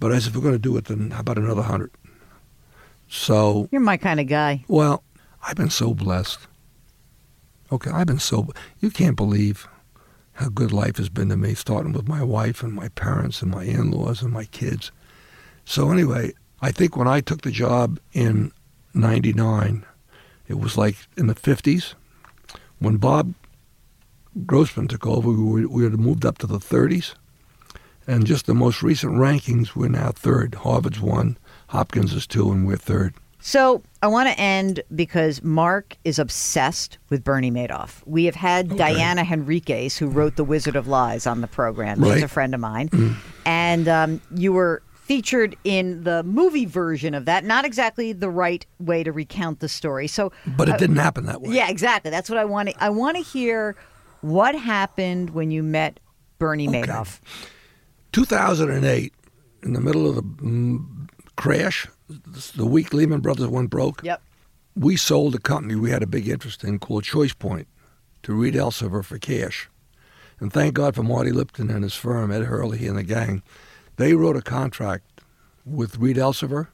but 0.00 0.12
I 0.12 0.18
said, 0.18 0.30
if 0.30 0.36
we're 0.36 0.42
going 0.42 0.54
to 0.54 0.58
do 0.58 0.76
it, 0.78 0.86
then 0.86 1.10
how 1.10 1.20
about 1.20 1.38
another 1.38 1.62
hundred? 1.62 1.90
So 3.08 3.68
You're 3.70 3.82
my 3.82 3.98
kind 3.98 4.18
of 4.18 4.26
guy. 4.26 4.64
well, 4.66 5.02
I've 5.46 5.56
been 5.56 5.70
so 5.70 5.94
blessed. 5.94 6.40
Okay, 7.70 7.90
I've 7.90 8.06
been 8.06 8.18
so. 8.18 8.48
You 8.80 8.90
can't 8.90 9.16
believe 9.16 9.68
how 10.34 10.48
good 10.48 10.72
life 10.72 10.96
has 10.98 11.08
been 11.08 11.30
to 11.30 11.36
me, 11.36 11.54
starting 11.54 11.92
with 11.92 12.06
my 12.06 12.22
wife 12.22 12.62
and 12.62 12.72
my 12.72 12.88
parents 12.88 13.42
and 13.42 13.50
my 13.50 13.64
in-laws 13.64 14.22
and 14.22 14.32
my 14.32 14.44
kids. 14.44 14.92
So 15.64 15.90
anyway, 15.90 16.32
I 16.60 16.70
think 16.70 16.96
when 16.96 17.08
I 17.08 17.20
took 17.20 17.42
the 17.42 17.50
job 17.50 17.98
in 18.12 18.52
'99, 18.94 19.84
it 20.46 20.58
was 20.58 20.76
like 20.76 20.96
in 21.16 21.26
the 21.26 21.34
'50s. 21.34 21.94
When 22.78 22.98
Bob 22.98 23.34
Grossman 24.44 24.88
took 24.88 25.06
over, 25.06 25.30
we, 25.30 25.62
were, 25.62 25.68
we 25.68 25.84
had 25.84 25.98
moved 25.98 26.26
up 26.26 26.38
to 26.38 26.46
the 26.46 26.58
30s. 26.58 27.14
And 28.06 28.26
just 28.26 28.46
the 28.46 28.54
most 28.54 28.82
recent 28.82 29.14
rankings, 29.14 29.74
we're 29.74 29.88
now 29.88 30.12
third. 30.12 30.56
Harvard's 30.56 31.00
one, 31.00 31.38
Hopkins 31.68 32.12
is 32.12 32.26
two, 32.26 32.52
and 32.52 32.66
we're 32.66 32.76
third. 32.76 33.14
So 33.46 33.80
I 34.02 34.08
want 34.08 34.28
to 34.28 34.36
end 34.40 34.82
because 34.92 35.40
Mark 35.40 35.96
is 36.02 36.18
obsessed 36.18 36.98
with 37.10 37.22
Bernie 37.22 37.52
Madoff. 37.52 38.02
We 38.04 38.24
have 38.24 38.34
had 38.34 38.76
Diana 38.76 39.22
Henriques, 39.22 39.96
who 39.96 40.08
wrote 40.08 40.34
The 40.34 40.42
Wizard 40.42 40.74
of 40.74 40.88
Lies, 40.88 41.28
on 41.28 41.42
the 41.42 41.46
program. 41.46 42.02
She's 42.02 42.24
a 42.24 42.28
friend 42.28 42.56
of 42.56 42.60
mine. 42.60 42.90
And 43.44 43.86
um, 43.86 44.20
you 44.34 44.52
were 44.52 44.82
featured 44.94 45.56
in 45.62 46.02
the 46.02 46.24
movie 46.24 46.64
version 46.64 47.14
of 47.14 47.24
that. 47.26 47.44
Not 47.44 47.64
exactly 47.64 48.12
the 48.12 48.28
right 48.28 48.66
way 48.80 49.04
to 49.04 49.12
recount 49.12 49.60
the 49.60 49.68
story. 49.68 50.08
So, 50.08 50.32
But 50.44 50.68
it 50.68 50.78
didn't 50.78 50.96
happen 50.96 51.26
that 51.26 51.40
way. 51.40 51.54
yeah, 51.54 51.70
exactly. 51.70 52.10
That's 52.10 52.28
what 52.28 52.40
I 52.40 52.44
want 52.44 52.70
to. 52.70 52.82
I 52.82 52.90
want 52.90 53.16
to 53.16 53.22
hear 53.22 53.76
what 54.22 54.56
happened 54.56 55.30
when 55.30 55.52
you 55.52 55.62
met 55.62 56.00
Bernie 56.40 56.66
Madoff. 56.66 57.20
2008, 58.10 59.12
in 59.62 59.72
the 59.72 59.80
middle 59.80 60.08
of 60.08 60.16
the 60.16 60.22
mm, 60.22 61.05
crash, 61.36 61.86
the 62.08 62.66
week 62.66 62.92
Lehman 62.92 63.20
Brothers 63.20 63.48
went 63.48 63.70
broke, 63.70 64.02
Yep. 64.02 64.22
we 64.74 64.96
sold 64.96 65.34
a 65.34 65.38
company 65.38 65.74
we 65.74 65.90
had 65.90 66.02
a 66.02 66.06
big 66.06 66.28
interest 66.28 66.64
in 66.64 66.78
called 66.78 67.04
ChoicePoint 67.04 67.66
to 68.22 68.34
Reed 68.34 68.54
Elsevier 68.54 69.04
for 69.04 69.18
cash. 69.18 69.68
And 70.40 70.52
thank 70.52 70.74
God 70.74 70.94
for 70.94 71.02
Marty 71.02 71.32
Lipton 71.32 71.70
and 71.70 71.82
his 71.82 71.94
firm, 71.94 72.30
Ed 72.30 72.44
Herlihy 72.44 72.86
and 72.88 72.98
the 72.98 73.02
gang. 73.02 73.42
They 73.96 74.14
wrote 74.14 74.36
a 74.36 74.42
contract 74.42 75.22
with 75.64 75.96
Reed 75.98 76.16
Elsevier 76.16 76.68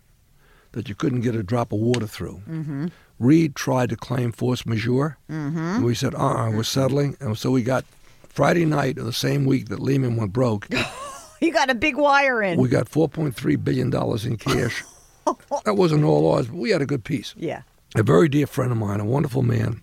that 0.72 0.88
you 0.88 0.94
couldn't 0.94 1.20
get 1.20 1.34
a 1.36 1.42
drop 1.42 1.72
of 1.72 1.78
water 1.78 2.06
through. 2.06 2.42
Mm-hmm. 2.48 2.86
Reed 3.18 3.54
tried 3.54 3.90
to 3.90 3.96
claim 3.96 4.32
force 4.32 4.66
majeure. 4.66 5.18
Mm-hmm. 5.30 5.58
And 5.58 5.84
we 5.84 5.94
said, 5.94 6.14
uh-uh, 6.14 6.50
we're 6.50 6.64
settling. 6.64 7.16
And 7.20 7.38
so 7.38 7.50
we 7.50 7.62
got 7.62 7.84
Friday 8.28 8.64
night 8.64 8.98
of 8.98 9.04
the 9.04 9.12
same 9.12 9.44
week 9.44 9.68
that 9.68 9.78
Lehman 9.80 10.16
went 10.16 10.32
broke, 10.32 10.66
You 11.42 11.52
got 11.52 11.70
a 11.70 11.74
big 11.74 11.96
wire 11.96 12.42
in. 12.42 12.58
we 12.58 12.68
got 12.68 12.88
$4.3 12.88 13.64
billion 13.64 13.92
in 13.92 14.36
cash. 14.36 14.84
that 15.64 15.74
wasn't 15.74 16.04
all 16.04 16.32
ours, 16.32 16.46
but 16.46 16.56
we 16.56 16.70
had 16.70 16.82
a 16.82 16.86
good 16.86 17.04
piece. 17.04 17.34
yeah. 17.36 17.62
A 17.94 18.02
very 18.02 18.26
dear 18.26 18.46
friend 18.46 18.72
of 18.72 18.78
mine, 18.78 19.00
a 19.00 19.04
wonderful 19.04 19.42
man, 19.42 19.82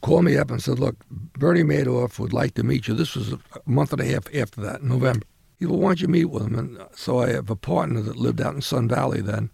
called 0.00 0.24
me 0.24 0.36
up 0.36 0.48
and 0.48 0.62
said, 0.62 0.78
Look, 0.78 0.96
Bernie 1.10 1.64
Madoff 1.64 2.20
would 2.20 2.32
like 2.32 2.54
to 2.54 2.62
meet 2.62 2.86
you. 2.86 2.94
This 2.94 3.16
was 3.16 3.32
a 3.32 3.38
month 3.66 3.92
and 3.92 4.00
a 4.00 4.04
half 4.04 4.32
after 4.32 4.60
that, 4.60 4.80
in 4.80 4.88
November. 4.88 5.26
He 5.58 5.64
said, 5.64 5.72
Well, 5.72 5.80
why 5.80 5.88
don't 5.88 6.00
you 6.00 6.06
meet 6.06 6.26
with 6.26 6.44
him? 6.44 6.56
And 6.56 6.78
so 6.94 7.18
I 7.18 7.32
have 7.32 7.50
a 7.50 7.56
partner 7.56 8.00
that 8.02 8.16
lived 8.16 8.40
out 8.40 8.54
in 8.54 8.60
Sun 8.60 8.86
Valley 8.86 9.20
then. 9.20 9.50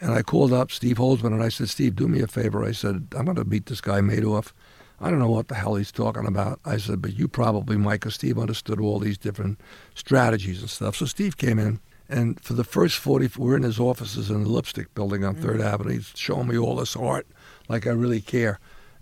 And 0.00 0.12
I 0.12 0.22
called 0.22 0.52
up 0.52 0.70
Steve 0.70 0.98
Holzman 0.98 1.32
and 1.32 1.42
I 1.42 1.48
said, 1.48 1.68
Steve, 1.68 1.96
do 1.96 2.06
me 2.06 2.20
a 2.20 2.28
favor. 2.28 2.64
I 2.64 2.70
said, 2.70 3.08
I'm 3.16 3.24
going 3.24 3.36
to 3.36 3.44
meet 3.44 3.66
this 3.66 3.80
guy 3.80 4.00
Madoff. 4.00 4.52
I 5.00 5.10
don't 5.10 5.20
know 5.20 5.30
what 5.30 5.48
the 5.48 5.54
hell 5.54 5.76
he's 5.76 5.92
talking 5.92 6.26
about. 6.26 6.60
I 6.64 6.76
said, 6.76 7.00
but 7.00 7.16
you 7.16 7.28
probably 7.28 7.76
might, 7.76 8.00
'cause 8.00 8.14
Steve 8.14 8.38
understood 8.38 8.80
all 8.80 8.98
these 8.98 9.18
different 9.18 9.60
strategies 9.94 10.60
and 10.60 10.70
stuff. 10.70 10.96
So 10.96 11.06
Steve 11.06 11.36
came 11.36 11.58
in, 11.58 11.80
and 12.08 12.40
for 12.40 12.54
the 12.54 12.64
first 12.64 12.98
40, 12.98 13.30
we're 13.36 13.56
in 13.56 13.62
his 13.62 13.78
offices 13.78 14.30
in 14.30 14.42
the 14.42 14.48
Lipstick 14.48 14.94
building 14.94 15.24
on 15.24 15.36
3rd 15.36 15.60
mm-hmm. 15.60 15.68
Avenue. 15.68 15.94
He's 15.94 16.12
showing 16.14 16.48
me 16.48 16.58
all 16.58 16.76
this 16.76 16.96
art, 16.96 17.26
like 17.68 17.86
I 17.86 17.90
really 17.90 18.20
care. 18.20 18.58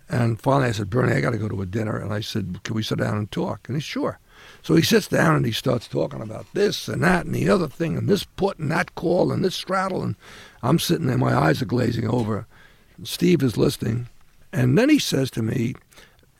And 0.09 0.39
finally 0.39 0.69
I 0.69 0.71
said, 0.71 0.89
Bernie, 0.89 1.13
I 1.13 1.21
got 1.21 1.31
to 1.31 1.37
go 1.37 1.49
to 1.49 1.61
a 1.61 1.65
dinner. 1.65 1.97
And 1.97 2.13
I 2.13 2.21
said, 2.21 2.63
can 2.63 2.75
we 2.75 2.83
sit 2.83 2.99
down 2.99 3.17
and 3.17 3.29
talk? 3.29 3.67
And 3.67 3.75
he's 3.75 3.83
sure. 3.83 4.19
So 4.61 4.75
he 4.75 4.81
sits 4.81 5.07
down 5.07 5.35
and 5.35 5.45
he 5.45 5.51
starts 5.51 5.87
talking 5.87 6.21
about 6.21 6.45
this 6.53 6.87
and 6.87 7.03
that 7.03 7.25
and 7.25 7.35
the 7.35 7.49
other 7.49 7.67
thing 7.67 7.97
and 7.97 8.07
this 8.07 8.23
put 8.23 8.59
and 8.59 8.71
that 8.71 8.95
call 8.95 9.31
and 9.31 9.43
this 9.43 9.55
straddle. 9.55 10.03
And 10.03 10.15
I'm 10.63 10.79
sitting 10.79 11.07
there, 11.07 11.17
my 11.17 11.35
eyes 11.35 11.61
are 11.61 11.65
glazing 11.65 12.07
over. 12.07 12.45
Steve 13.03 13.43
is 13.43 13.57
listening. 13.57 14.07
And 14.53 14.77
then 14.77 14.89
he 14.89 14.99
says 14.99 15.29
to 15.31 15.41
me, 15.41 15.75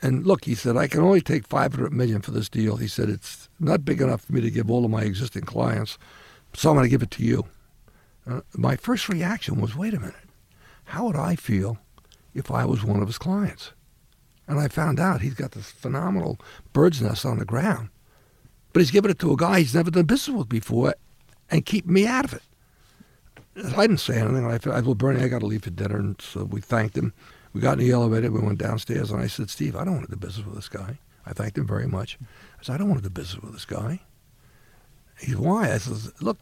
and 0.01 0.25
look, 0.25 0.45
he 0.45 0.55
said, 0.55 0.77
I 0.77 0.87
can 0.87 1.01
only 1.01 1.21
take 1.21 1.47
500 1.47 1.91
million 1.91 2.21
for 2.21 2.31
this 2.31 2.49
deal. 2.49 2.77
He 2.77 2.87
said, 2.87 3.09
it's 3.09 3.49
not 3.59 3.85
big 3.85 4.01
enough 4.01 4.21
for 4.21 4.33
me 4.33 4.41
to 4.41 4.51
give 4.51 4.69
all 4.69 4.85
of 4.85 4.91
my 4.91 5.01
existing 5.01 5.43
clients, 5.43 5.97
so 6.53 6.69
I'm 6.69 6.75
going 6.75 6.85
to 6.85 6.89
give 6.89 7.01
it 7.01 7.11
to 7.11 7.23
you. 7.23 7.45
Uh, 8.29 8.41
my 8.55 8.75
first 8.75 9.09
reaction 9.09 9.59
was, 9.59 9.75
wait 9.75 9.93
a 9.93 9.99
minute, 9.99 10.15
how 10.85 11.05
would 11.05 11.15
I 11.15 11.35
feel 11.35 11.77
if 12.33 12.51
I 12.51 12.65
was 12.65 12.83
one 12.83 13.01
of 13.01 13.07
his 13.07 13.17
clients? 13.17 13.71
And 14.47 14.59
I 14.59 14.67
found 14.67 14.99
out 14.99 15.21
he's 15.21 15.33
got 15.33 15.51
this 15.51 15.71
phenomenal 15.71 16.39
bird's 16.73 17.01
nest 17.01 17.25
on 17.25 17.39
the 17.39 17.45
ground, 17.45 17.89
but 18.71 18.79
he's 18.79 18.91
giving 18.91 19.11
it 19.11 19.19
to 19.19 19.33
a 19.33 19.37
guy 19.37 19.59
he's 19.59 19.75
never 19.75 19.91
done 19.91 20.05
business 20.05 20.37
with 20.37 20.49
before 20.49 20.95
and 21.49 21.65
keeping 21.65 21.93
me 21.93 22.05
out 22.05 22.25
of 22.25 22.33
it. 22.33 22.43
I 23.75 23.87
didn't 23.87 23.97
say 23.97 24.19
anything. 24.19 24.45
I 24.45 24.59
said, 24.59 24.85
well, 24.85 24.95
Bernie, 24.95 25.23
I 25.23 25.27
got 25.27 25.39
to 25.39 25.47
leave 25.47 25.63
for 25.63 25.71
dinner. 25.71 25.97
And 25.97 26.21
so 26.21 26.43
we 26.43 26.61
thanked 26.61 26.95
him. 26.95 27.13
We 27.57 27.61
got 27.61 27.79
in 27.79 27.85
the 27.85 27.91
elevator. 27.91 28.29
We 28.31 28.39
went 28.39 28.59
downstairs, 28.59 29.09
and 29.09 29.19
I 29.19 29.25
said, 29.25 29.49
Steve, 29.49 29.75
I 29.75 29.83
don't 29.83 29.95
want 29.95 30.05
to 30.07 30.11
do 30.11 30.19
business 30.19 30.45
with 30.45 30.53
this 30.53 30.69
guy. 30.69 30.99
I 31.25 31.33
thanked 31.33 31.57
him 31.57 31.65
very 31.65 31.87
much. 31.87 32.19
I 32.21 32.61
said, 32.61 32.75
I 32.75 32.77
don't 32.77 32.87
want 32.87 33.01
to 33.01 33.09
do 33.09 33.13
business 33.13 33.41
with 33.41 33.51
this 33.51 33.65
guy. 33.65 33.99
He 35.19 35.31
said, 35.31 35.39
why? 35.39 35.73
I 35.73 35.79
said, 35.79 36.13
look, 36.21 36.37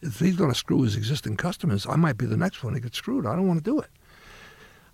if 0.00 0.18
he's 0.18 0.36
going 0.36 0.50
to 0.50 0.56
screw 0.56 0.80
his 0.80 0.96
existing 0.96 1.36
customers, 1.36 1.86
I 1.86 1.96
might 1.96 2.16
be 2.16 2.24
the 2.24 2.38
next 2.38 2.64
one 2.64 2.72
to 2.72 2.80
get 2.80 2.94
screwed. 2.94 3.26
I 3.26 3.36
don't 3.36 3.48
want 3.48 3.62
to 3.62 3.70
do 3.70 3.80
it. 3.80 3.90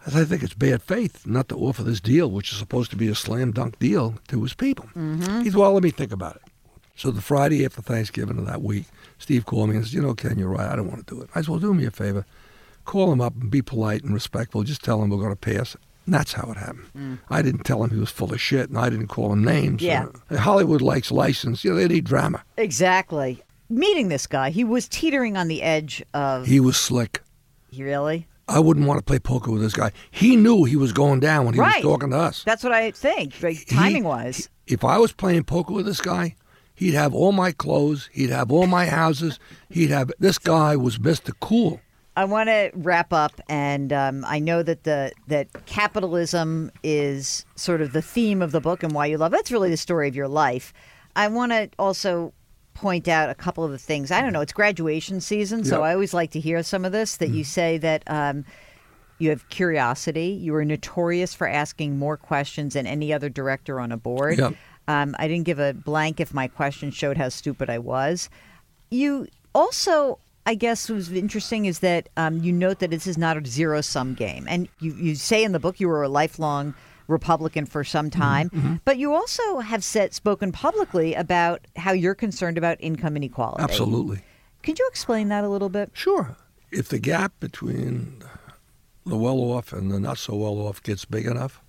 I 0.05 0.11
said, 0.11 0.23
I 0.23 0.25
think 0.25 0.43
it's 0.43 0.53
bad 0.53 0.83
faith 0.83 1.25
not 1.25 1.49
to 1.51 1.57
offer 1.57 1.85
this 1.85 2.01
deal, 2.01 2.29
which 2.29 2.51
is 2.51 2.59
supposed 2.59 2.91
to 2.91 2.97
be 2.97 3.07
a 3.07 3.15
slam 3.15 3.53
dunk 3.53 3.79
deal, 3.79 4.17
to 4.27 4.43
his 4.43 4.53
people. 4.53 4.87
Mm-hmm. 4.97 5.43
He 5.43 5.51
said, 5.51 5.61
well, 5.61 5.75
let 5.75 5.85
me 5.85 5.93
think 5.93 6.11
about 6.11 6.35
it. 6.35 6.43
So 6.97 7.13
the 7.13 7.23
Friday 7.23 7.65
after 7.65 7.83
Thanksgiving 7.83 8.39
of 8.39 8.47
that 8.47 8.63
week, 8.63 8.87
Steve 9.19 9.47
called 9.47 9.71
me 9.71 9.77
and 9.77 9.85
said, 9.85 9.95
you 9.95 10.03
know, 10.03 10.15
Ken, 10.15 10.41
you're 10.41 10.49
right. 10.49 10.69
I 10.69 10.75
don't 10.75 10.89
want 10.89 11.07
to 11.07 11.15
do 11.15 11.23
it. 11.23 11.31
I 11.37 11.43
said, 11.43 11.51
well, 11.51 11.61
do 11.61 11.73
me 11.73 11.87
a 11.87 11.93
favor. 11.93 12.27
Call 12.87 13.13
him 13.13 13.21
up 13.21 13.35
and 13.39 13.51
be 13.51 13.61
polite 13.63 14.03
and 14.05 14.15
respectful. 14.15 14.63
Just 14.63 14.83
tell 14.83 15.03
him 15.03 15.11
we're 15.11 15.19
going 15.19 15.31
to 15.31 15.37
pass. 15.37 15.77
And 16.07 16.15
that's 16.15 16.33
how 16.35 16.51
it 16.53 16.57
happened. 16.57 17.19
I 17.29 17.43
didn't 17.43 17.65
tell 17.65 17.83
him 17.83 17.91
he 17.91 17.97
was 17.99 18.11
full 18.11 18.33
of 18.33 18.41
shit, 18.41 18.69
and 18.69 18.79
I 18.79 18.89
didn't 18.89 19.09
call 19.09 19.33
him 19.33 19.43
names. 19.45 19.83
Yeah. 19.83 20.07
Uh, 20.31 20.37
Hollywood 20.39 20.81
likes 20.81 21.11
license. 21.11 21.65
You 21.65 21.73
know, 21.73 21.77
they 21.77 21.89
need 21.89 22.05
drama. 22.05 22.45
Exactly. 22.57 23.43
Meeting 23.69 24.09
this 24.09 24.29
guy, 24.29 24.51
he 24.51 24.63
was 24.63 24.87
teetering 24.89 25.37
on 25.37 25.49
the 25.49 25.63
edge 25.63 26.03
of. 26.15 26.47
He 26.47 26.61
was 26.61 26.77
slick. 26.77 27.23
He 27.71 27.83
really? 27.83 28.29
I 28.49 28.61
wouldn't 28.61 28.87
want 28.87 29.01
to 29.01 29.05
play 29.05 29.19
poker 29.19 29.51
with 29.51 29.61
this 29.63 29.73
guy. 29.75 29.91
He 30.13 30.37
knew 30.37 30.63
he 30.63 30.77
was 30.77 30.93
going 30.93 31.19
down 31.19 31.45
when 31.47 31.55
he 31.55 31.61
Right. 31.61 31.83
was 31.83 31.93
talking 31.93 32.11
to 32.11 32.17
us. 32.19 32.45
That's 32.45 32.63
what 32.63 32.73
I 32.73 32.93
think, 32.93 33.35
like, 33.43 33.67
timing 33.67 34.05
wise. 34.05 34.49
If 34.69 34.85
I 34.85 34.99
was 34.99 35.11
playing 35.11 35.43
poker 35.45 35.75
with 35.75 35.87
this 35.87 36.01
guy, 36.01 36.37
he'd 36.77 36.95
have 36.95 37.13
all 37.13 37.33
my 37.33 37.51
clothes, 37.51 38.09
he'd 38.13 38.31
have 38.31 38.53
all 38.53 38.69
my 38.69 38.87
houses, 38.87 39.41
he'd 39.69 39.91
have. 39.91 40.13
This 40.21 40.39
guy 40.39 40.77
was 40.77 40.99
Mr. 40.99 41.33
Cool. 41.41 41.81
I 42.17 42.25
want 42.25 42.49
to 42.49 42.71
wrap 42.75 43.13
up, 43.13 43.41
and 43.49 43.93
um, 43.93 44.25
I 44.27 44.39
know 44.39 44.63
that 44.63 44.85
the 44.85 45.13
that 45.27 45.67
capitalism 45.67 46.73
is 46.83 47.45
sort 47.57 47.83
of 47.83 47.93
the 47.93 48.03
theme 48.03 48.41
of 48.41 48.53
the 48.53 48.61
book 48.61 48.83
and 48.83 48.93
why 48.93 49.07
you 49.07 49.19
love 49.19 49.35
it. 49.35 49.41
It's 49.41 49.53
really 49.53 49.71
the 49.71 49.77
story 49.77 50.09
of 50.09 50.17
your 50.17 50.29
life. 50.29 50.73
I 51.15 51.29
want 51.29 51.53
to 51.53 51.69
also 51.79 52.33
point 52.73 53.07
out 53.09 53.31
a 53.31 53.35
couple 53.35 53.65
of 53.65 53.71
the 53.71 53.79
things. 53.79 54.11
I 54.11 54.21
don't 54.21 54.33
know. 54.33 54.41
It's 54.41 54.53
graduation 54.53 55.21
season, 55.21 55.65
so 55.65 55.77
Yep. 55.77 55.85
I 55.85 55.93
always 55.93 56.15
like 56.15 56.31
to 56.33 56.41
hear 56.41 56.63
some 56.63 56.85
of 56.85 56.93
this. 56.93 57.19
That 57.19 57.31
you 57.31 57.45
say 57.45 57.79
that 57.79 58.03
um, 58.07 58.45
you 59.19 59.31
have 59.31 59.49
curiosity. 59.51 60.29
You 60.29 60.55
are 60.57 60.65
notorious 60.65 61.35
for 61.35 61.47
asking 61.47 61.99
more 61.99 62.17
questions 62.17 62.75
than 62.75 62.87
any 62.87 63.13
other 63.13 63.29
director 63.29 63.79
on 63.79 63.93
a 63.93 63.97
board. 63.97 64.39
Yep. 64.39 64.55
Um, 64.89 65.17
I 65.19 65.27
didn't 65.29 65.45
give 65.45 65.59
a 65.59 65.75
blank 65.75 66.21
if 66.21 66.33
my 66.33 66.49
question 66.49 66.91
showed 66.91 67.17
how 67.17 67.29
stupid 67.29 67.69
I 67.69 67.79
was. 67.79 68.31
You 68.91 69.27
also, 69.55 70.19
I 70.47 70.55
guess, 70.55 70.89
was 70.89 71.11
interesting 71.11 71.67
is 71.67 71.81
that 71.81 72.09
um, 72.17 72.39
you 72.39 72.53
note 72.53 72.79
that 72.79 72.91
this 72.91 73.07
is 73.07 73.19
not 73.19 73.37
a 73.37 73.45
zero 73.45 73.81
sum 73.81 74.15
game, 74.15 74.47
and 74.49 74.69
you, 74.79 74.95
you 74.95 75.15
say 75.17 75.43
in 75.43 75.53
the 75.53 75.59
book 75.59 75.81
you 75.81 75.89
were 75.89 76.05
a 76.05 76.09
lifelong 76.09 76.75
Republican 77.09 77.67
for 77.67 77.85
some 77.85 78.11
Mm-hmm, 78.11 78.21
time, 78.21 78.81
but 78.85 78.99
you 78.99 79.13
also 79.13 79.59
have 79.59 79.83
said 79.85 80.15
spoken 80.15 80.53
publicly 80.53 81.15
about 81.15 81.67
how 81.77 81.93
you're 81.93 82.15
concerned 82.15 82.59
about 82.59 82.77
income 82.81 83.17
inequality. 83.17 83.63
Absolutely. 83.63 84.21
Could 84.63 84.79
you 84.79 84.87
explain 84.89 85.29
that 85.29 85.45
a 85.45 85.49
little 85.49 85.69
bit? 85.69 85.91
Sure. 85.93 86.37
If 86.73 86.89
the 86.89 86.99
gap 86.99 87.33
between 87.41 88.23
the 89.05 89.17
well 89.17 89.39
off 89.39 89.73
and 89.73 89.91
the 89.91 90.01
not 90.01 90.19
so 90.19 90.35
well 90.35 90.59
off 90.67 90.83
gets 90.83 91.05
big 91.05 91.27
enough, 91.27 91.61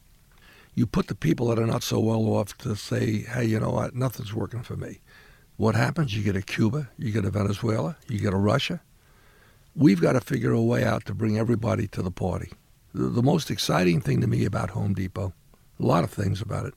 you 0.74 0.86
put 0.86 1.08
the 1.08 1.16
people 1.16 1.48
that 1.48 1.60
are 1.60 1.66
not 1.66 1.84
so 1.84 2.00
well 2.00 2.26
off 2.34 2.58
to 2.60 2.76
say, 2.76 3.22
hey, 3.22 3.46
you 3.46 3.60
know 3.60 3.72
what, 3.72 3.96
nothing's 3.96 4.34
working 4.34 4.62
for 4.64 4.76
me. 4.76 5.00
What 5.58 5.76
happens? 5.76 6.16
You 6.16 6.24
get 6.24 6.36
a 6.36 6.42
Cuba, 6.42 6.90
you 6.98 7.12
get 7.12 7.26
a 7.26 7.30
Venezuela, 7.32 7.98
you 8.08 8.20
get 8.20 8.34
a 8.34 8.38
Russia. 8.38 8.82
We've 9.76 10.02
got 10.02 10.14
to 10.14 10.22
figure 10.22 10.52
a 10.52 10.62
way 10.62 10.84
out 10.84 11.06
to 11.06 11.14
bring 11.14 11.38
everybody 11.38 11.88
to 11.90 12.02
the 12.02 12.12
party. 12.12 12.52
The, 12.94 13.10
the 13.10 13.24
most 13.24 13.50
exciting 13.52 14.02
thing 14.02 14.22
to 14.22 14.28
me 14.28 14.46
about 14.46 14.72
Home 14.72 14.94
Depot, 14.94 15.34
a 15.80 15.84
lot 15.86 16.04
of 16.04 16.12
things 16.12 16.42
about 16.42 16.66
it, 16.66 16.74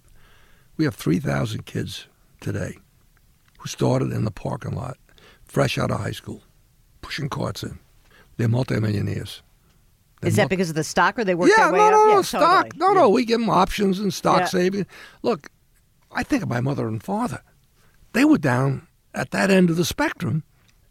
we 0.77 0.85
have 0.85 0.95
3,000 0.95 1.67
kids 1.67 2.07
today 2.41 2.79
who 3.59 3.69
started 3.69 4.13
in 4.13 4.25
the 4.25 4.31
parking 4.31 4.73
lot, 4.75 4.97
fresh 5.45 5.77
out 5.79 5.91
of 5.91 6.01
high 6.01 6.11
school, 6.13 6.43
pushing 7.03 7.29
carts 7.29 7.63
in. 7.63 7.79
They're 8.39 8.49
multimillionaires. 8.49 9.43
They're 10.23 10.29
Is 10.29 10.37
that 10.37 10.45
multi- 10.45 10.57
because 10.57 10.71
of 10.71 10.77
the 10.77 10.85
stock, 10.85 11.19
or 11.19 11.25
they 11.25 11.35
work 11.35 11.51
yeah, 11.55 11.65
their 11.65 11.73
way 11.75 11.79
no, 11.79 11.85
up? 11.87 11.93
no, 11.93 12.05
no, 12.07 12.15
yeah, 12.17 12.23
stock. 12.23 12.65
totally. 12.65 12.79
No, 12.79 12.89
Yeah. 12.89 13.01
no, 13.03 13.09
we 13.11 13.25
give 13.27 13.41
them 13.41 13.51
options 13.51 13.99
and 13.99 14.13
stock 14.13 14.41
Yeah. 14.41 14.47
saving. 14.47 14.87
Look, 15.23 15.51
I 16.13 16.23
think 16.23 16.43
of 16.43 16.49
my 16.49 16.61
mother 16.63 16.89
and 16.89 17.03
father. 17.03 17.43
They 18.13 18.25
were 18.25 18.39
down 18.39 18.87
at 19.15 19.31
that 19.31 19.51
end 19.51 19.71
of 19.71 19.77
the 19.77 19.85
spectrum, 19.85 20.45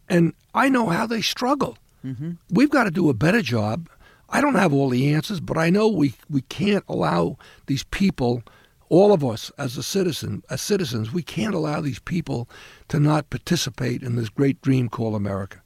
and 0.08 0.32
I 0.54 0.68
know 0.68 0.86
how 0.88 1.06
they 1.06 1.22
struggle. 1.22 1.76
Mm-hmm. 2.04 2.32
We've 2.50 2.70
got 2.70 2.84
to 2.84 2.90
do 2.90 3.08
a 3.08 3.14
better 3.14 3.42
job. 3.42 3.88
I 4.28 4.40
don't 4.40 4.54
have 4.54 4.72
all 4.72 4.88
the 4.88 5.12
answers, 5.12 5.40
but 5.40 5.58
I 5.58 5.70
know 5.70 5.88
we, 5.88 6.14
we 6.28 6.42
can't 6.42 6.84
allow 6.88 7.36
these 7.66 7.84
people, 7.84 8.42
all 8.88 9.12
of 9.12 9.24
us 9.24 9.50
as 9.58 9.76
a 9.76 9.82
citizen, 9.82 10.42
as 10.50 10.60
citizens, 10.60 11.12
we 11.12 11.22
can't 11.22 11.54
allow 11.54 11.80
these 11.80 11.98
people 11.98 12.48
to 12.88 13.00
not 13.00 13.30
participate 13.30 14.02
in 14.02 14.16
this 14.16 14.28
great 14.28 14.60
dream 14.62 14.88
called 14.88 15.14
America. 15.14 15.60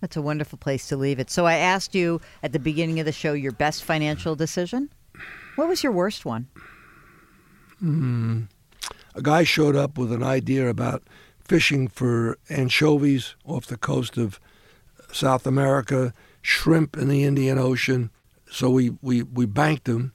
That's 0.00 0.16
a 0.16 0.22
wonderful 0.22 0.58
place 0.58 0.88
to 0.88 0.96
leave 0.96 1.18
it. 1.18 1.30
So 1.30 1.46
I 1.46 1.56
asked 1.56 1.94
you 1.94 2.20
at 2.42 2.52
the 2.52 2.58
beginning 2.58 3.00
of 3.00 3.06
the 3.06 3.12
show 3.12 3.32
your 3.32 3.52
best 3.52 3.84
financial 3.84 4.34
decision. 4.34 4.90
What 5.56 5.68
was 5.68 5.82
your 5.82 5.92
worst 5.92 6.24
one? 6.24 6.46
A 9.14 9.22
guy 9.22 9.44
showed 9.44 9.76
up 9.76 9.98
with 9.98 10.12
an 10.12 10.22
idea 10.22 10.68
about 10.68 11.02
fishing 11.44 11.88
for 11.88 12.38
anchovies 12.48 13.34
off 13.44 13.66
the 13.66 13.76
coast 13.76 14.16
of 14.16 14.38
South 15.12 15.46
America, 15.46 16.14
shrimp 16.42 16.96
in 16.96 17.08
the 17.08 17.24
Indian 17.24 17.58
Ocean. 17.58 18.10
So 18.50 18.70
we, 18.70 18.90
we, 19.02 19.22
we 19.22 19.46
banked 19.46 19.88
him, 19.88 20.12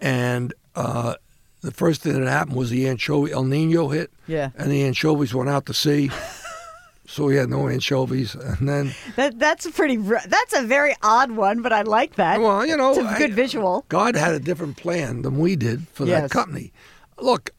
and 0.00 0.52
uh, 0.74 1.14
the 1.60 1.70
first 1.70 2.02
thing 2.02 2.18
that 2.20 2.28
happened 2.30 2.56
was 2.56 2.70
the 2.70 2.88
anchovy 2.88 3.32
El 3.32 3.44
Nino 3.44 3.88
hit, 3.88 4.10
Yeah. 4.26 4.50
and 4.56 4.70
the 4.70 4.82
anchovies 4.84 5.34
went 5.34 5.48
out 5.50 5.66
to 5.66 5.74
sea. 5.74 6.10
so 7.06 7.24
we 7.24 7.36
had 7.36 7.48
no 7.50 7.68
anchovies, 7.68 8.34
and 8.34 8.68
then 8.68 8.94
That 9.16 9.38
that's 9.38 9.66
a 9.66 9.70
pretty 9.70 9.96
that's 9.96 10.54
a 10.54 10.62
very 10.62 10.94
odd 11.02 11.32
one, 11.32 11.60
but 11.62 11.72
I 11.72 11.82
like 11.82 12.16
that. 12.16 12.40
well, 12.40 12.64
you 12.66 12.76
know, 12.76 12.90
it's 12.90 12.98
a 12.98 13.02
I- 13.02 13.18
good 13.18 13.34
visual. 13.34 13.84
God 13.88 14.16
had 14.16 14.34
a 14.34 14.40
different 14.40 14.76
plan 14.76 15.22
than 15.22 15.38
we 15.38 15.56
did 15.56 15.86
for 15.88 16.04
Yes. 16.06 16.22
that 16.22 16.30
company. 16.30 16.72
Look, 17.20 17.50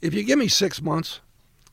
if 0.00 0.14
you 0.14 0.24
give 0.24 0.38
me 0.38 0.48
six 0.48 0.80
months, 0.80 1.20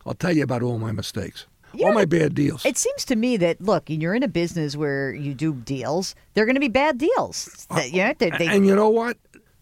I'll 0.06 0.14
tell 0.14 0.36
you 0.36 0.44
about 0.44 0.62
all 0.62 0.78
my 0.78 0.92
mistakes, 0.92 1.46
You 1.74 1.86
all 1.86 1.92
know, 1.92 2.00
my 2.00 2.06
bad 2.06 2.36
deals. 2.36 2.66
It 2.66 2.78
seems 2.78 3.06
to 3.06 3.16
me 3.16 3.38
that 3.38 3.62
look, 3.62 3.84
you're 3.88 4.14
in 4.14 4.24
a 4.24 4.28
business 4.28 4.76
where 4.76 5.14
you 5.14 5.34
do 5.34 5.54
deals. 5.54 6.16
They're 6.34 6.46
going 6.46 6.56
to 6.56 6.62
be 6.62 6.68
bad 6.68 6.98
deals. 6.98 7.68
Uh, 7.70 7.82
you 7.86 8.04
know, 8.04 8.14
they, 8.18 8.30
they, 8.32 8.48
and 8.48 8.66
you 8.66 8.76
know 8.76 8.90
what? 8.90 9.18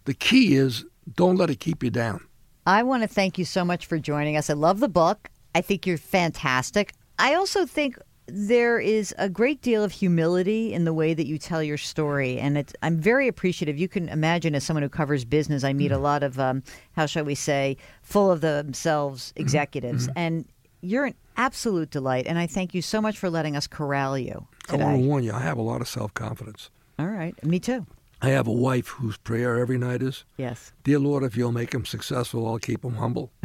The 0.06 0.14
key 0.14 0.56
is 0.56 0.86
don't 1.16 1.38
let 1.38 1.50
it 1.50 1.60
keep 1.60 1.84
you 1.84 1.90
down. 1.90 2.26
I 2.66 2.84
want 2.84 3.04
to 3.04 3.08
thank 3.08 3.38
you 3.38 3.46
so 3.46 3.66
much 3.66 3.86
for 3.86 4.00
joining 4.00 4.38
us. 4.38 4.50
I 4.50 4.54
love 4.54 4.80
the 4.80 4.88
book. 4.88 5.30
I 5.56 5.62
think 5.62 5.86
you're 5.86 5.98
fantastic. 5.98 6.94
I 7.20 7.36
also 7.36 7.66
think 7.66 7.98
there 8.26 8.80
is 8.80 9.14
a 9.18 9.30
great 9.30 9.62
deal 9.62 9.84
of 9.84 9.92
humility 9.92 10.74
in 10.74 10.86
the 10.86 10.94
way 10.94 11.14
that 11.14 11.28
you 11.28 11.38
tell 11.38 11.62
your 11.62 11.78
story, 11.78 12.40
and 12.40 12.58
it's, 12.58 12.74
I'm 12.82 12.98
very 12.98 13.28
appreciative. 13.28 13.78
You 13.78 13.88
can 13.88 14.10
imagine, 14.10 14.56
as 14.56 14.64
someone 14.64 14.84
who 14.84 14.90
covers 14.90 15.26
business, 15.26 15.64
I 15.64 15.74
meet 15.74 15.92
a 15.92 15.96
mm-hmm. 15.96 16.04
lot 16.04 16.24
of, 16.24 16.40
um, 16.40 16.64
how 16.94 17.06
shall 17.06 17.26
we 17.26 17.36
say, 17.36 17.78
full 18.02 18.32
of 18.32 18.42
themselves 18.42 19.30
mm-hmm. 19.32 19.42
executives, 19.42 20.08
mm-hmm. 20.08 20.18
and 20.18 20.46
you're 20.82 21.06
an 21.06 21.16
absolute 21.38 21.90
delight. 21.90 22.26
And 22.28 22.38
I 22.38 22.48
thank 22.48 22.74
you 22.74 22.82
so 22.82 23.02
much 23.02 23.18
for 23.18 23.30
letting 23.30 23.56
us 23.56 23.68
corral 23.68 24.18
you 24.18 24.48
Today. 24.68 24.84
I 24.84 24.86
want 24.86 25.02
to 25.02 25.08
warn 25.08 25.24
you, 25.24 25.34
I 25.34 25.40
have 25.40 25.58
a 25.58 25.62
lot 25.62 25.82
of 25.82 25.88
self 25.88 26.14
confidence. 26.14 26.70
All 26.98 27.08
right, 27.08 27.42
me 27.44 27.60
too. 27.60 27.86
I 28.22 28.30
have 28.30 28.48
a 28.48 28.54
wife 28.54 28.88
whose 28.88 29.18
prayer 29.18 29.60
every 29.60 29.78
night 29.78 30.02
is, 30.02 30.24
Yes. 30.38 30.72
Dear 30.86 31.00
Lord, 31.00 31.24
if 31.24 31.36
you'll 31.36 31.52
make 31.52 31.74
him 31.74 31.86
successful, 31.86 32.48
I'll 32.48 32.60
keep 32.60 32.86
him 32.86 32.96
humble. 32.96 33.32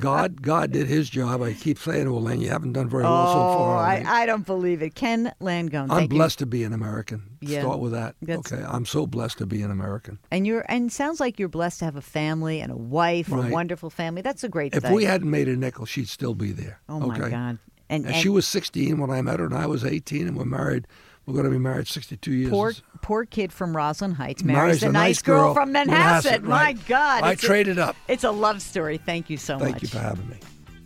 God, 0.00 0.42
God 0.42 0.72
did 0.72 0.86
his 0.86 1.08
job. 1.10 1.42
I 1.42 1.52
keep 1.52 1.78
saying, 1.78 2.10
well, 2.10 2.22
Len, 2.22 2.40
you 2.40 2.48
haven't 2.48 2.72
done 2.72 2.88
very 2.88 3.02
well 3.04 3.26
so 3.32 3.38
Oh, 3.40 3.58
far. 3.58 3.76
I, 3.76 3.94
Len." 3.96 4.06
I 4.06 4.26
don't 4.26 4.46
believe 4.46 4.82
it. 4.82 4.94
Ken 4.94 5.32
Langone. 5.40 5.82
I'm 5.82 5.88
thank 5.88 6.12
you. 6.12 6.18
blessed 6.18 6.38
to 6.40 6.46
be 6.46 6.64
an 6.64 6.72
American. 6.72 7.22
Yeah. 7.40 7.60
Start 7.62 7.78
with 7.80 7.92
that. 7.92 8.16
Okay, 8.28 8.62
I'm 8.66 8.86
so 8.86 9.06
blessed 9.06 9.38
to 9.38 9.46
be 9.46 9.62
an 9.62 9.70
American. 9.70 10.18
And 10.30 10.46
you're 10.46 10.64
and 10.68 10.90
it 10.90 10.92
sounds 10.92 11.20
like 11.20 11.38
you're 11.38 11.48
blessed 11.48 11.78
to 11.80 11.84
have 11.84 11.96
a 11.96 12.02
family 12.02 12.60
and 12.60 12.72
a 12.72 12.76
wife, 12.76 13.30
a 13.30 13.48
wonderful 13.50 13.90
family. 13.90 14.22
That's 14.22 14.42
a 14.44 14.48
great 14.48 14.72
thing. 14.72 14.78
If 14.78 14.84
thing. 14.84 14.94
we 14.94 15.04
hadn't 15.04 15.30
made 15.30 15.48
a 15.48 15.56
nickel, 15.56 15.86
she'd 15.86 16.08
still 16.08 16.34
be 16.34 16.52
there. 16.52 16.80
oh 16.88 17.00
my? 17.00 17.18
God. 17.18 17.32
And, 17.32 17.58
And, 17.88 18.06
and 18.06 18.16
she 18.16 18.28
was 18.28 18.46
16 18.48 18.98
when 18.98 19.10
I 19.10 19.22
met 19.22 19.38
her, 19.38 19.46
and 19.46 19.54
I 19.54 19.66
was 19.66 19.84
18, 19.84 20.26
and 20.26 20.36
we're 20.36 20.44
married. 20.44 20.88
We're 21.26 21.34
going 21.34 21.44
to 21.46 21.50
be 21.50 21.58
married 21.58 21.88
62 21.88 22.32
years. 22.32 22.50
poor 22.50 22.72
poor 23.02 23.24
kid 23.24 23.52
from 23.52 23.76
Roslyn 23.76 24.12
Heights 24.12 24.44
marries, 24.44 24.80
Marries 24.80 24.82
a 24.84 24.86
nice 24.86 24.92
nice 24.92 25.22
girl, 25.22 25.42
girl 25.52 25.54
from 25.54 25.72
Manhasset. 25.74 25.88
Manhasset, 25.88 26.42
My. 26.42 26.72
God. 26.72 27.24
I 27.24 27.34
traded 27.34 27.78
up. 27.80 27.96
it's 28.06 28.22
a 28.24 28.30
love 28.30 28.62
story. 28.62 28.96
Thank 28.98 29.28
you 29.28 29.36
so 29.36 29.58
Thank 29.58 29.72
much. 29.72 29.72
Thank 29.72 29.82
you 29.82 29.88
for 29.88 29.98
having 29.98 30.28
me. 30.28 30.36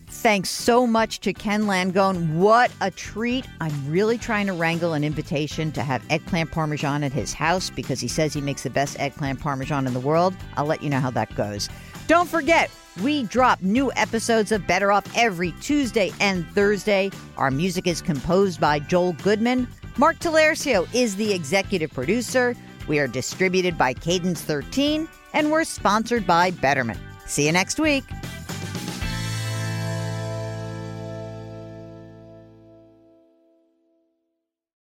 Thanks 0.09 0.49
so 0.51 0.86
much 0.86 1.20
to 1.20 1.32
Ken 1.32 1.64
Langone. 1.64 2.34
What 2.34 2.72
a 2.80 2.91
treat. 2.91 3.47
I'm 3.61 3.91
really 3.91 4.18
trying 4.18 4.47
to 4.47 4.53
wrangle 4.53 4.95
an 4.95 5.05
invitation 5.05 5.70
to 5.72 5.82
have 5.82 6.03
eggplant 6.11 6.51
parmesan 6.51 7.05
at 7.05 7.12
his 7.12 7.32
house 7.32 7.70
because 7.70 8.01
he 8.01 8.09
says 8.09 8.32
he 8.32 8.41
makes 8.41 8.64
the 8.64 8.70
best 8.70 8.99
eggplant 8.99 9.41
parmesan 9.41 9.86
in 9.86 9.93
the 9.93 10.01
world. 10.01 10.34
I'll 10.57 10.66
let 10.66 10.82
you 10.82 10.91
know 10.91 11.01
how 11.01 11.11
that 11.12 11.34
goes. 11.36 11.68
Don't 12.09 12.28
forget, 12.28 12.70
we 13.05 13.22
drop 13.24 13.62
new 13.62 13.93
episodes 13.95 14.51
of 14.51 14.66
Better 14.66 14.91
Off 14.91 15.05
every 15.16 15.53
Tuesday 15.61 16.12
and 16.18 16.45
Thursday. 16.49 17.11
Our 17.36 17.53
music 17.53 17.86
is 17.86 18.03
composed 18.03 18.61
by 18.61 18.80
Joel 18.80 19.12
Goodman. 19.12 19.68
Mark 20.01 20.19
Talercio 20.19 20.89
is 20.95 21.17
the 21.17 21.35
executive 21.35 21.93
producer. 21.93 22.57
We 22.89 22.99
are 23.01 23.07
distributed 23.07 23.77
by 23.77 23.93
Cadence 23.93 24.41
13, 24.41 25.07
and 25.35 25.53
we're 25.53 25.65
sponsored 25.65 26.27
by 26.27 26.53
Betterment. 26.53 26.99
See 27.27 27.45
you 27.45 27.53
next 27.53 27.79
week. 27.79 28.05